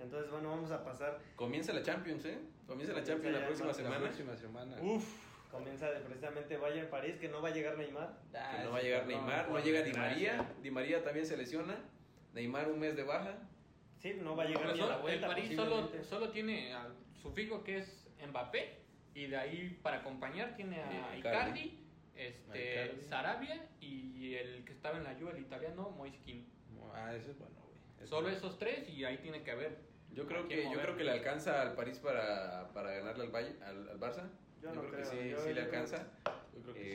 Entonces, 0.00 0.30
bueno, 0.30 0.48
vamos 0.50 0.70
a 0.72 0.82
pasar. 0.82 1.18
comienza 1.36 1.72
la 1.72 1.82
Champions, 1.82 2.24
¿eh? 2.24 2.38
Comienza 2.66 2.92
la 2.94 3.04
Champions 3.04 3.38
la 3.38 3.44
próxima 3.46 3.68
La 3.68 3.74
semana. 3.74 3.98
próxima 4.00 4.36
semana. 4.36 4.76
Uf. 4.82 5.04
Comienza 5.50 5.90
de 5.90 6.00
precisamente 6.00 6.56
Bayern 6.56 6.88
París, 6.88 7.16
que 7.18 7.28
no 7.28 7.42
va 7.42 7.50
a 7.50 7.52
llegar 7.52 7.76
Neymar. 7.76 8.18
Ah, 8.34 8.50
Que 8.56 8.56
no 8.56 8.62
ese 8.62 8.70
va 8.70 8.78
a 8.78 8.82
llegar 8.82 9.06
Neymar, 9.06 9.48
no 9.50 9.58
llega 9.60 9.82
Di. 9.82 9.92
María. 9.92 10.50
Di 10.62 10.70
María 10.70 11.04
también 11.04 11.26
se 11.26 11.36
lesiona. 11.36 11.76
Neymar 12.32 12.68
un 12.70 12.80
mes 12.80 12.96
de 12.96 13.02
baja. 13.04 13.36
Sí, 13.98 14.14
no 14.20 14.34
va 14.34 14.44
a 14.44 14.46
llegar 14.46 14.64
ni 14.64 14.70
a 14.70 14.74
la 14.74 14.80
solo- 14.80 14.94
el 14.96 15.02
vuelta. 15.02 15.26
París 15.28 15.54
solo, 15.54 15.90
solo 16.02 16.30
tiene 16.30 16.72
al 16.72 16.94
sufijo 17.22 17.62
que 17.64 17.78
es 17.78 18.06
Mbappé. 18.28 18.78
Y 19.14 19.26
de 19.26 19.36
ahí 19.36 19.78
para 19.82 19.98
acompañar 19.98 20.56
tiene 20.56 20.80
a 20.82 21.14
Eh, 21.14 21.18
Icardi, 21.18 21.60
Icardi. 21.60 21.78
este, 22.16 22.84
Icardi. 22.86 23.02
Sarabia 23.02 23.68
y 23.80 24.34
el 24.34 24.64
que 24.64 24.72
estaba 24.72 24.96
en 24.98 25.04
la 25.04 25.14
Juve, 25.14 25.32
el 25.32 25.40
italiano, 25.42 25.90
Moiskin. 25.90 26.48
Ah, 26.94 27.14
ese 27.14 27.30
es 27.32 27.38
bueno, 27.38 27.54
güey. 27.64 28.08
Solo 28.08 28.28
es 28.30 28.38
esos 28.38 28.58
tres 28.58 28.88
y 28.88 29.04
ahí 29.04 29.18
tiene 29.18 29.42
que 29.42 29.50
haber. 29.50 29.78
Yo 30.14 30.26
creo 30.26 30.44
¿A 30.44 30.48
que 30.48 30.64
yo 30.64 30.80
creo 30.80 30.96
que 30.96 31.04
le 31.04 31.10
alcanza 31.12 31.62
al 31.62 31.74
París 31.74 31.98
para, 31.98 32.70
para 32.74 32.90
ganarle 32.92 33.24
al, 33.24 33.30
Valle, 33.30 33.54
al, 33.62 33.88
al 33.88 33.98
Barça. 34.00 34.28
Yo 34.62 34.68
Yo, 34.68 34.74
no 34.74 34.80
creo, 34.82 34.92
creo, 34.92 35.10
que 35.10 35.16
sí, 35.22 35.30
yo- 35.30 35.38
sí 35.40 35.48
yo 35.48 35.54
le 35.54 35.60
alcanza. 35.62 36.06
Yo 36.54 36.62
creo 36.62 36.74
que 36.74 36.80
sí. 36.80 36.86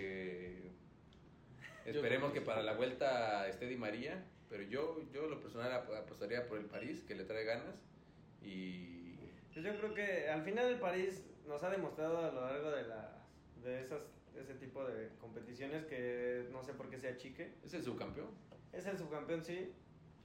Eh, 1.85 1.91
esperemos 1.91 2.31
que 2.33 2.39
que 2.39 2.45
para 2.45 2.61
sí. 2.61 2.65
la 2.65 2.73
vuelta 2.73 3.47
esté 3.47 3.65
Di 3.67 3.75
María, 3.75 4.23
pero 4.49 4.63
yo 4.63 5.01
yo 5.11 5.27
lo 5.27 5.39
personal 5.41 5.71
ap- 5.71 5.91
apostaría 5.93 6.47
por 6.47 6.57
el 6.59 6.65
París, 6.65 7.03
que 7.07 7.15
le 7.15 7.23
trae 7.25 7.43
ganas 7.43 7.75
y 8.41 9.06
yo 9.61 9.77
creo 9.77 9.93
que 9.93 10.29
al 10.29 10.43
final 10.43 10.67
el 10.67 10.79
París 10.79 11.25
nos 11.47 11.63
ha 11.63 11.69
demostrado 11.69 12.17
a 12.19 12.31
lo 12.31 12.41
largo 12.41 12.71
de 12.71 12.83
la 12.83 13.23
de 13.63 13.81
esas 13.81 14.01
ese 14.39 14.53
tipo 14.55 14.83
de 14.85 15.09
competiciones 15.19 15.85
que 15.85 16.47
no 16.51 16.63
sé 16.63 16.73
por 16.73 16.89
qué 16.89 16.99
se 16.99 17.09
achique. 17.09 17.53
es 17.65 17.73
el 17.73 17.83
subcampeón 17.83 18.27
Es 18.71 18.85
el 18.85 18.97
subcampeón 18.97 19.43
sí, 19.43 19.73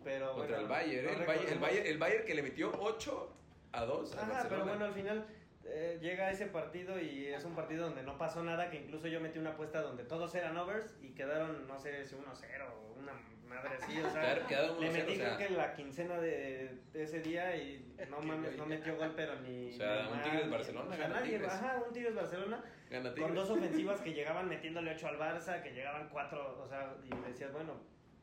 pero 0.05 0.35
contra 0.35 0.59
bueno, 0.59 0.62
el 0.62 0.68
Bayern, 0.68 1.07
no 1.07 1.11
¿eh? 1.11 1.16
el, 1.18 1.27
Bayern, 1.27 1.53
el, 1.53 1.59
Bayern, 1.59 1.87
el 1.87 1.99
Bayern 1.99 2.25
que 2.27 2.35
le 2.35 2.42
metió 2.42 2.73
8 2.79 3.33
a 3.73 3.85
2 3.85 4.12
al 4.12 4.18
Ajá, 4.18 4.47
pero 4.49 4.64
bueno, 4.64 4.85
al 4.85 4.92
final 4.92 5.27
eh, 5.64 5.99
llega 6.01 6.31
ese 6.31 6.47
partido 6.47 7.01
y 7.01 7.27
es 7.27 7.45
un 7.45 7.55
partido 7.55 7.87
donde 7.87 8.03
no 8.03 8.18
pasó 8.18 8.42
nada, 8.42 8.68
que 8.71 8.79
incluso 8.79 9.09
yo 9.09 9.21
metí 9.21 9.38
una 9.38 9.51
apuesta 9.51 9.81
donde 9.81 10.05
todos 10.05 10.35
eran 10.35 10.57
overs 10.57 10.95
y 11.01 11.11
quedaron, 11.11 11.66
no 11.66 11.79
sé 11.79 12.05
si 12.05 12.14
1-0 12.14 12.21
o 12.21 13.01
una 13.01 13.12
madre 13.53 13.77
así, 13.81 14.01
o 14.01 14.11
sea, 14.11 14.47
quedaron 14.47 14.81
le 14.81 14.91
1-0, 14.91 14.93
metí 14.93 15.12
o 15.12 15.17
sea, 15.17 15.37
creo 15.37 15.49
que 15.49 15.55
la 15.55 15.75
quincena 15.75 16.21
de, 16.21 16.79
de 16.93 17.03
ese 17.03 17.21
día 17.21 17.57
y 17.57 17.95
no 18.11 18.21
mames, 18.21 18.57
no 18.57 18.67
metió 18.67 18.97
gol, 18.97 19.12
pero 19.15 19.38
ni... 19.41 19.71
O 19.71 19.73
sea, 19.73 20.09
un 20.12 20.23
Tigres 20.23 20.51
Barcelona, 20.51 20.87
o 20.87 20.95
sea, 20.95 20.99
gana 20.99 21.15
nadie, 21.21 21.33
Tigres. 21.33 21.53
ajá, 21.53 21.83
un 21.87 21.93
Tigres 21.93 22.15
Barcelona 22.15 22.65
gana 22.91 23.15
con 23.15 23.35
dos 23.35 23.51
ofensivas 23.57 24.01
que 24.01 24.12
llegaban 24.12 24.49
metiéndole 24.49 24.93
8 24.93 25.09
al 25.09 25.19
Barça, 25.19 25.62
que 25.62 25.73
llegaban 25.73 26.09
4, 26.09 26.62
o 26.62 26.67
sea, 26.69 26.95
y 27.05 27.29
decías, 27.29 27.53
bueno, 27.53 27.81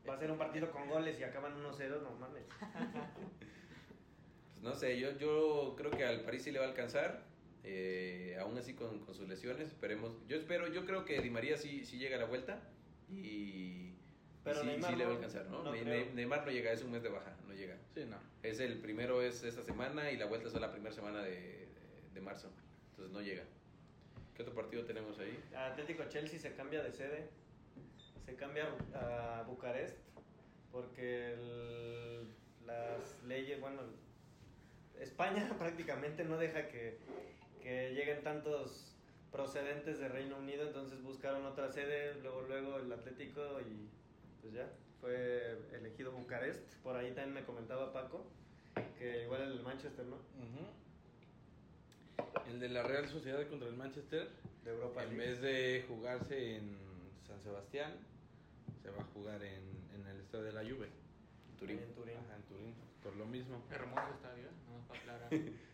va 0.08 0.14
a 0.14 0.18
ser 0.18 0.30
un 0.30 0.38
partido 0.38 0.70
con 0.70 0.88
goles 0.88 1.18
y 1.20 1.24
acaban 1.24 1.54
1-0, 1.62 2.02
no 2.02 2.10
mames. 2.12 2.44
Pues 4.52 4.62
no 4.62 4.74
sé, 4.74 4.98
yo, 4.98 5.16
yo 5.18 5.74
creo 5.76 5.90
que 5.90 6.04
al 6.04 6.20
París 6.20 6.42
sí 6.42 6.50
le 6.50 6.58
va 6.58 6.66
a 6.66 6.68
alcanzar. 6.68 7.22
eh, 7.64 8.36
aún 8.40 8.56
así 8.58 8.74
con, 8.74 9.00
con 9.00 9.14
sus 9.14 9.28
lesiones, 9.28 9.68
esperemos. 9.68 10.12
Yo 10.26 10.36
espero, 10.36 10.68
yo 10.68 10.86
creo 10.86 11.04
que 11.04 11.20
Di 11.20 11.30
María 11.30 11.56
sí, 11.56 11.84
sí 11.84 11.98
llega 11.98 12.16
a 12.16 12.20
la 12.20 12.26
vuelta 12.26 12.62
y, 13.10 13.89
Pero 14.44 14.60
sí, 14.60 14.66
Neymar 14.66 14.90
sí 14.92 14.96
le 14.96 15.04
va 15.04 15.10
a 15.10 15.12
no, 15.12 15.18
alcanzar, 15.18 15.46
¿no? 15.50 15.72
Ne- 15.72 16.12
Neymar 16.14 16.44
no 16.46 16.50
llega, 16.52 16.72
es 16.72 16.82
un 16.82 16.92
mes 16.92 17.02
de 17.02 17.08
baja, 17.10 17.36
no 17.46 17.52
llega. 17.54 17.76
Sí, 17.94 18.04
no. 18.06 18.16
Es 18.42 18.58
el 18.60 18.78
primero 18.80 19.20
es 19.22 19.42
esta 19.42 19.62
semana 19.62 20.10
y 20.10 20.16
la 20.16 20.26
vuelta 20.26 20.48
es 20.48 20.54
la 20.54 20.70
primera 20.72 20.94
semana 20.94 21.22
de, 21.22 21.30
de, 21.30 21.68
de 22.14 22.20
marzo. 22.20 22.50
Entonces 22.90 23.12
no 23.12 23.20
llega. 23.20 23.44
¿Qué 24.34 24.42
otro 24.42 24.54
partido 24.54 24.84
tenemos 24.84 25.18
ahí? 25.18 25.38
Atlético 25.54 26.04
Chelsea 26.08 26.38
se 26.38 26.54
cambia 26.54 26.82
de 26.82 26.92
sede, 26.92 27.28
se 28.24 28.34
cambia 28.36 28.68
a 28.94 29.42
Bucarest, 29.46 29.98
porque 30.72 31.34
el- 31.34 32.28
las 32.66 33.22
leyes, 33.24 33.60
bueno, 33.60 33.82
España 34.98 35.54
prácticamente 35.58 36.24
no 36.24 36.38
deja 36.38 36.68
que, 36.68 36.98
que 37.62 37.92
lleguen 37.94 38.22
tantos 38.22 38.96
procedentes 39.30 39.98
de 39.98 40.08
Reino 40.08 40.38
Unido, 40.38 40.66
entonces 40.66 41.02
buscaron 41.02 41.44
otra 41.44 41.70
sede, 41.70 42.14
luego 42.22 42.42
luego 42.42 42.78
el 42.78 42.90
Atlético 42.92 43.60
y 43.60 43.88
pues 44.40 44.54
ya, 44.54 44.68
fue 45.00 45.58
elegido 45.72 46.12
Bucarest, 46.12 46.60
por 46.82 46.96
ahí 46.96 47.12
también 47.12 47.34
me 47.34 47.44
comentaba 47.44 47.92
Paco, 47.92 48.24
que 48.98 49.24
igual 49.24 49.42
el 49.42 49.62
Manchester, 49.62 50.04
¿no? 50.06 50.16
El 52.46 52.60
de 52.60 52.68
la 52.68 52.82
Real 52.82 53.08
Sociedad 53.08 53.46
contra 53.48 53.68
el 53.68 53.76
Manchester, 53.76 54.28
De 54.64 54.70
Europa 54.70 55.02
en 55.04 55.16
League. 55.16 55.30
vez 55.32 55.40
de 55.40 55.84
jugarse 55.88 56.56
en 56.56 56.76
San 57.26 57.40
Sebastián, 57.42 57.92
se 58.82 58.90
va 58.90 59.02
a 59.02 59.04
jugar 59.14 59.42
en, 59.42 59.62
en 59.94 60.06
el 60.06 60.20
estadio 60.20 60.44
de 60.44 60.52
la 60.52 60.62
Juve. 60.62 60.88
Turín. 61.58 61.78
En 61.78 61.94
Turín. 61.94 62.16
Ajá, 62.16 62.36
en 62.36 62.42
Turín. 62.42 62.74
Por 63.02 63.16
lo 63.16 63.26
mismo. 63.26 63.62
Hermoso 63.70 64.10
estadio, 64.14 64.48
no 64.68 64.86
para 64.88 65.00
aclarar. 65.00 65.30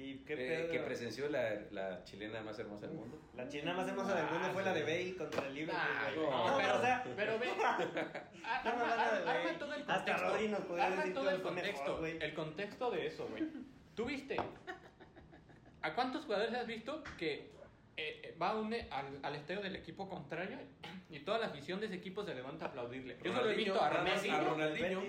¿Y 0.00 0.18
qué 0.18 0.34
Eh, 0.34 0.36
pedo? 0.36 0.70
que 0.72 0.78
presenció 0.80 1.28
la, 1.28 1.54
la 1.72 2.04
chilena 2.04 2.40
más 2.42 2.56
hermosa 2.58 2.86
del 2.86 2.94
mundo. 2.96 3.20
La 3.34 3.48
chilena 3.48 3.74
más 3.74 3.88
hermosa 3.88 4.14
del 4.14 4.26
mundo 4.30 4.48
fue 4.52 4.62
la 4.62 4.72
de 4.72 4.82
Bale 4.82 5.16
contra 5.16 5.46
el 5.46 5.54
Liverpool. 5.54 5.80
Ah, 5.82 6.10
no, 6.14 6.50
No, 6.52 6.56
pero, 6.56 6.76
o 6.76 6.80
sea, 6.80 7.04
pero 7.16 7.38
ve, 7.40 7.48
arma, 8.44 9.58
todo 9.58 9.74
el 9.74 9.80
Hasta 9.82 9.94
contexto. 9.96 10.28
Rodri 10.30 10.48
nos 10.48 10.60
podría 10.60 10.84
arma 10.86 10.96
decir 10.96 11.14
todo 11.14 11.30
el 11.30 11.36
mejor, 11.38 11.52
contexto, 11.54 11.98
güey. 11.98 12.18
el 12.20 12.34
contexto 12.34 12.90
de 12.90 13.06
eso, 13.06 13.26
güey. 13.28 13.44
¿Tú 13.94 14.04
viste? 14.04 14.36
¿A 15.82 15.94
cuántos 15.94 16.24
jugadores 16.24 16.54
has 16.54 16.66
visto 16.66 17.02
que 17.18 17.50
eh, 17.96 18.20
eh, 18.22 18.36
va 18.40 18.54
un, 18.56 18.72
al, 18.74 19.18
al 19.22 19.34
estadio 19.34 19.60
del 19.62 19.74
equipo 19.76 20.08
contrario 20.08 20.58
y 21.10 21.20
toda 21.20 21.38
la 21.38 21.46
afición 21.46 21.80
de 21.80 21.86
ese 21.86 21.96
equipo 21.96 22.24
se 22.24 22.34
levanta 22.34 22.66
a 22.66 22.68
aplaudirle? 22.68 23.16
Yo 23.24 23.34
solo 23.34 23.50
he 23.50 23.54
visto 23.56 23.80
a 23.80 23.90
Ronaldinho. 23.90 24.36
a 24.36 24.40
Ronaldinho. 24.40 25.02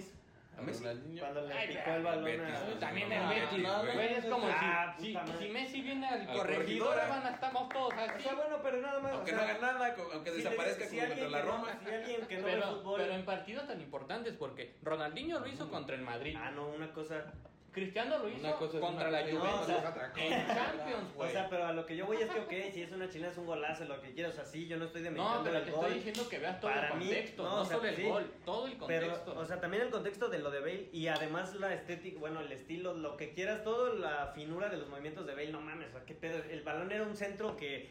Betis. 0.66 0.82
¿A 0.82 0.84
Messi? 0.84 0.84
Ronaldinho. 0.84 1.20
Cuando 1.20 1.42
le 1.48 1.54
Ay, 1.54 1.68
picó 1.68 1.92
el 1.92 2.04
balón 2.04 2.24
Betis, 2.26 2.56
a... 2.56 2.66
pues, 2.66 2.80
También 2.80 3.10
no, 3.10 3.16
el 3.16 3.22
no, 3.22 3.30
Betis, 3.30 3.64
no, 3.64 3.80
güey. 3.82 3.94
güey. 3.94 4.14
Es 4.14 4.26
como 4.26 4.48
Ah, 4.50 4.96
si, 4.98 5.06
si, 5.06 5.14
puta 5.14 5.26
madre. 5.26 5.46
si 5.46 5.52
Messi 5.54 5.82
viene 5.82 6.08
al 6.08 6.22
Al 6.30 6.38
corregidor, 6.38 6.96
van 7.10 7.26
a 7.26 7.30
estamos 7.30 7.70
todos 7.70 7.94
O 7.94 8.00
así. 8.00 8.24
sea, 8.24 8.34
bueno, 8.36 8.58
pero 8.64 8.78
nada 8.82 9.00
más. 9.00 9.14
Aunque 9.14 9.32
o 9.32 9.36
no 9.36 9.42
sea, 9.42 9.50
haga 9.56 9.60
nada, 9.74 9.96
aunque 10.14 10.30
si 10.32 10.38
desaparezca 10.38 10.86
si 10.86 10.96
como 10.98 11.08
contra 11.10 11.30
la 11.30 11.38
que 11.42 11.46
no- 11.46 11.52
Roma. 11.52 11.80
Si 11.84 11.92
alguien 11.94 12.28
que 12.28 12.38
no 12.38 12.46
ve 12.46 12.52
Pero, 12.54 12.68
fútbol... 12.76 13.02
pero 13.02 13.14
en 13.14 13.26
partidos 13.26 13.68
tan 13.68 13.82
importantes, 13.82 14.34
porque 14.38 14.76
Ronaldinho 14.82 15.40
lo 15.40 15.48
hizo 15.48 15.70
contra 15.70 15.96
el 15.96 16.02
Madrid. 16.02 16.36
Ah, 16.40 16.52
no, 16.52 16.68
una 16.70 16.92
cosa... 16.92 17.26
Cristiano 17.72 18.18
lo 18.20 18.30
hizo 18.30 18.80
contra 18.80 19.12
la 19.12 19.22
Juventus. 19.22 19.70
en 20.18 20.48
Champions, 20.48 21.10
O 21.14 21.18
güey. 21.18 21.32
sea, 21.32 21.48
pero 21.50 21.66
a 21.66 21.74
lo 21.74 21.86
que 21.86 21.96
yo 21.96 22.06
voy 22.06 22.18
es 22.18 22.30
que, 22.30 22.40
ok, 22.40 22.74
si 22.74 22.82
es 22.82 22.92
una 22.92 23.08
chilena 23.10 23.32
es 23.32 23.38
un 23.38 23.46
golazo, 23.46 23.86
lo 23.86 24.02
que 24.02 24.14
quieras, 24.14 24.38
así, 24.40 24.68
yo 24.68 24.78
no 24.78 24.86
estoy 24.86 25.02
no, 25.02 25.06
demeritando 25.12 25.44
pero 25.44 25.58
el 25.58 25.64
te 25.66 25.72
gol. 25.72 25.80
estoy 25.86 25.96
diciendo 26.00 26.30
que 26.30 26.40
veas 26.40 26.60
todo 26.60 26.72
Para 26.72 26.88
el 26.90 26.98
mí, 27.00 27.06
contexto, 27.06 27.44
no, 27.44 27.50
no, 27.50 27.62
o 27.62 27.66
sea, 27.66 27.78
solo 27.78 27.90
el 27.90 27.96
sí. 27.96 28.04
gol, 28.04 28.32
todo 28.46 28.66
el 28.68 28.78
Pero, 28.88 29.08
contexto. 29.08 29.40
o 29.40 29.46
sea, 29.46 29.60
también 29.62 29.84
el 29.84 29.90
contexto 29.90 30.30
de 30.30 30.40
lo 30.40 30.52
de 30.52 30.60
Bale 30.60 30.90
y 30.92 31.08
además 31.08 31.56
la 31.56 31.74
estética, 31.74 32.20
bueno, 32.20 32.40
el 32.42 32.52
estilo, 32.52 32.94
lo 32.94 33.18
que 33.18 33.34
quieras, 33.34 33.64
todo 33.64 33.94
la 33.96 34.32
finura 34.36 34.70
de 34.70 34.78
los 34.78 34.88
movimientos 34.90 35.26
de 35.26 35.34
Bale, 35.36 35.52
no 35.52 35.62
mames, 35.62 35.90
o 35.90 35.92
sea, 35.94 36.06
qué 36.06 36.16
pedo. 36.16 36.42
El 36.50 36.62
balón 36.64 36.92
era 36.92 37.04
un 37.04 37.16
centro 37.16 37.56
que, 37.56 37.90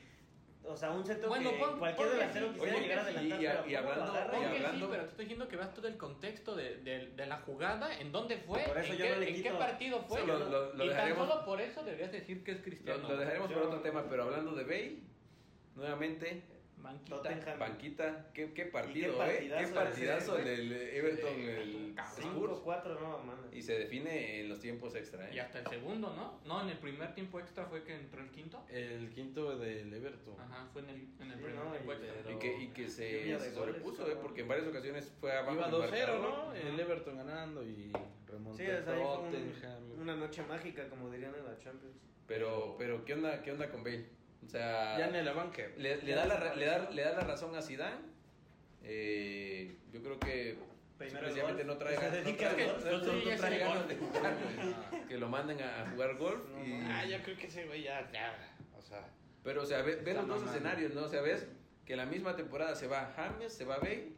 o 0.68 0.76
sea, 0.76 0.90
un 0.90 1.04
centro 1.04 1.28
Bueno, 1.28 1.50
que 1.50 1.57
pon- 1.59 1.78
cualquier 1.78 2.11
delantero 2.11 2.46
sí. 2.48 2.52
quisiera 2.54 2.76
Oye, 2.76 2.83
llegar 2.87 2.98
a 2.98 3.11
y- 3.11 3.14
adelantar. 3.14 3.38
y 3.68 3.72
y 3.72 3.76
¿cómo 3.76 3.88
lo 3.88 3.94
hablando- 4.02 4.18
y 4.18 4.40
que 4.40 4.48
sí, 4.48 4.64
hablando- 4.64 4.90
pero 4.90 5.02
te 5.04 5.09
estoy 5.11 5.24
diciendo 5.24 5.48
que 5.48 5.57
veas 5.57 5.74
todo 5.74 5.88
el 5.88 5.96
contexto 5.96 6.54
de, 6.57 6.76
de, 6.78 7.07
de 7.09 7.26
la 7.26 7.37
jugada, 7.38 7.98
en 7.98 8.12
dónde 8.12 8.37
fue, 8.38 8.61
Por 8.64 8.78
eso 8.78 8.92
en, 8.92 8.98
yo 8.98 9.04
qué, 9.04 9.11
no 9.12 9.16
le 9.20 9.28
en 9.37 9.42
qué 9.42 9.50
partido 9.52 10.02
fue. 10.02 10.20
Sí, 10.20 10.26
lo- 10.26 10.38
lo- 10.38 10.74
lo 10.74 10.85
y 10.85 10.88
tan 10.90 11.14
solo 11.16 11.44
por 11.44 11.61
eso 11.61 11.83
deberías 11.83 12.12
decir 12.12 12.44
que 12.44 12.52
es 12.52 12.61
cristiano. 12.61 13.09
lo 13.09 13.16
dejaremos 13.16 13.50
por 13.52 13.61
Yo- 13.62 13.66
otro 13.68 13.81
tema, 13.81 14.04
pero 14.09 14.24
hablando 14.24 14.52
de 14.52 14.64
Bale, 14.64 14.98
nuevamente, 15.74 16.42
Banquita. 16.83 17.17
Tottenham. 17.17 17.59
banquita, 17.59 18.31
qué, 18.33 18.53
qué 18.53 18.64
partido, 18.67 19.19
qué 19.19 19.47
¿eh? 19.47 19.55
Qué 19.59 19.67
partidazo 19.69 20.38
el 20.38 20.45
del 20.45 20.73
Everton, 20.73 21.35
Sí, 21.35 21.43
el 21.47 21.95
cabrón. 21.95 22.25
Spurs. 22.33 22.53
5-4, 22.64 23.01
no 23.01 23.19
mames. 23.25 23.53
Y 23.53 23.62
se 23.62 23.79
define 23.79 24.41
en 24.41 24.49
los 24.49 24.61
tiempos 24.61 24.95
extra, 24.95 25.29
Y 25.33 25.37
¿eh? 25.37 25.41
hasta 25.41 25.59
el 25.61 25.67
segundo, 25.67 26.14
¿no? 26.14 26.38
No, 26.47 26.62
en 26.62 26.71
el 26.71 26.79
primer 26.79 27.14
tiempo 27.14 27.41
extra 27.41 27.67
fue 27.67 27.83
que 27.83 27.95
entró 27.95 28.21
el 28.23 28.31
quinto. 28.31 28.64
El 28.71 29.11
quinto 29.11 29.59
del 29.59 29.93
Everton. 29.93 30.41
Ajá, 30.41 30.69
fue 30.73 30.83
en 30.83 30.91
el, 30.91 30.97
en 31.21 31.31
el 31.33 31.38
Sí, 31.38 31.45
primer 31.45 31.55
no, 31.64 31.71
tiempo 31.73 31.93
y- 31.93 31.97
extra. 31.97 32.14
pero- 32.23 32.37
Y 32.37 32.38
que, 32.38 32.62
y 32.62 32.69
que 32.69 32.88
se, 32.88 33.23
se 33.25 33.33
goles, 33.35 33.55
sobrepuso, 33.55 34.11
¿eh? 34.11 34.17
Porque 34.23 34.41
en 34.43 34.49
varias 34.49 34.67
ocasiones 34.69 35.12
fue 35.21 35.33
abajo. 35.37 35.55
Iba 35.55 35.67
el 35.67 35.73
2-0, 35.73 35.81
marcador. 35.91 36.21
¿no? 36.21 36.55
El 36.55 36.81
Everton 36.81 37.17
ganando 37.17 37.62
y 37.64 37.93
remontó 38.27 38.57
Sí, 38.57 38.64
o 38.71 38.83
sea, 38.85 38.93
ahí 38.95 39.03
fue 39.03 39.19
un- 39.19 39.33
Tottenham. 39.33 40.01
una 40.01 40.17
noche 40.17 40.43
mágica, 40.45 40.88
como 40.88 41.11
dirían 41.11 41.35
en 41.35 41.45
la 41.45 41.59
Champions. 41.59 41.97
Pero, 42.27 42.77
pero 42.79 43.05
¿qué 43.05 43.14
onda, 43.14 43.43
qué 43.43 43.53
onda 43.53 43.71
con 43.71 43.83
Bale? 43.83 44.07
O 44.44 44.48
sea, 44.48 44.98
Ya 44.98 45.07
en 45.09 45.24
la 45.24 45.33
banca. 45.33 45.62
le, 45.77 45.96
le 46.03 46.14
da 46.14 46.27
la, 46.27 46.55
le, 46.55 46.64
da, 46.66 46.90
le 46.90 47.03
da 47.03 47.12
la 47.12 47.20
razón 47.22 47.55
a 47.57 47.62
Zidane. 47.62 47.96
Eh, 48.83 49.77
yo 49.92 50.03
creo 50.03 50.18
que 50.18 50.57
golf, 51.42 51.64
no 51.64 51.77
trae 51.77 51.94
ganas- 52.01 52.24
no 52.24 52.31
trae- 52.37 52.66
golf. 52.66 52.85
no- 52.85 52.98
no- 52.98 53.12
no 53.12 53.37
trae 53.37 53.59
ganas 53.59 53.74
golf. 53.77 53.88
de 53.88 53.96
jugar. 53.98 54.35
Que 55.09 55.18
lo 55.18 55.29
manden 55.29 55.61
a, 55.62 55.83
a 55.83 55.90
jugar 55.90 56.16
golf. 56.16 56.40
No, 56.51 56.64
y- 56.64 56.81
Ah, 56.87 57.05
yo 57.05 57.22
creo 57.22 57.37
que 57.37 57.46
ese 57.46 57.66
güey 57.66 57.83
ya, 57.83 58.11
ya, 58.12 58.35
o 58.77 58.83
sea, 58.83 59.05
Pero, 59.44 59.62
o 59.62 59.66
sea, 59.66 59.83
ve, 59.83 59.96
ve 59.96 60.14
los 60.14 60.27
dos 60.27 60.42
escenarios, 60.44 60.94
¿no? 60.94 61.03
O 61.05 61.09
sea, 61.09 61.20
ves 61.20 61.46
que 61.85 61.96
la 61.96 62.07
misma 62.07 62.37
temporada 62.37 62.74
se 62.74 62.87
va 62.87 63.12
James, 63.16 63.53
se 63.53 63.64
va 63.64 63.79
Bale, 63.79 64.12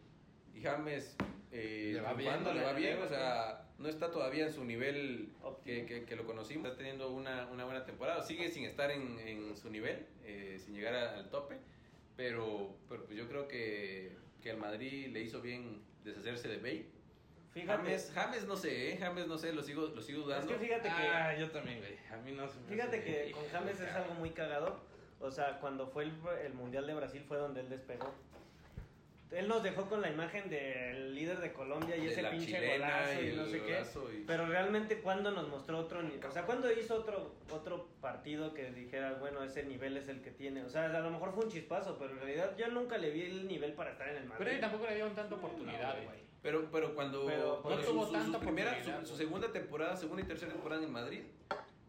y 0.54 0.60
James 0.60 1.16
eh, 1.52 1.92
Le 1.94 2.00
va 2.00 2.14
bien, 2.14 2.44
le 2.44 2.62
va 2.62 2.72
bien, 2.72 3.00
o 3.02 3.08
sea, 3.08 3.62
no 3.80 3.88
está 3.88 4.10
todavía 4.10 4.46
en 4.46 4.52
su 4.52 4.64
nivel 4.64 5.30
que, 5.64 5.86
que, 5.86 6.04
que 6.04 6.14
lo 6.16 6.24
conocimos, 6.26 6.66
está 6.66 6.78
teniendo 6.78 7.10
una, 7.10 7.46
una 7.46 7.64
buena 7.64 7.84
temporada, 7.84 8.22
sigue 8.22 8.48
sin 8.50 8.64
estar 8.64 8.90
en, 8.90 9.18
en 9.18 9.56
su 9.56 9.70
nivel, 9.70 10.06
eh, 10.24 10.58
sin 10.64 10.74
llegar 10.74 10.94
a- 10.94 11.16
al 11.16 11.30
tope, 11.30 11.56
pero, 12.16 12.76
pero 12.88 13.04
pues 13.06 13.16
yo 13.16 13.26
creo 13.26 13.48
que, 13.48 14.12
que 14.42 14.50
el 14.50 14.58
Madrid 14.58 15.08
le 15.12 15.22
hizo 15.22 15.40
bien 15.40 15.82
deshacerse 16.04 16.48
de 16.48 16.58
Bale. 16.58 16.86
Fíjate, 17.52 17.82
James, 17.82 18.12
James 18.14 18.44
no 18.46 18.56
sé, 18.56 18.92
¿eh? 18.92 18.96
James 18.98 19.26
no 19.26 19.36
sé, 19.36 19.52
lo 19.52 19.62
sigo, 19.62 19.86
lo 19.88 20.00
sigo 20.02 20.20
es 20.20 20.24
dudando. 20.26 20.52
que 20.52 20.58
fíjate 20.58 20.88
que... 20.88 20.94
Ah, 21.08 21.36
yo 21.36 21.50
también, 21.50 21.78
güey. 21.80 21.96
A 22.12 22.16
mí 22.18 22.30
no 22.32 22.46
se 22.48 22.60
me 22.60 22.68
Fíjate 22.68 22.98
hace- 22.98 23.04
que 23.26 23.32
con 23.32 23.44
James 23.48 23.80
es 23.80 23.92
algo 23.92 24.14
muy 24.14 24.30
cagado. 24.30 24.78
O 25.18 25.30
sea, 25.32 25.58
cuando 25.58 25.88
fue 25.88 26.04
el, 26.04 26.12
el 26.44 26.54
Mundial 26.54 26.86
de 26.86 26.94
Brasil 26.94 27.24
fue 27.26 27.38
donde 27.38 27.60
él 27.62 27.68
despegó. 27.68 28.14
Él 29.32 29.46
nos 29.46 29.62
dejó 29.62 29.86
con 29.88 30.00
la 30.00 30.10
imagen 30.10 30.50
del 30.50 31.14
líder 31.14 31.38
de 31.38 31.52
Colombia 31.52 31.96
y 31.96 32.06
De 32.06 32.12
ese 32.12 32.24
pinche 32.24 32.72
golazo 32.72 33.22
y, 33.22 33.28
y 33.28 33.36
no 33.36 33.46
sé 33.46 33.62
qué. 33.62 33.78
y- 34.18 34.24
Pero 34.26 34.46
realmente 34.46 35.00
cuando 35.00 35.30
nos 35.30 35.48
mostró 35.48 35.78
otro 35.78 36.02
nivel, 36.02 36.24
o 36.24 36.32
sea, 36.32 36.44
cuando 36.46 36.70
hizo 36.72 36.96
otro 36.96 37.36
otro 37.52 37.88
partido 38.00 38.52
que 38.54 38.70
dijera, 38.72 39.14
bueno, 39.20 39.42
ese 39.44 39.62
nivel 39.64 39.96
es 39.96 40.08
el 40.08 40.20
que 40.20 40.30
tiene. 40.32 40.64
O 40.64 40.68
sea, 40.68 40.86
a 40.86 41.00
lo 41.00 41.10
mejor 41.10 41.32
fue 41.32 41.44
un 41.44 41.50
chispazo, 41.50 41.96
pero 41.98 42.10
en 42.12 42.18
realidad 42.20 42.56
yo 42.56 42.68
nunca 42.68 42.98
le 42.98 43.10
vi 43.10 43.22
el 43.22 43.46
nivel 43.46 43.72
para 43.74 43.92
estar 43.92 44.08
en 44.08 44.16
el 44.16 44.24
Madrid. 44.24 44.38
Pero 44.38 44.50
ahí 44.50 44.60
tampoco 44.60 44.86
le 44.86 44.94
dieron 44.94 45.14
tanta 45.14 45.34
oportunidad, 45.36 45.96
No, 45.98 46.04
güey. 46.04 46.18
Pero, 46.42 46.68
pero 46.72 46.94
cuando, 46.94 47.26
Pero 47.26 47.60
cuando 47.62 47.80
no 47.82 47.86
su, 47.86 47.92
tuvo 47.92 48.06
su- 48.06 48.12
tanta 48.12 48.38
su 48.38 48.44
primera, 48.44 48.82
su, 49.02 49.06
su 49.06 49.16
segunda 49.16 49.52
temporada, 49.52 49.96
segunda 49.96 50.22
y 50.22 50.26
tercera 50.26 50.50
temporada 50.52 50.82
en 50.82 50.90
Madrid, 50.90 51.20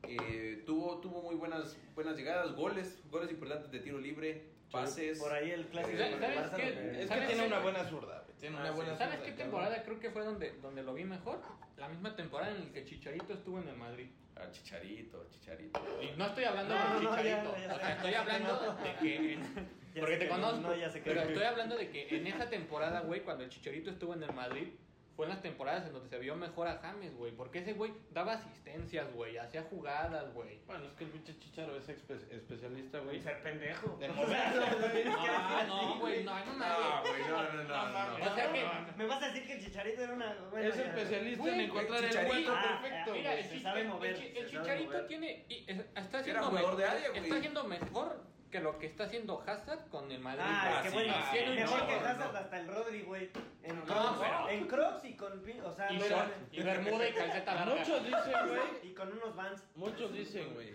eh, 0.07 0.63
tuvo, 0.65 0.99
tuvo 0.99 1.21
muy 1.21 1.35
buenas, 1.35 1.77
buenas 1.95 2.17
llegadas, 2.17 2.53
goles, 2.55 2.99
goles 3.09 3.31
importantes 3.31 3.71
de 3.71 3.79
tiro 3.79 3.97
libre, 3.97 4.43
pases. 4.71 5.19
Por 5.19 5.33
ahí 5.33 5.51
el 5.51 5.65
clásico 5.67 5.97
¿Sabes 5.97 6.19
Barça 6.19 6.55
qué? 6.55 6.67
Es 6.69 6.97
que 6.97 7.07
¿Sabes 7.07 7.27
tiene 7.27 7.47
una 7.47 7.59
buena 7.59 7.83
zurda. 7.85 8.23
Tiene 8.39 8.57
Ah, 8.57 8.61
una 8.61 8.69
sí. 8.69 8.75
buena 8.75 8.97
¿Sabes 8.97 9.15
zurda, 9.15 9.25
qué 9.25 9.31
temporada 9.33 9.83
creo 9.83 9.99
que 9.99 10.09
fue 10.09 10.23
donde, 10.23 10.51
donde 10.61 10.83
lo 10.83 10.93
vi 10.93 11.03
mejor? 11.03 11.39
La 11.77 11.87
misma 11.89 12.15
temporada 12.15 12.51
en 12.55 12.65
la 12.67 12.71
que 12.73 12.85
Chicharito 12.85 13.33
estuvo 13.33 13.59
en 13.59 13.67
el 13.67 13.75
Madrid. 13.75 14.07
Ah, 14.35 14.49
chicharito, 14.51 15.27
chicharito. 15.29 15.79
Y 16.01 16.17
no 16.17 16.25
estoy 16.25 16.45
hablando 16.45 16.73
No, 16.73 16.79
de 16.81 17.03
no, 17.03 17.15
ya, 17.15 17.21
Chicharito. 17.21 17.55
ya, 17.57 17.67
ya. 17.67 17.75
o 17.75 17.79
sea, 17.79 17.93
estoy 17.95 18.13
hablando 18.13 18.75
de 18.83 18.95
que. 18.95 19.33
en- 19.33 19.81
porque 19.99 20.17
te 20.17 20.27
conozco. 20.29 20.61
no, 20.61 20.75
ya 20.75 20.89
sé 20.89 20.99
que 21.01 21.09
pero 21.09 21.21
estoy 21.23 21.43
hablando 21.43 21.75
de 21.77 21.89
que 21.89 22.15
en 22.15 22.25
esa 22.25 22.49
temporada, 22.49 23.01
güey, 23.01 23.21
cuando 23.21 23.43
el 23.43 23.49
Chicharito 23.49 23.89
estuvo 23.91 24.13
en 24.13 24.23
el 24.23 24.31
Madrid, 24.33 24.69
fue 25.15 25.25
en 25.25 25.31
las 25.33 25.41
temporadas 25.41 25.85
en 25.85 25.93
donde 25.93 26.09
se 26.09 26.17
vio 26.19 26.35
mejor 26.35 26.67
a 26.67 26.77
James, 26.77 27.13
güey. 27.15 27.31
Porque 27.33 27.59
ese 27.59 27.73
güey 27.73 27.93
daba 28.11 28.33
asistencias, 28.33 29.11
güey. 29.13 29.37
Hacía 29.37 29.63
jugadas, 29.63 30.33
güey. 30.33 30.59
Bueno, 30.65 30.85
es 30.85 30.93
que 30.93 31.03
el 31.03 31.09
pinche 31.11 31.37
Chicharo 31.37 31.75
es 31.75 31.89
espe- 31.89 32.31
especialista, 32.31 32.99
güey. 32.99 33.21
Ser 33.21 33.43
pendejo. 33.43 33.97
De 33.97 34.07
no, 34.09 34.13
así, 34.23 35.99
güey, 35.99 36.23
no, 36.23 36.45
no 36.45 36.53
No, 36.55 37.01
güey, 37.01 37.21
no, 37.27 37.43
no, 37.43 37.53
no, 37.53 37.63
no, 37.63 38.17
no. 38.19 38.25
O 38.31 38.35
sea 38.35 38.51
que. 38.53 38.63
Me 38.97 39.05
vas 39.05 39.21
a 39.23 39.27
decir 39.27 39.45
que 39.47 39.53
el 39.53 39.63
chicharito 39.65 40.01
era 40.03 40.13
una. 40.13 40.33
bueno, 40.49 40.69
Es 40.69 40.77
especialista 40.77 41.49
en 41.53 41.59
encontrar 41.61 42.03
el 42.03 42.27
hueco 42.29 42.51
Ah, 42.55 42.79
perfecto. 42.81 43.13
Mira, 43.13 43.33
el, 43.35 43.45
se 43.45 43.59
sabe 43.59 43.81
el- 43.81 43.87
mover, 43.89 44.15
el 44.15 44.21
el 44.21 44.33
sabe 44.33 44.47
Chicharito 44.49 44.91
mover. 44.91 45.07
tiene. 45.07 45.45
y 45.49 45.63
es- 45.67 45.79
está 45.79 45.99
Era 45.99 46.19
haciendo, 46.19 46.43
jugador 46.47 46.75
de 46.77 46.85
área, 46.85 47.09
güey. 47.09 47.23
está 47.23 47.35
haciendo 47.35 47.63
mejor 47.65 48.23
que 48.51 48.59
lo 48.59 48.77
que 48.77 48.85
está 48.85 49.05
haciendo 49.05 49.41
Hazard 49.47 49.87
con 49.89 50.11
el 50.11 50.19
Madrid. 50.19 50.41
Ah, 50.45 50.81
es 50.83 50.89
que 50.91 50.95
bueno, 50.97 51.13
sí, 51.31 51.37
mejor 51.55 51.79
no, 51.79 51.87
que 51.87 51.95
no. 51.95 52.05
Hazard 52.07 52.35
hasta 52.35 52.59
el 52.59 52.67
Rodri, 52.67 53.01
güey. 53.03 53.29
En 53.63 53.85
No, 53.85 54.49
en 54.49 54.67
Crocs 54.67 55.05
y 55.05 55.13
con, 55.15 55.41
o 55.63 55.73
sea, 55.73 55.91
y, 55.91 55.97
no 55.97 56.05
short, 56.07 56.31
y 56.51 56.61
bermuda 56.61 57.09
y 57.09 57.13
calceta 57.13 57.55
larga. 57.55 57.75
Muchos 57.75 58.03
dicen, 58.03 58.33
güey. 58.47 58.61
y 58.91 58.93
con 58.93 59.11
unos 59.11 59.35
Vans. 59.35 59.63
Muchos 59.75 60.13
dicen, 60.13 60.53
güey. 60.53 60.73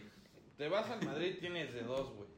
Te 0.57 0.69
vas 0.69 0.91
al 0.91 1.05
Madrid, 1.05 1.37
tienes 1.39 1.73
de 1.75 1.83
dos, 1.83 2.11
güey. 2.15 2.29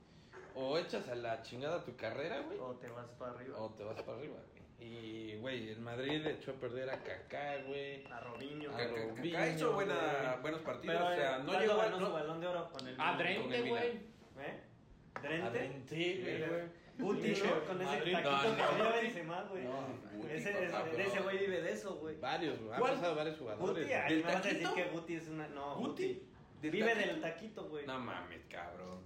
O 0.55 0.77
echas 0.77 1.09
a 1.09 1.15
la 1.15 1.41
chingada 1.43 1.85
tu 1.85 1.95
carrera, 1.97 2.41
güey. 2.41 2.59
O 2.59 2.75
te 2.75 2.89
vas 2.89 3.07
para 3.13 3.33
arriba. 3.33 3.59
O 3.61 3.71
te 3.71 3.85
vas 3.85 4.03
para 4.03 4.19
arriba, 4.19 4.35
güey. 4.51 4.59
Y, 4.81 5.37
güey, 5.37 5.71
el 5.71 5.81
Madrid 5.81 6.21
le 6.23 6.33
echó 6.33 6.53
a 6.53 6.55
perder 6.55 6.91
a 6.91 7.03
Kaká, 7.03 7.59
güey. 7.67 8.05
A 8.13 8.21
Robinho. 8.21 8.71
Ca- 8.73 8.87
Robinho, 8.89 9.33
Kaká 9.33 9.49
hizo 9.49 9.73
buena, 9.73 10.39
buenos 10.43 10.61
partidos, 10.63 10.97
Pero 10.97 11.07
o 11.09 11.15
sea, 11.15 11.39
no 11.39 11.45
¿cuándo 11.47 11.61
llegó 11.61 11.81
a... 11.81 11.91
su 11.91 12.01
No, 12.01 12.13
balón 12.13 12.41
de 12.41 12.47
oro 12.47 12.71
con 12.71 12.87
el 12.89 13.01
A 13.01 13.17
Drente, 13.17 13.63
güey. 13.63 13.87
¿Eh? 14.41 14.63
¿Drente? 15.23 15.51
Drente, 15.51 16.47
güey. 16.49 16.63
Guti, 16.99 17.23
Pinche 17.23 17.45
¿no? 17.47 17.65
Con 17.65 17.81
ese 17.81 17.85
Madrid. 17.97 18.13
taquito 18.13 18.33
No, 18.33 18.57
que 18.57 18.63
tenía 18.63 18.91
Benzema, 19.03 19.43
güey. 19.45 19.65
No, 19.65 19.87
Guti, 20.17 20.33
Ese, 20.35 20.53
papá, 20.53 20.89
ese, 20.91 21.03
ese 21.07 21.21
güey 21.21 21.39
vive 21.39 21.63
de 21.63 21.73
eso, 21.73 21.95
güey. 21.97 22.17
Varios, 22.19 22.59
güey. 22.61 22.75
Han 22.75 22.81
pasado 22.81 23.15
varios 23.15 23.39
jugadores. 23.39 23.87
Guti, 23.87 23.95
¿Del 24.15 24.17
me 24.17 24.23
vas 24.23 24.35
a 24.37 24.41
decir 24.49 24.63
taquito? 24.63 24.75
que 24.75 24.85
Guti 24.91 25.15
es 25.15 25.29
una. 25.29 25.49
No, 25.49 25.77
¿Guti? 25.77 25.89
Guti. 25.89 26.23
¿Del 26.61 26.71
Vive 26.73 26.95
del 26.97 27.21
taquito, 27.21 27.69
güey. 27.69 27.87
No 27.87 28.01
mames, 28.01 28.45
cabrón. 28.47 28.99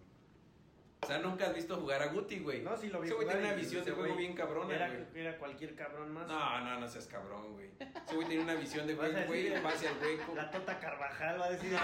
O 1.02 1.06
sea, 1.06 1.18
nunca 1.18 1.46
has 1.46 1.54
visto 1.54 1.76
jugar 1.76 2.00
a 2.00 2.06
Guti, 2.06 2.38
güey. 2.38 2.62
No, 2.62 2.76
sí 2.76 2.88
lo 2.88 3.00
vi. 3.00 3.06
Ese 3.08 3.14
güey 3.16 3.26
tiene 3.26 3.42
una 3.42 3.54
visión 3.54 3.84
de 3.84 3.90
juego 3.90 4.14
güey 4.14 4.18
bien 4.24 4.34
cabrona, 4.36 4.72
Era, 4.74 4.88
güey. 4.88 5.04
era 5.14 5.36
cualquier 5.36 5.74
cabrón 5.74 6.12
más. 6.12 6.28
No, 6.28 6.60
no, 6.60 6.78
no 6.78 6.88
seas 6.88 7.06
cabrón, 7.08 7.54
güey. 7.54 7.70
Ese 7.80 8.14
güey 8.14 8.28
tiene 8.28 8.44
una 8.44 8.54
visión 8.54 8.86
de 8.86 8.94
güey, 8.94 9.12
decir, 9.12 9.62
pase 9.62 9.88
al 9.88 9.96
hueco. 10.00 10.32
La 10.36 10.48
Tota 10.50 10.78
Carvajal 10.78 11.40
va 11.40 11.46
a 11.46 11.50
decir. 11.50 11.72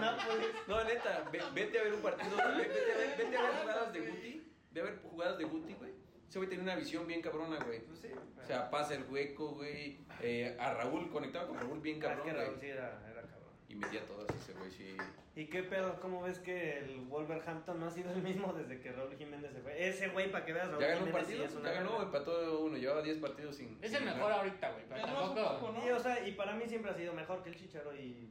Nápoles. 0.00 0.46
No, 0.66 0.84
neta, 0.84 1.28
ve- 1.32 1.42
vete 1.54 1.78
a 1.78 1.82
ver 1.84 1.94
un 1.94 2.02
partido, 2.02 2.36
ve- 2.36 2.42
vete, 2.68 2.92
a 2.92 2.96
ver, 2.96 3.16
vete 3.18 3.36
a 3.36 3.42
ver 3.42 3.52
jugadas 3.62 3.92
de 3.92 4.00
Guti, 4.00 4.52
ve 4.70 4.80
a 4.80 4.84
ver 4.84 4.98
jugadas 5.02 5.38
de 5.38 5.44
Guti, 5.44 5.74
güey. 5.74 5.92
Ese 6.28 6.38
güey 6.38 6.48
tiene 6.50 6.64
una 6.64 6.76
visión 6.76 7.06
bien 7.06 7.22
cabrona, 7.22 7.56
güey. 7.64 7.80
Pues 7.86 8.00
sí. 8.00 8.08
O 8.42 8.46
sea, 8.46 8.68
pasa 8.70 8.94
el 8.94 9.04
hueco, 9.04 9.52
güey. 9.54 9.98
Eh, 10.20 10.56
a 10.60 10.74
Raúl, 10.74 11.10
conectado 11.10 11.48
con 11.48 11.58
Raúl 11.58 11.80
bien 11.80 11.96
Ah, 11.96 11.98
es 12.00 12.04
cabrón, 12.08 12.26
que 12.26 12.32
Raúl 12.34 12.48
güey. 12.50 12.60
sí 12.60 12.66
era, 12.68 13.02
era. 13.10 13.17
Y 13.68 13.74
metía 13.74 14.04
todas 14.06 14.26
ese 14.34 14.52
güey, 14.54 14.70
sí. 14.70 14.96
¿Y 15.36 15.44
qué 15.46 15.62
pedo? 15.62 16.00
¿Cómo 16.00 16.22
ves 16.22 16.38
que 16.38 16.78
el 16.78 17.00
Wolverhampton 17.08 17.78
no 17.78 17.86
ha 17.86 17.90
sido 17.90 18.10
el 18.12 18.22
mismo 18.22 18.52
desde 18.54 18.80
que 18.80 18.90
Raúl 18.92 19.14
Jiménez 19.16 19.52
se 19.52 19.60
fue? 19.60 19.88
Ese 19.88 20.08
güey, 20.08 20.32
para 20.32 20.44
que 20.44 20.52
veas, 20.54 20.68
Raúl 20.68 20.80
Ya 20.80 20.88
ganó 20.88 21.00
un 21.00 21.06
Jiménez 21.08 21.22
partido, 21.26 21.46
sí 21.46 21.52
es 21.52 21.60
una 21.60 21.72
ya 21.72 21.80
ganó, 21.82 22.02
empató 22.02 22.60
uno, 22.60 22.76
llevaba 22.78 23.02
10 23.02 23.18
partidos 23.18 23.54
sin. 23.56 23.78
Es 23.82 23.90
sin 23.90 23.98
el 23.98 24.04
ganar. 24.06 24.16
mejor 24.16 24.32
ahorita, 24.32 24.70
güey. 24.72 24.84
Pero 24.88 25.02
tampoco. 25.02 25.58
poco, 25.60 25.72
¿no? 25.72 25.86
Y, 25.86 25.90
o 25.90 25.98
sea, 26.00 26.26
y 26.26 26.32
para 26.32 26.54
mí 26.54 26.64
siempre 26.66 26.90
ha 26.90 26.94
sido 26.94 27.12
mejor 27.12 27.42
que 27.42 27.50
el 27.50 27.56
Chicharo 27.56 27.94
y... 27.94 28.30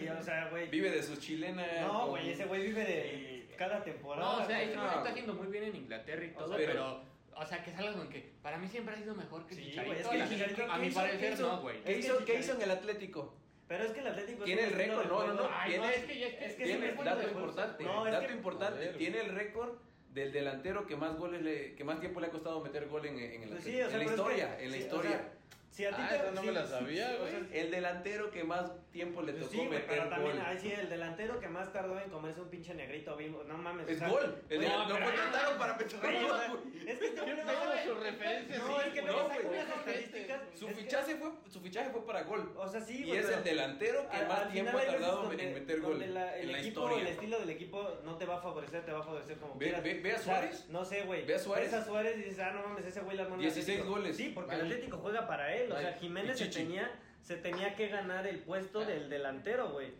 Y, 0.00 0.08
o 0.08 0.22
sea, 0.22 0.48
güey... 0.50 0.68
Vive 0.70 0.90
de 0.90 1.02
sus 1.02 1.18
chilenas. 1.18 1.66
No, 1.80 2.00
con- 2.02 2.10
güey, 2.10 2.30
ese 2.30 2.44
güey 2.44 2.62
vive 2.66 2.84
de 2.84 3.54
cada 3.56 3.82
temporada. 3.82 4.36
No, 4.38 4.42
o 4.44 4.46
sea, 4.46 4.56
güey. 4.56 4.62
este 4.64 4.76
no, 4.76 4.82
güey 4.84 4.96
está 4.96 5.10
haciendo 5.10 5.34
muy 5.34 5.46
bien 5.48 5.64
en 5.64 5.76
Inglaterra 5.76 6.24
y 6.24 6.30
todo, 6.30 6.48
sea, 6.48 6.56
pero- 6.56 6.72
pero. 6.72 7.08
O 7.40 7.46
sea, 7.46 7.62
que 7.62 7.70
es 7.70 7.78
algo 7.78 8.02
en 8.02 8.08
que 8.08 8.32
para 8.42 8.58
mí 8.58 8.66
siempre 8.68 8.94
ha 8.94 8.98
sido 8.98 9.14
mejor 9.14 9.46
que 9.46 9.54
Sí, 9.54 9.64
Chicharito. 9.64 10.08
güey, 10.08 10.20
es 10.20 10.28
que. 10.28 10.34
Chicharito, 10.34 10.62
a 10.64 10.74
¿qué 10.74 10.80
mi 10.80 10.86
hizo? 10.88 11.00
parecer 11.00 11.40
no, 11.40 11.60
güey. 11.60 11.82
¿Qué 11.82 11.90
Es 11.92 11.96
que 12.06 12.12
hizo, 12.12 12.24
¿Qué 12.24 12.38
hizo 12.40 12.52
en 12.54 12.62
el 12.62 12.70
Atlético? 12.70 13.34
Pero 13.68 13.84
es 13.84 13.90
que 13.92 14.00
el 14.00 14.06
Atlético... 14.06 14.44
Tiene 14.44 14.62
es 14.62 14.68
el 14.68 14.74
récord, 14.74 15.06
no, 15.06 15.26
no, 15.26 15.34
no. 15.34 15.50
Ay, 15.52 15.70
tiene, 15.72 15.86
no, 15.86 15.90
es 15.92 16.04
que 16.04 16.12
es 16.26 16.34
que- 16.34 16.44
es 16.46 16.54
que 16.54 16.64
tiene- 16.64 16.88
es 16.88 17.04
dato 17.04 17.22
importante, 17.28 17.84
No, 17.84 18.06
es 18.06 18.12
dato 18.12 18.26
que- 18.26 18.32
importante, 18.32 18.78
ver. 18.80 18.96
tiene 18.96 19.20
el 19.20 19.34
récord 19.34 19.74
del 20.10 20.32
delantero 20.32 20.86
que 20.86 20.96
más 20.96 21.16
goles 21.16 21.42
le, 21.42 21.74
que 21.74 21.84
más 21.84 22.00
tiempo 22.00 22.18
le 22.20 22.28
ha 22.28 22.30
costado 22.30 22.60
meter 22.62 22.88
gol 22.88 23.04
en, 23.06 23.18
en 23.18 23.42
el 23.42 23.48
Pues 23.50 23.62
sí, 23.64 23.80
Atlético. 23.80 23.86
o 23.86 23.90
sea, 23.90 23.92
en 23.92 23.98
la 23.98 24.04
es 24.04 24.10
historia, 24.10 24.56
que- 24.56 24.64
en 24.64 24.70
la 24.70 24.76
sí, 24.76 24.82
o 24.82 24.84
historia. 24.86 25.10
sea, 25.10 25.32
si 25.70 25.84
a 25.84 25.90
ti 25.90 25.96
Ah, 26.00 26.08
te... 26.08 26.16
esa 26.16 26.30
no 26.32 26.40
sí, 26.40 26.46
me 26.46 26.52
la 26.54 26.66
sabía, 26.66 27.08
sí, 27.08 27.14
o 27.14 27.18
güey. 27.20 27.30
sea, 27.30 27.60
el 27.60 27.70
delantero 27.70 28.30
que 28.30 28.42
más 28.42 28.72
tiempo 28.90 29.20
le 29.22 29.32
Pues 29.32 29.44
tocó 29.44 29.52
sí, 29.52 29.58
güey, 29.58 29.68
meter 29.70 29.86
pero 29.86 30.00
gol. 30.02 30.10
también, 30.10 30.38
ahí 30.40 30.58
sí, 30.58 30.72
el 30.72 30.88
delantero 30.88 31.38
que 31.38 31.48
más 31.48 31.72
tardó 31.72 32.00
en 32.00 32.08
comerse 32.10 32.40
un 32.40 32.48
pinche 32.48 32.74
negrito 32.74 33.14
bimbo, 33.16 33.44
no 33.44 33.58
mames. 33.58 33.86
o 33.86 33.90
Es 33.90 33.98
sea, 33.98 34.08
gol. 34.08 34.42
El 34.48 34.56
güey, 34.58 34.68
no, 34.70 34.88
lo 34.88 34.94
pero- 34.94 35.06
contrataron 35.06 35.58
para 35.58 35.76
meter 35.76 36.00
güey, 36.00 36.16
o 36.24 36.28
gol. 36.28 36.38
güey. 36.72 36.88
es 36.88 36.98
que 36.98 37.04
este 37.06 37.20
güey 37.20 37.36
no, 37.36 37.42
Todas 37.52 37.84
sus 37.84 37.98
güey, 37.98 38.10
referencias, 38.10 38.48
no, 38.48 38.48
es 38.48 38.48
que 38.48 38.58
güey. 38.58 38.67
no, 38.67 38.67
No, 39.12 39.18
saca 39.28 39.34
güey. 39.42 39.46
unas 39.60 39.76
estadísticas. 39.78 40.40
Su 40.54 40.68
fichaje 40.68 41.16
fue 41.16 41.30
su 41.50 41.60
fichaje 41.60 41.90
fue 41.90 42.06
para 42.06 42.22
gol. 42.22 42.52
O 42.56 42.68
sea, 42.68 42.80
sí, 42.80 43.04
Y 43.04 43.12
es 43.12 43.28
el 43.28 43.42
delantero 43.44 44.08
que 44.10 44.24
más 44.26 44.50
tiempo 44.52 44.78
ha 44.78 44.82
tardado 44.84 45.32
en 45.32 45.54
meter 45.54 45.80
gol 45.80 46.02
en 46.02 46.14
la 46.14 46.36
equipo, 46.38 46.58
historia. 46.68 46.98
El 47.00 47.06
estilo 47.08 47.38
del 47.40 47.50
equipo 47.50 47.88
no 48.04 48.16
te 48.16 48.24
va 48.26 48.36
a 48.38 48.40
favorecer, 48.40 48.84
te 48.84 48.92
va 48.92 49.00
a 49.00 49.02
favorecer 49.02 49.36
como 49.38 49.58
quieras. 49.58 49.82
ve- 49.82 50.12
a 50.14 50.18
Suárez. 50.18 50.66
no 50.68 50.84
sé, 50.84 51.02
güey. 51.02 51.24
Ve 51.26 51.34
a 51.34 51.38
Suárez. 51.38 51.70
Ves 51.72 51.80
a 51.80 51.84
Suárez 51.84 52.16
y 52.18 52.22
dices, 52.22 52.38
ah, 52.40 52.50
no 52.52 52.62
mames, 52.68 52.84
ese 52.86 53.00
güey 53.00 53.16
la 53.16 53.22
armó 53.24 53.34
en 53.36 53.40
el 53.40 53.46
16 53.46 53.78
Atlético. 53.78 53.98
goles. 53.98 54.16
Sí, 54.16 54.32
porque 54.34 54.54
el 54.54 54.60
Atlético 54.62 54.98
juega 54.98 55.26
para 55.26 55.54
él. 55.54 55.70
O 55.72 55.78
sea. 55.78 55.92
Jiménez 55.94 56.38
se 56.38 56.46
tenía, 56.46 56.90
se 57.22 57.36
tenía 57.36 57.74
que 57.74 57.88
ganar 57.88 58.26
el 58.26 58.38
puesto 58.40 58.84
del 58.84 59.08
delantero, 59.10 59.70
güey. 59.70 59.92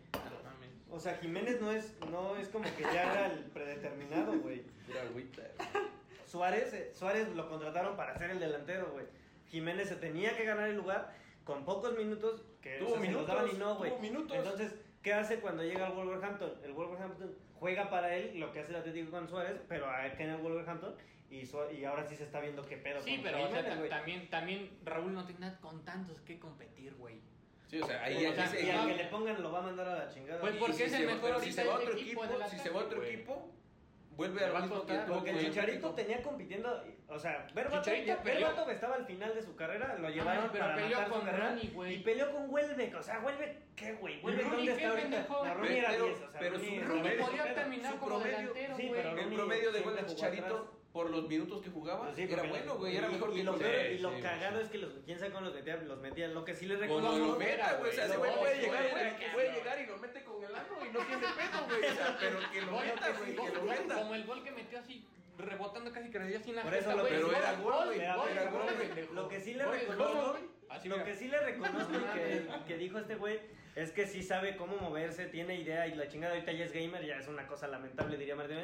O 0.91 0.99
sea, 0.99 1.15
Jiménez 1.17 1.61
no 1.61 1.71
es, 1.71 1.93
no 2.09 2.35
es 2.35 2.47
como 2.49 2.65
que 2.75 2.81
ya 2.81 3.11
era 3.13 3.25
el 3.27 3.43
predeterminado, 3.51 4.33
güey. 4.39 4.63
Pura 4.87 5.03
agüita. 5.03 5.43
Suárez, 6.29 6.71
eh, 6.73 6.91
Suárez 6.93 7.27
lo 7.35 7.49
contrataron 7.49 7.95
para 7.97 8.15
ser 8.17 8.29
el 8.29 8.39
delantero, 8.39 8.91
güey. 8.91 9.05
Jiménez 9.47 9.89
se 9.89 9.95
tenía 9.95 10.35
que 10.37 10.45
ganar 10.45 10.69
el 10.69 10.75
lugar 10.77 11.11
con 11.43 11.65
pocos 11.65 11.97
minutos 11.97 12.43
que 12.61 12.77
Tuvo 12.77 12.89
o 12.89 12.91
sea, 12.91 12.99
se 13.01 13.05
los 13.07 13.15
minutos, 13.15 13.27
daban 13.35 13.55
y 13.55 13.57
no, 13.57 13.75
güey. 13.77 13.91
minutos. 13.99 14.37
Entonces, 14.37 14.75
¿qué 15.01 15.13
hace 15.13 15.39
cuando 15.39 15.63
llega 15.63 15.87
al 15.87 15.93
Wolverhampton? 15.93 16.53
El 16.63 16.73
Wolverhampton 16.73 17.35
juega 17.55 17.89
para 17.89 18.15
él 18.15 18.39
lo 18.39 18.51
que 18.51 18.59
hace 18.59 18.69
el 18.71 18.77
Atlético 18.77 19.09
con 19.09 19.27
Suárez, 19.27 19.59
pero 19.67 19.89
acá 19.89 20.23
en 20.23 20.29
el 20.29 20.37
Wolverhampton 20.37 20.95
y, 21.31 21.45
Su- 21.47 21.71
y 21.71 21.83
ahora 21.85 22.05
sí 22.07 22.15
se 22.15 22.23
está 22.25 22.39
viendo 22.41 22.63
qué 22.63 22.77
pedo 22.77 23.01
Sí, 23.01 23.15
con 23.15 23.23
pero 23.23 23.43
o 23.43 23.47
sea, 23.49 23.79
también, 23.89 24.29
también 24.29 24.77
Raúl 24.83 25.13
no 25.13 25.25
tiene 25.25 25.41
nada 25.41 25.57
con 25.59 25.83
tantos 25.83 26.21
que 26.21 26.37
competir, 26.39 26.93
güey. 26.95 27.19
Sí, 27.67 27.81
o 27.81 27.85
sea, 27.87 28.03
ahí 28.03 28.23
Y 28.23 28.25
o 28.27 28.33
sea, 28.33 28.45
ese- 28.45 28.65
y 28.65 28.69
al 28.69 28.87
que 28.87 28.95
le 28.95 29.05
pongan 29.05 29.41
lo 29.41 29.51
va 29.51 29.59
a 29.59 29.61
mandar 29.63 29.87
a 29.87 29.95
la 30.05 30.07
chingada. 30.13 30.41
Pues 30.41 30.55
Y- 30.55 30.59
porque 30.59 30.73
si 30.73 30.83
es 30.83 30.93
el 30.93 30.99
se 31.01 31.05
mejor 31.07 31.21
pero 31.21 31.39
si 31.39 31.45
ahorita 31.45 31.61
se 31.61 31.67
va 31.67 31.73
a 31.73 31.77
otro 31.77 31.93
equipo, 31.93 32.21
si 32.49 32.59
se 32.59 32.69
va 32.69 32.81
a 32.81 32.83
otro 32.83 33.03
equipo, 33.03 33.51
vuelve 34.19 34.45
a 34.45 34.59
mismo 34.59 34.81
tiempo 34.81 35.13
Porque 35.13 35.29
el 35.31 35.37
que 35.37 35.45
Chicharito 35.45 35.93
tenía 35.95 36.21
compitiendo, 36.21 36.83
o 37.07 37.17
sea, 37.17 37.47
Berbato, 37.55 37.81
Chicharito 37.83 38.05
ya- 38.07 38.21
peleó- 38.21 38.47
Berbato 38.49 38.69
estaba 38.71 38.95
al 38.95 39.05
final 39.05 39.33
de 39.33 39.41
su 39.41 39.55
carrera, 39.55 39.95
lo 39.97 40.09
llevaron 40.09 40.43
Ay, 40.43 40.49
pero 40.51 40.63
para 40.65 40.75
peleó 40.75 40.89
matar 40.97 41.05
su 41.07 41.13
con 41.13 41.25
carrera 41.25 41.49
Rooney, 41.49 41.71
güey. 41.73 41.93
y 41.93 41.99
peleó 41.99 42.31
con 42.33 42.49
Welbeck, 42.49 42.95
o 42.95 43.03
sea, 43.03 43.19
Welbeck, 43.21 43.75
¿qué 43.75 43.93
güey? 43.93 44.19
Welbeck 44.21 44.45
Rooney, 44.45 44.67
dónde 44.67 44.71
¿qué 44.73 44.77
está 44.77 44.89
ahorita? 44.89 45.09
pendejo? 45.09 45.45
La 45.45 45.53
Rooney 45.53 45.77
era 45.77 45.89
Pero- 45.89 46.05
10, 46.05 46.17
o 46.17 46.19
sea, 46.31 46.39
pero 46.39 46.51
Rooney, 46.55 46.69
su 46.79 46.83
Rooney 46.85 47.01
promedio- 47.01 47.25
podía 47.25 47.53
terminar 47.55 47.91
su 47.93 47.99
como 47.99 48.15
promedio- 48.15 48.37
delantero, 48.37 48.75
sí, 48.75 48.87
güey. 48.89 48.99
pero 49.01 49.09
El 49.09 49.15
Rooney 49.17 49.37
promedio 49.37 49.71
de 49.71 49.79
siempre 49.79 49.83
gol 49.83 49.95
de 49.95 50.01
jugó 50.01 50.13
Chicharito 50.15 50.45
atrás. 50.45 50.78
Por 50.93 51.09
los 51.11 51.27
minutos 51.27 51.61
que 51.61 51.69
jugaba 51.69 52.05
Pues 52.05 52.15
sí, 52.15 52.23
era 52.33 52.43
bueno, 52.43 52.75
güey, 52.77 52.97
era 52.97 53.07
y- 53.07 53.11
mejor 53.11 53.29
y 53.31 53.35
que 53.35 53.43
lo, 53.43 53.51
Courtois. 53.51 53.71
peor- 53.75 53.91
y 53.93 53.97
lo 53.99 54.11
sí, 54.15 54.21
cagado 54.21 54.57
sí. 54.57 54.63
es 54.65 54.69
que 54.71 54.77
los, 54.79 54.89
quién 55.05 55.19
sabe 55.19 55.31
cómo 55.31 55.45
los 55.45 55.53
metía, 55.53 55.75
los 55.77 55.99
metía, 55.99 56.27
lo 56.29 56.45
que 56.45 56.55
sí 56.55 56.65
les 56.65 56.77
Con 56.79 56.87
reconozco. 56.87 57.15
Cuando 57.17 57.33
lo 57.33 57.39
meta, 57.39 57.73
güey, 57.79 57.91
o 57.91 57.93
sea, 57.93 58.05
ese 58.05 58.17
güey. 58.17 58.31
No, 58.31 58.37
puede 58.39 58.59
llegar, 58.61 58.89
güey, 58.89 59.31
puede 59.33 59.53
llegar 59.53 59.81
y 59.81 59.85
lo 59.85 59.97
mete 59.97 60.23
con 60.23 60.43
el 60.43 60.55
ano 60.55 60.75
y 60.85 60.89
no 60.93 60.99
tiene 61.05 61.21
pedo, 61.27 61.65
güey, 61.67 61.91
o 61.91 61.95
sea, 61.95 62.17
pero 62.19 62.39
que 62.51 62.61
lo 62.61 62.71
meta, 62.71 63.09
güey, 63.19 63.35
que 63.35 63.51
lo 63.55 63.63
meta. 63.63 63.95
Como 63.95 64.15
el 64.15 64.23
gol 64.25 64.43
que 64.43 64.51
metió 64.51 64.79
así, 64.79 65.05
rebotando 65.37 65.91
casi 65.91 66.09
que 66.09 66.19
le 66.19 66.25
dio 66.27 66.39
sin 66.41 66.55
la 66.55 66.63
Por 66.63 66.73
eso 66.73 66.91
lo- 66.95 67.01
güey. 67.01 67.13
pero 67.13 67.31
era 67.35 67.53
gol, 67.55 67.85
güey, 67.85 67.99
era 67.99 68.15
gol. 68.15 68.61
Lo 69.13 69.27
que 69.29 69.41
sí 69.41 69.53
le 69.53 69.65
reconozco, 69.65 70.37
lo 70.85 71.03
que 71.03 71.15
sí 71.15 71.27
le 71.27 71.39
reconozco 71.39 71.91
y 72.61 72.67
que 72.67 72.77
dijo 72.77 72.97
este 72.99 73.15
güey 73.15 73.39
es 73.81 73.91
que 73.91 74.05
sí 74.07 74.21
sabe 74.23 74.55
cómo 74.57 74.75
moverse, 74.77 75.25
tiene 75.27 75.55
idea 75.55 75.87
y 75.87 75.95
la 75.95 76.07
chingada 76.07 76.33
ahorita 76.33 76.51
ya 76.51 76.65
es 76.65 76.73
gamer, 76.73 77.05
ya 77.05 77.15
es 77.17 77.27
una 77.27 77.47
cosa 77.47 77.67
lamentable 77.67 78.17
diría 78.17 78.35
Martín. 78.35 78.57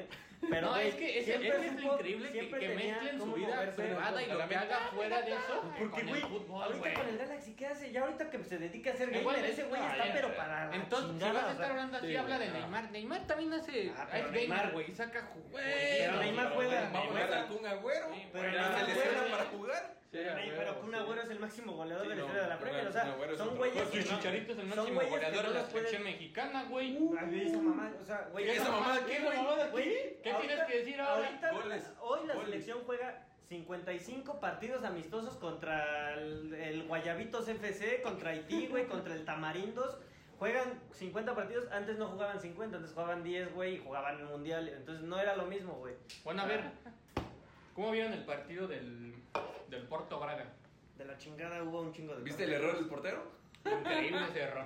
Pero 0.49 0.67
no, 0.67 0.73
güey, 0.73 0.89
es 0.89 0.95
que 0.95 1.19
es, 1.19 1.25
siempre 1.25 1.49
es 1.49 1.55
que 1.55 1.65
es 1.67 1.71
supo- 1.73 1.81
lo 1.87 1.93
increíble 1.93 2.27
que, 2.27 2.33
siempre 2.39 2.59
que 2.59 2.67
tenía 2.69 2.93
mezclen 2.93 3.13
su 3.13 3.19
cómo 3.19 3.35
vida 3.35 3.47
moverse. 3.55 3.81
privada 3.83 4.21
y 4.23 4.25
lo 4.27 4.47
que 4.47 4.55
haga 4.55 4.79
fuera 4.93 5.21
de 5.21 5.31
eso 5.31 5.61
Porque, 5.79 5.89
con 6.01 6.07
güey, 6.09 6.21
ahorita 6.21 6.77
güey. 6.79 6.93
con 6.93 7.07
el 7.07 7.17
Galaxy, 7.17 7.53
¿qué 7.55 7.67
hace? 7.67 7.91
Ya 7.91 8.01
ahorita 8.01 8.29
que 8.29 8.43
se 8.43 8.57
dedica 8.59 8.91
a 8.91 8.95
ser 8.95 9.15
Igual 9.15 9.35
gamer, 9.37 9.49
es- 9.51 9.57
ese 9.59 9.67
güey 9.67 9.81
está 9.81 10.13
pero 10.13 10.35
para 10.35 10.67
la 10.67 10.75
Entonces, 10.75 11.07
si 11.11 11.13
chingada, 11.19 11.33
vas 11.41 11.49
a 11.49 11.51
estar 11.53 11.71
hablando 11.71 11.97
así, 11.97 12.07
sí, 12.07 12.15
habla 12.15 12.39
de 12.39 12.49
Neymar. 12.51 12.91
Neymar 12.91 13.27
también 13.27 13.53
hace. 13.53 13.91
Ah, 13.97 14.03
es 14.03 14.09
pero 14.11 14.25
gamer, 14.27 14.41
Neymar- 14.49 14.71
güey. 14.73 14.91
Saca 14.91 15.21
ju- 15.21 15.51
Pero 15.53 16.17
Neymar 16.19 16.53
juega- 16.53 16.89
Va 16.91 17.39
a 17.41 17.47
Kun 17.47 17.65
Agüero, 17.65 18.13
Sí, 18.13 18.27
pero 18.31 18.51
Neymar 18.51 18.85
se 18.85 18.93
juega- 18.93 19.31
para 19.31 19.45
jugar. 19.45 19.94
Pero, 20.23 20.79
Kun 20.79 20.89
sí. 20.91 20.95
Agüero 20.95 21.21
es 21.21 21.29
el 21.29 21.39
máximo 21.39 21.73
goleador 21.73 22.03
Sí, 22.05 22.09
de 22.09 22.15
la 22.15 22.21
no, 22.21 22.25
historia 22.27 22.43
de 22.43 22.49
la 22.49 22.59
Premier, 22.59 22.87
o 22.87 22.91
sea, 22.91 23.37
son 23.37 23.57
güeyes 23.57 23.83
Pues 23.83 23.89
que 23.89 24.03
Chicharito 24.15 24.51
es 24.53 24.59
el 24.59 24.69
son 24.69 24.77
máximo 24.77 25.01
goleador 25.09 25.47
de 25.47 25.53
la 25.53 25.65
selección 25.65 26.03
mexicana, 26.03 26.63
güey. 26.69 26.97
Esa 27.45 27.57
mamá, 27.61 27.93
o 28.01 28.05
sea, 28.05 28.29
güey, 28.31 28.49
¿Esa 28.49 28.71
mamada 28.71 29.05
qué, 29.05 29.19
güey? 29.19 29.37
Güey, 29.71 30.21
¿Qué 30.21 30.31
ahorita- 30.31 30.39
tienes 30.55 30.65
que 30.67 30.77
decir 30.79 31.01
ahora? 31.01 31.27
ahorita, 31.27 31.51
Goles. 31.51 31.91
hoy 32.01 32.27
la 32.27 32.33
Goles. 32.35 32.49
selección 32.49 32.79
juega 32.85 33.25
55 33.49 34.39
partidos 34.39 34.83
amistosos 34.83 35.35
contra 35.37 36.13
el, 36.15 36.53
el 36.53 36.87
Guayabitos 36.87 37.47
FC, 37.47 38.01
contra 38.01 38.31
Haití, 38.31 38.67
güey, 38.67 38.87
contra 38.87 39.13
el 39.13 39.25
Tamarindos. 39.25 39.97
Juegan 40.39 40.81
50 40.91 41.33
partidos, 41.33 41.71
antes 41.71 41.97
no 41.97 42.07
jugaban 42.09 42.39
50, 42.41 42.75
antes 42.77 42.91
jugaban 42.91 43.23
10, 43.23 43.53
güey, 43.53 43.75
y 43.75 43.79
jugaban 43.79 44.19
el 44.19 44.25
mundial. 44.25 44.67
Entonces 44.67 45.05
no 45.05 45.17
era 45.17 45.35
lo 45.37 45.45
mismo, 45.45 45.75
güey. 45.75 45.95
Bueno, 46.25 46.41
a 46.41 46.45
ver. 46.45 46.61
¿Cómo 47.73 47.91
vieron 47.91 48.11
el 48.13 48.23
partido 48.25 48.67
del, 48.67 49.14
del 49.69 49.83
Porto 49.87 50.19
Braga? 50.19 50.53
De 50.97 51.05
la 51.05 51.17
chingada 51.17 51.61
hubo 51.63 51.81
un 51.81 51.91
chingo 51.93 52.15
de. 52.15 52.23
¿Viste 52.23 52.43
el 52.45 52.53
error 52.53 52.75
del 52.75 52.87
portero? 52.87 53.31
Increíble 53.65 54.23
ese 54.29 54.41
error. 54.41 54.65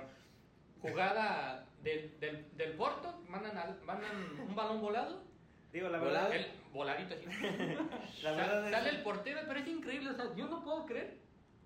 Jugada 0.80 1.66
del, 1.82 2.18
del, 2.20 2.56
del 2.56 2.72
Porto, 2.72 3.22
mandan, 3.28 3.56
al- 3.56 3.80
mandan 3.82 4.10
un 4.46 4.54
balón 4.54 4.80
volado. 4.80 5.22
Digo, 5.72 5.88
la 5.88 5.98
¿Volado? 5.98 6.28
verdad, 6.30 6.46
El 6.46 6.72
voladito 6.72 7.14
así. 7.14 7.26
la 8.22 8.30
Sa- 8.30 8.36
verdad 8.36 8.64
es. 8.66 8.70
sale 8.72 8.90
el 8.90 9.02
portero, 9.02 9.40
pero 9.46 9.60
es 9.60 9.66
increíble. 9.68 10.10
O 10.10 10.14
sea, 10.14 10.34
yo 10.34 10.48
no 10.48 10.62
puedo 10.64 10.86
creer 10.86 11.18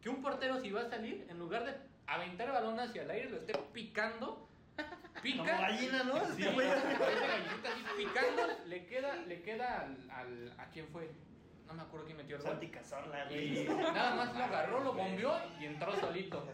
que 0.03 0.09
un 0.09 0.21
portero, 0.23 0.61
si 0.61 0.71
va 0.71 0.83
a 0.83 0.91
salir, 0.91 1.27
en 1.29 1.39
lugar 1.39 1.65
de 1.65 1.75
aventar 2.07 2.49
el 2.49 2.53
balón 2.53 2.79
hacia 2.81 3.03
el 3.03 3.11
aire, 3.11 3.31
lo 3.31 3.37
esté 3.39 3.55
picando. 3.73 4.49
Pica. 5.23 5.39
Como 5.39 5.45
gallina, 5.63 6.03
¿no? 6.03 6.15
Sí, 6.35 6.43
parece 6.57 7.27
gallinita 7.27 7.69
así 7.73 7.83
picando. 7.97 8.43
Le 8.67 8.87
queda, 8.87 9.17
le 9.17 9.43
queda 9.43 9.81
al, 9.81 10.11
al- 10.11 10.55
¿A 10.59 10.67
quién 10.71 10.87
fue? 10.89 11.11
No 11.67 11.75
me 11.75 11.83
acuerdo 11.83 12.07
quién 12.07 12.17
metió 12.19 12.37
el 12.37 12.43
gol. 12.43 12.51
Santi 12.53 12.69
Cazorla, 12.69 13.33
Y 13.33 13.65
güey. 13.65 13.77
nada 13.79 14.15
más 14.15 14.35
lo 14.37 14.45
agarró, 14.45 14.81
lo 14.85 14.93
bombeó 14.93 15.33
y 15.61 15.65
entró 15.67 15.95
solito. 15.97 16.45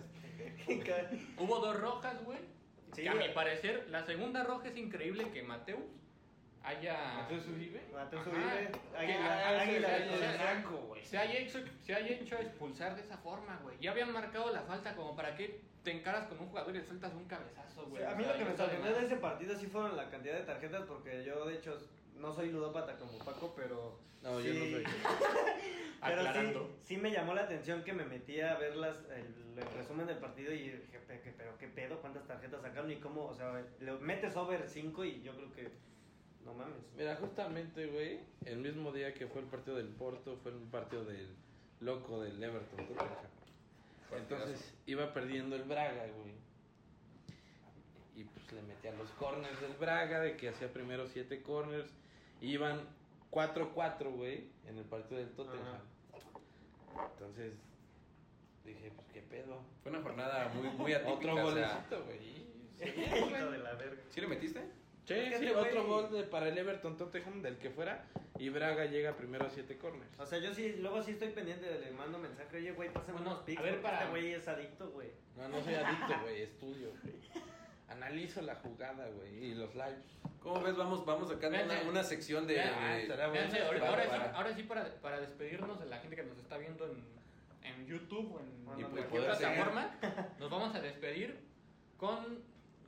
Hubo 1.38 1.58
dos 1.58 1.80
rojas, 1.80 2.22
güey. 2.24 2.38
Sí, 2.94 3.02
que 3.02 3.08
a 3.08 3.14
mi 3.14 3.28
parecer, 3.28 3.86
la 3.90 4.04
segunda 4.04 4.42
roja 4.44 4.68
es 4.68 4.76
increíble 4.76 5.30
que 5.30 5.42
Mateus 5.42 5.80
haya. 6.62 7.14
¿Mateus 7.22 7.46
Uribe? 7.48 7.82
Mateus 7.92 8.22
Ajá. 8.26 8.30
Uribe, 8.30 8.70
Que- 8.72 8.96
Águila, 8.98 9.60
Águila, 9.60 9.88
de 9.88 10.62
güey. 10.86 11.04
Se 11.04 11.18
haya, 11.18 11.38
hecho, 11.38 11.58
se 11.84 11.94
haya 11.94 12.08
hecho 12.08 12.36
expulsar 12.36 12.94
de 12.96 13.02
esa 13.02 13.16
forma, 13.18 13.58
güey. 13.62 13.76
Ya 13.80 13.92
habían 13.92 14.12
marcado 14.12 14.52
la 14.52 14.62
falta, 14.62 14.94
como 14.96 15.14
para 15.14 15.34
que 15.36 15.60
te 15.84 15.92
encaras 15.92 16.26
con 16.26 16.38
un 16.40 16.48
jugador 16.48 16.74
y 16.74 16.78
le 16.78 16.84
sueltas 16.84 17.12
un 17.14 17.24
cabezazo, 17.26 17.84
Sí, 17.84 17.90
güey. 17.90 18.04
a 18.04 18.10
O 18.12 18.16
mí 18.16 18.24
sea, 18.24 18.32
lo 18.32 18.38
que 18.38 18.44
me 18.50 18.56
sorprendió 18.56 18.92
de 18.94 19.06
ese 19.06 19.16
partido 19.16 19.56
sí 19.56 19.66
fueron 19.66 19.96
la 19.96 20.10
cantidad 20.10 20.34
de 20.34 20.42
tarjetas, 20.44 20.82
porque 20.86 21.24
yo 21.24 21.46
de 21.46 21.54
hecho 21.54 21.78
no 22.20 22.32
soy 22.32 22.50
ludópata 22.50 22.96
como 22.98 23.18
Paco, 23.18 23.52
pero. 23.56 23.98
No, 24.22 24.40
sí, 24.40 24.48
yo 24.48 24.54
no 24.54 24.60
soy. 24.60 24.84
Pero 26.02 26.22
sí, 26.22 26.28
Aclarando. 26.28 26.70
sí 26.82 26.96
me 26.96 27.10
llamó 27.10 27.34
la 27.34 27.42
atención 27.42 27.84
que 27.84 27.92
me 27.92 28.06
metí 28.06 28.40
a 28.40 28.54
ver 28.56 28.74
las, 28.74 28.96
el, 29.10 29.58
el 29.58 29.70
resumen 29.76 30.06
del 30.06 30.16
partido 30.16 30.50
y 30.50 30.70
dije, 30.70 30.98
"Pe- 31.06 31.20
que- 31.20 31.32
pero 31.32 31.58
qué 31.58 31.68
pedo, 31.68 32.00
cuántas 32.00 32.26
tarjetas 32.26 32.62
sacaron 32.62 32.90
y 32.90 32.96
cómo, 32.96 33.26
o 33.26 33.34
sea, 33.34 33.62
le 33.80 33.92
metes 33.98 34.34
over 34.34 34.66
5 34.66 35.04
y 35.04 35.20
yo 35.22 35.34
creo 35.36 35.52
que. 35.52 35.70
No 36.46 36.54
mames. 36.54 36.74
Mira, 36.96 37.16
justamente, 37.16 37.86
güey, 37.86 38.20
el 38.46 38.56
mismo 38.60 38.92
día 38.92 39.12
que 39.12 39.26
fue 39.26 39.42
el 39.42 39.48
partido 39.48 39.76
del 39.76 39.88
Porto, 39.88 40.38
fue 40.42 40.52
el 40.52 40.58
partido 40.70 41.04
del 41.04 41.28
loco 41.80 42.22
del 42.22 42.42
Everton. 42.42 42.86
Entonces 44.16 44.72
iba 44.86 45.12
perdiendo 45.12 45.54
el 45.56 45.64
Braga, 45.64 46.06
güey. 46.16 46.34
Y 48.16 48.24
pues 48.24 48.52
le 48.52 48.62
metía 48.62 48.92
los 48.92 49.10
corners 49.10 49.60
del 49.60 49.74
Braga, 49.74 50.20
de 50.20 50.36
que 50.38 50.48
hacía 50.48 50.72
primero 50.72 51.06
siete 51.08 51.42
corners. 51.42 51.90
Iban 52.40 52.80
4-4, 53.30 54.10
güey, 54.16 54.48
en 54.66 54.78
el 54.78 54.84
partido 54.84 55.18
del 55.20 55.30
Tottenham. 55.30 55.80
Entonces 57.12 57.52
dije, 58.64 58.90
pues 58.94 59.06
qué 59.12 59.22
pedo. 59.22 59.60
Fue 59.82 59.92
una 59.92 60.02
jornada 60.02 60.48
muy, 60.54 60.68
muy 60.70 60.92
atípica. 60.92 61.32
Otro 61.32 61.42
golecito, 61.42 62.04
güey. 62.04 62.40
Hijo 62.80 63.50
de 63.50 63.58
la 63.58 63.74
verga. 63.74 64.02
¿Sí 64.10 64.20
le 64.20 64.26
metiste? 64.26 64.60
Sí, 65.04 65.14
sí, 65.14 65.20
este 65.34 65.56
otro 65.56 65.86
gol 65.86 66.10
de- 66.12 66.22
para 66.24 66.48
el 66.48 66.56
Everton 66.56 66.96
Tottenham, 66.96 67.42
del 67.42 67.58
que 67.58 67.70
fuera. 67.70 68.04
Y 68.38 68.48
Braga 68.48 68.84
llega 68.86 69.16
primero 69.16 69.46
a 69.46 69.50
siete 69.50 69.76
corners. 69.76 70.18
O 70.18 70.24
sea, 70.26 70.38
yo 70.38 70.54
sí, 70.54 70.76
luego 70.78 71.02
sí 71.02 71.12
estoy 71.12 71.30
pendiente, 71.30 71.66
le 71.80 71.90
mando 71.90 72.18
mensaje, 72.18 72.56
oye, 72.58 72.72
güey, 72.72 72.92
pásame 72.92 73.14
Bueno, 73.18 73.32
unos 73.32 73.42
pics, 73.44 73.58
a 73.58 73.62
ver, 73.62 73.72
porque 73.72 73.82
para- 73.82 73.98
este 74.00 74.10
güey 74.10 74.32
es 74.32 74.48
adicto, 74.48 74.90
güey. 74.90 75.10
No, 75.36 75.48
no 75.48 75.62
soy 75.62 75.74
adicto, 75.74 76.14
güey, 76.22 76.42
estudio, 76.42 76.90
güey. 77.02 77.14
Analizo 77.90 78.40
la 78.42 78.54
jugada, 78.56 79.08
güey, 79.08 79.46
y 79.50 79.54
los 79.54 79.74
lives. 79.74 80.04
¿Cómo 80.40 80.62
ves? 80.62 80.76
Vamos, 80.76 81.04
vamos 81.04 81.28
sacando 81.28 81.58
una, 81.62 81.82
una 81.88 82.02
sección 82.04 82.46
de... 82.46 82.60
Ah, 82.60 82.94
de-. 82.96 83.08
Véanse, 83.08 83.60
ahora, 83.62 83.80
para- 83.80 83.90
ahora 83.90 84.02
sí, 84.04 84.08
para- 84.08 84.36
ahora 84.36 84.54
sí 84.54 84.62
para, 84.62 84.94
para 85.02 85.20
despedirnos 85.20 85.78
de 85.80 85.86
la 85.86 85.98
gente 85.98 86.14
que 86.16 86.22
nos 86.22 86.38
está 86.38 86.56
viendo 86.56 86.86
en, 86.86 87.04
en 87.62 87.86
YouTube 87.86 88.32
o 88.34 88.40
en 88.40 88.80
Y 88.80 88.84
cualquier 88.84 89.08
pues 89.08 89.38
seguir. 89.38 89.54
plataforma, 89.54 89.90
nos 90.38 90.50
vamos 90.50 90.74
a 90.74 90.80
despedir 90.80 91.40
con 91.96 92.42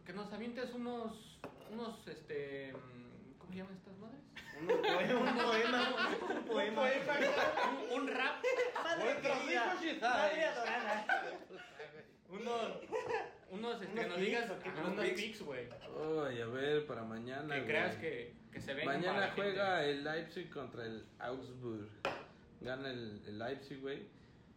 que 0.06 0.12
nos 0.12 0.32
avientes 0.32 0.72
unos, 0.72 1.38
unos, 1.70 2.06
este, 2.08 2.72
¿cómo 3.38 3.50
se 3.52 3.58
llaman 3.58 3.74
estas 3.74 3.96
madres? 3.98 4.20
Un 4.60 4.66
poema, 4.66 5.20
un 5.20 5.36
poema, 5.36 5.92
un 6.38 6.44
poema. 6.44 6.82
Un, 7.92 8.00
un 8.02 8.08
rap, 8.08 8.44
Madre 8.84 9.18
unos, 12.28 12.72
unos, 13.52 13.80
este, 13.82 13.92
Unos 13.92 14.02
que 14.04 14.08
nos 14.08 14.18
pics, 14.18 14.26
digas, 14.26 14.52
Unos 14.92 15.06
pics, 15.10 15.42
güey, 15.42 15.68
Ay, 16.28 16.40
a 16.40 16.46
ver, 16.46 16.86
para 16.86 17.04
mañana. 17.04 17.54
que 17.54 17.64
creas 17.66 17.96
que, 17.96 18.32
que 18.52 18.60
se 18.60 18.74
para 18.74 18.86
Mañana 18.86 19.26
gente. 19.28 19.34
juega 19.42 19.84
el 19.84 20.02
Leipzig 20.04 20.50
contra 20.50 20.84
el 20.86 21.04
Augsburg. 21.18 21.88
Gana 22.60 22.90
el, 22.90 23.20
el 23.26 23.38
Leipzig, 23.38 23.80
güey. 23.80 24.02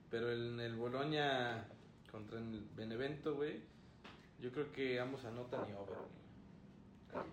Pero 0.10 0.32
en 0.32 0.60
el 0.60 0.76
Boloña 0.76 1.66
contra 2.12 2.40
el 2.40 2.62
Benevento, 2.76 3.36
güey. 3.36 3.60
Yo 4.40 4.52
creo 4.52 4.72
que 4.72 5.00
ambos 5.00 5.24
anotan 5.26 5.62
y 5.70 5.74
over, 5.74 5.96
güey. 7.14 7.26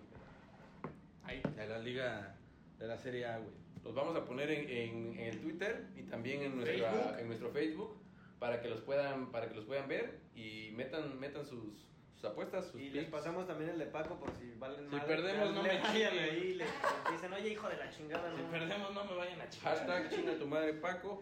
Ahí. 1.23 1.41
De 1.55 1.67
la 1.67 1.79
liga 1.79 2.35
de 2.79 2.87
la 2.87 2.97
Serie 2.97 3.25
A, 3.25 3.37
güey. 3.37 3.51
Los 3.83 3.93
vamos 3.93 4.15
a 4.15 4.25
poner 4.25 4.49
en, 4.51 4.69
en- 4.69 5.19
en 5.19 5.27
el 5.27 5.39
Twitter 5.41 5.85
y 5.95 6.03
también 6.03 6.41
en, 6.41 6.55
nuestra, 6.57 6.91
Facebook. 6.91 7.19
en 7.19 7.27
nuestro 7.27 7.49
Facebook 7.51 7.97
para 8.39 8.61
que 8.61 8.69
los 8.69 8.81
puedan 8.81 9.31
para 9.31 9.47
que 9.49 9.55
los 9.55 9.65
puedan 9.65 9.87
ver 9.87 10.19
y 10.35 10.71
metan 10.75 11.19
metan 11.19 11.45
sus, 11.45 11.85
sus 12.15 12.25
apuestas, 12.25 12.65
sus 12.67 12.81
Y 12.81 12.89
les 12.89 13.05
picks. 13.05 13.11
pasamos 13.11 13.47
también 13.47 13.69
el 13.71 13.79
de 13.79 13.85
Paco 13.85 14.15
por 14.19 14.31
si 14.37 14.53
valen 14.57 14.89
Si 14.89 14.95
madre. 14.95 15.07
perdemos, 15.15 15.53
no 15.53 15.63
me 15.63 15.69
chinguen. 15.81 16.19
ahí 16.19 16.37
y 16.51 16.53
le 16.55 16.65
dicen, 17.11 17.33
oye, 17.33 17.49
hijo 17.49 17.67
de 17.69 17.77
la 17.77 17.89
chingada, 17.89 18.29
no. 18.31 18.37
Si 18.37 18.43
perdemos, 18.43 18.93
no 18.93 19.05
me 19.05 19.15
vayan 19.15 19.41
a 19.41 19.49
chingar. 19.49 19.75
Hashtag 19.77 20.09
chinga 20.09 20.37
tu 20.37 20.47
madre 20.47 20.73
Paco. 20.73 21.21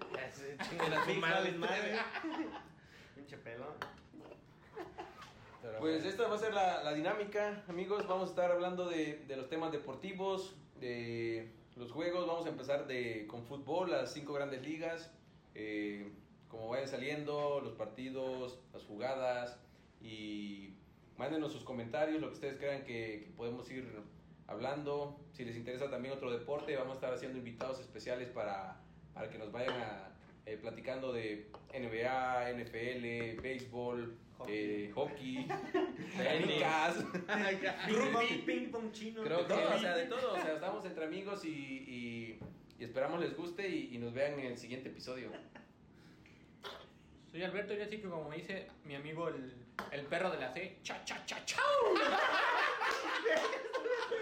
Chinguen 0.70 0.94
a 0.94 1.00
su 1.02 1.08
Pix, 1.08 1.20
madre. 1.20 1.52
madre. 1.54 2.00
Pinche 3.16 3.38
pelo. 3.38 3.76
Pero, 5.62 5.78
Pues 5.80 6.04
esta 6.06 6.28
va 6.28 6.36
a 6.36 6.40
ser 6.40 6.54
la, 6.54 6.84
la 6.84 6.94
dinámica, 6.94 7.64
amigos. 7.68 8.08
Vamos 8.08 8.28
a 8.30 8.32
estar 8.32 8.52
hablando 8.52 8.90
de, 8.90 9.18
de 9.28 9.36
los 9.38 9.48
temas 9.48 9.72
deportivos, 9.72 10.56
de 10.80 11.52
los 11.76 11.92
juegos. 11.92 12.26
Vamos 12.28 12.46
a 12.48 12.50
empezar 12.50 12.88
de, 12.88 13.28
con 13.28 13.44
fútbol, 13.46 13.92
las 13.92 14.12
cinco 14.14 14.34
grandes 14.34 14.64
ligas. 14.64 15.12
eh, 15.54 16.12
como 16.52 16.68
vayan 16.70 16.88
saliendo, 16.88 17.62
los 17.64 17.74
partidos, 17.74 18.60
las 18.74 18.84
jugadas. 18.84 19.58
Y 20.02 20.74
mándenos 21.18 21.52
sus 21.54 21.64
comentarios, 21.64 22.20
lo 22.22 22.28
que 22.28 22.34
ustedes 22.36 22.58
crean 22.58 22.84
que, 22.84 23.24
que 23.26 23.32
podemos 23.38 23.70
ir 23.72 23.88
hablando. 24.48 25.20
Si 25.32 25.46
les 25.46 25.56
interesa 25.56 25.90
también 25.90 26.14
otro 26.14 26.32
deporte, 26.32 26.76
vamos 26.76 26.94
a 26.94 26.96
estar 26.96 27.14
haciendo 27.14 27.38
invitados 27.38 27.80
especiales 27.80 28.30
para, 28.30 28.80
para 29.14 29.30
que 29.30 29.38
nos 29.38 29.52
vayan 29.52 29.74
a, 29.82 30.10
eh, 30.46 30.58
platicando 30.58 31.14
de 31.14 31.50
NBA, 31.74 32.52
NFL, 32.54 33.42
béisbol, 33.42 34.18
Hockey. 34.40 34.56
eh, 34.56 34.92
hockey, 34.96 35.48
Tenis. 36.18 36.64
canicas, 36.64 36.96
Ping 37.88 38.12
pong, 38.12 38.46
ping 38.46 38.72
pong 38.72 38.92
chino. 38.92 39.24
Creo 39.24 39.40
de 39.40 39.44
todo, 39.46 39.58
que- 39.70 39.76
o 39.76 39.80
sea, 39.80 39.96
de 39.96 40.06
todo. 40.08 40.34
O 40.34 40.36
sea, 40.42 40.54
estamos 40.56 40.86
entre 40.86 41.06
amigos 41.06 41.46
y, 41.46 41.50
y- 41.50 42.40
y 42.80 42.84
esperamos 42.84 43.20
les 43.20 43.38
guste 43.38 43.70
y, 43.70 43.96
y 43.96 44.00
nos 44.00 44.12
vean 44.14 44.40
en 44.40 44.48
el 44.48 44.58
siguiente 44.58 44.90
episodio. 44.90 45.30
Soy 47.32 47.44
Alberto 47.44 47.74
y 47.74 47.82
así 47.82 47.98
que 47.98 48.10
como 48.10 48.30
dice 48.30 48.68
mi 48.84 48.94
amigo 48.94 49.30
el, 49.30 49.54
el 49.92 50.06
perro 50.08 50.30
de 50.32 50.38
la 50.38 50.54
C, 50.54 50.80
cha 50.84 51.02
cha 51.06 51.26
cha 51.26 51.42
chau. 51.46 51.64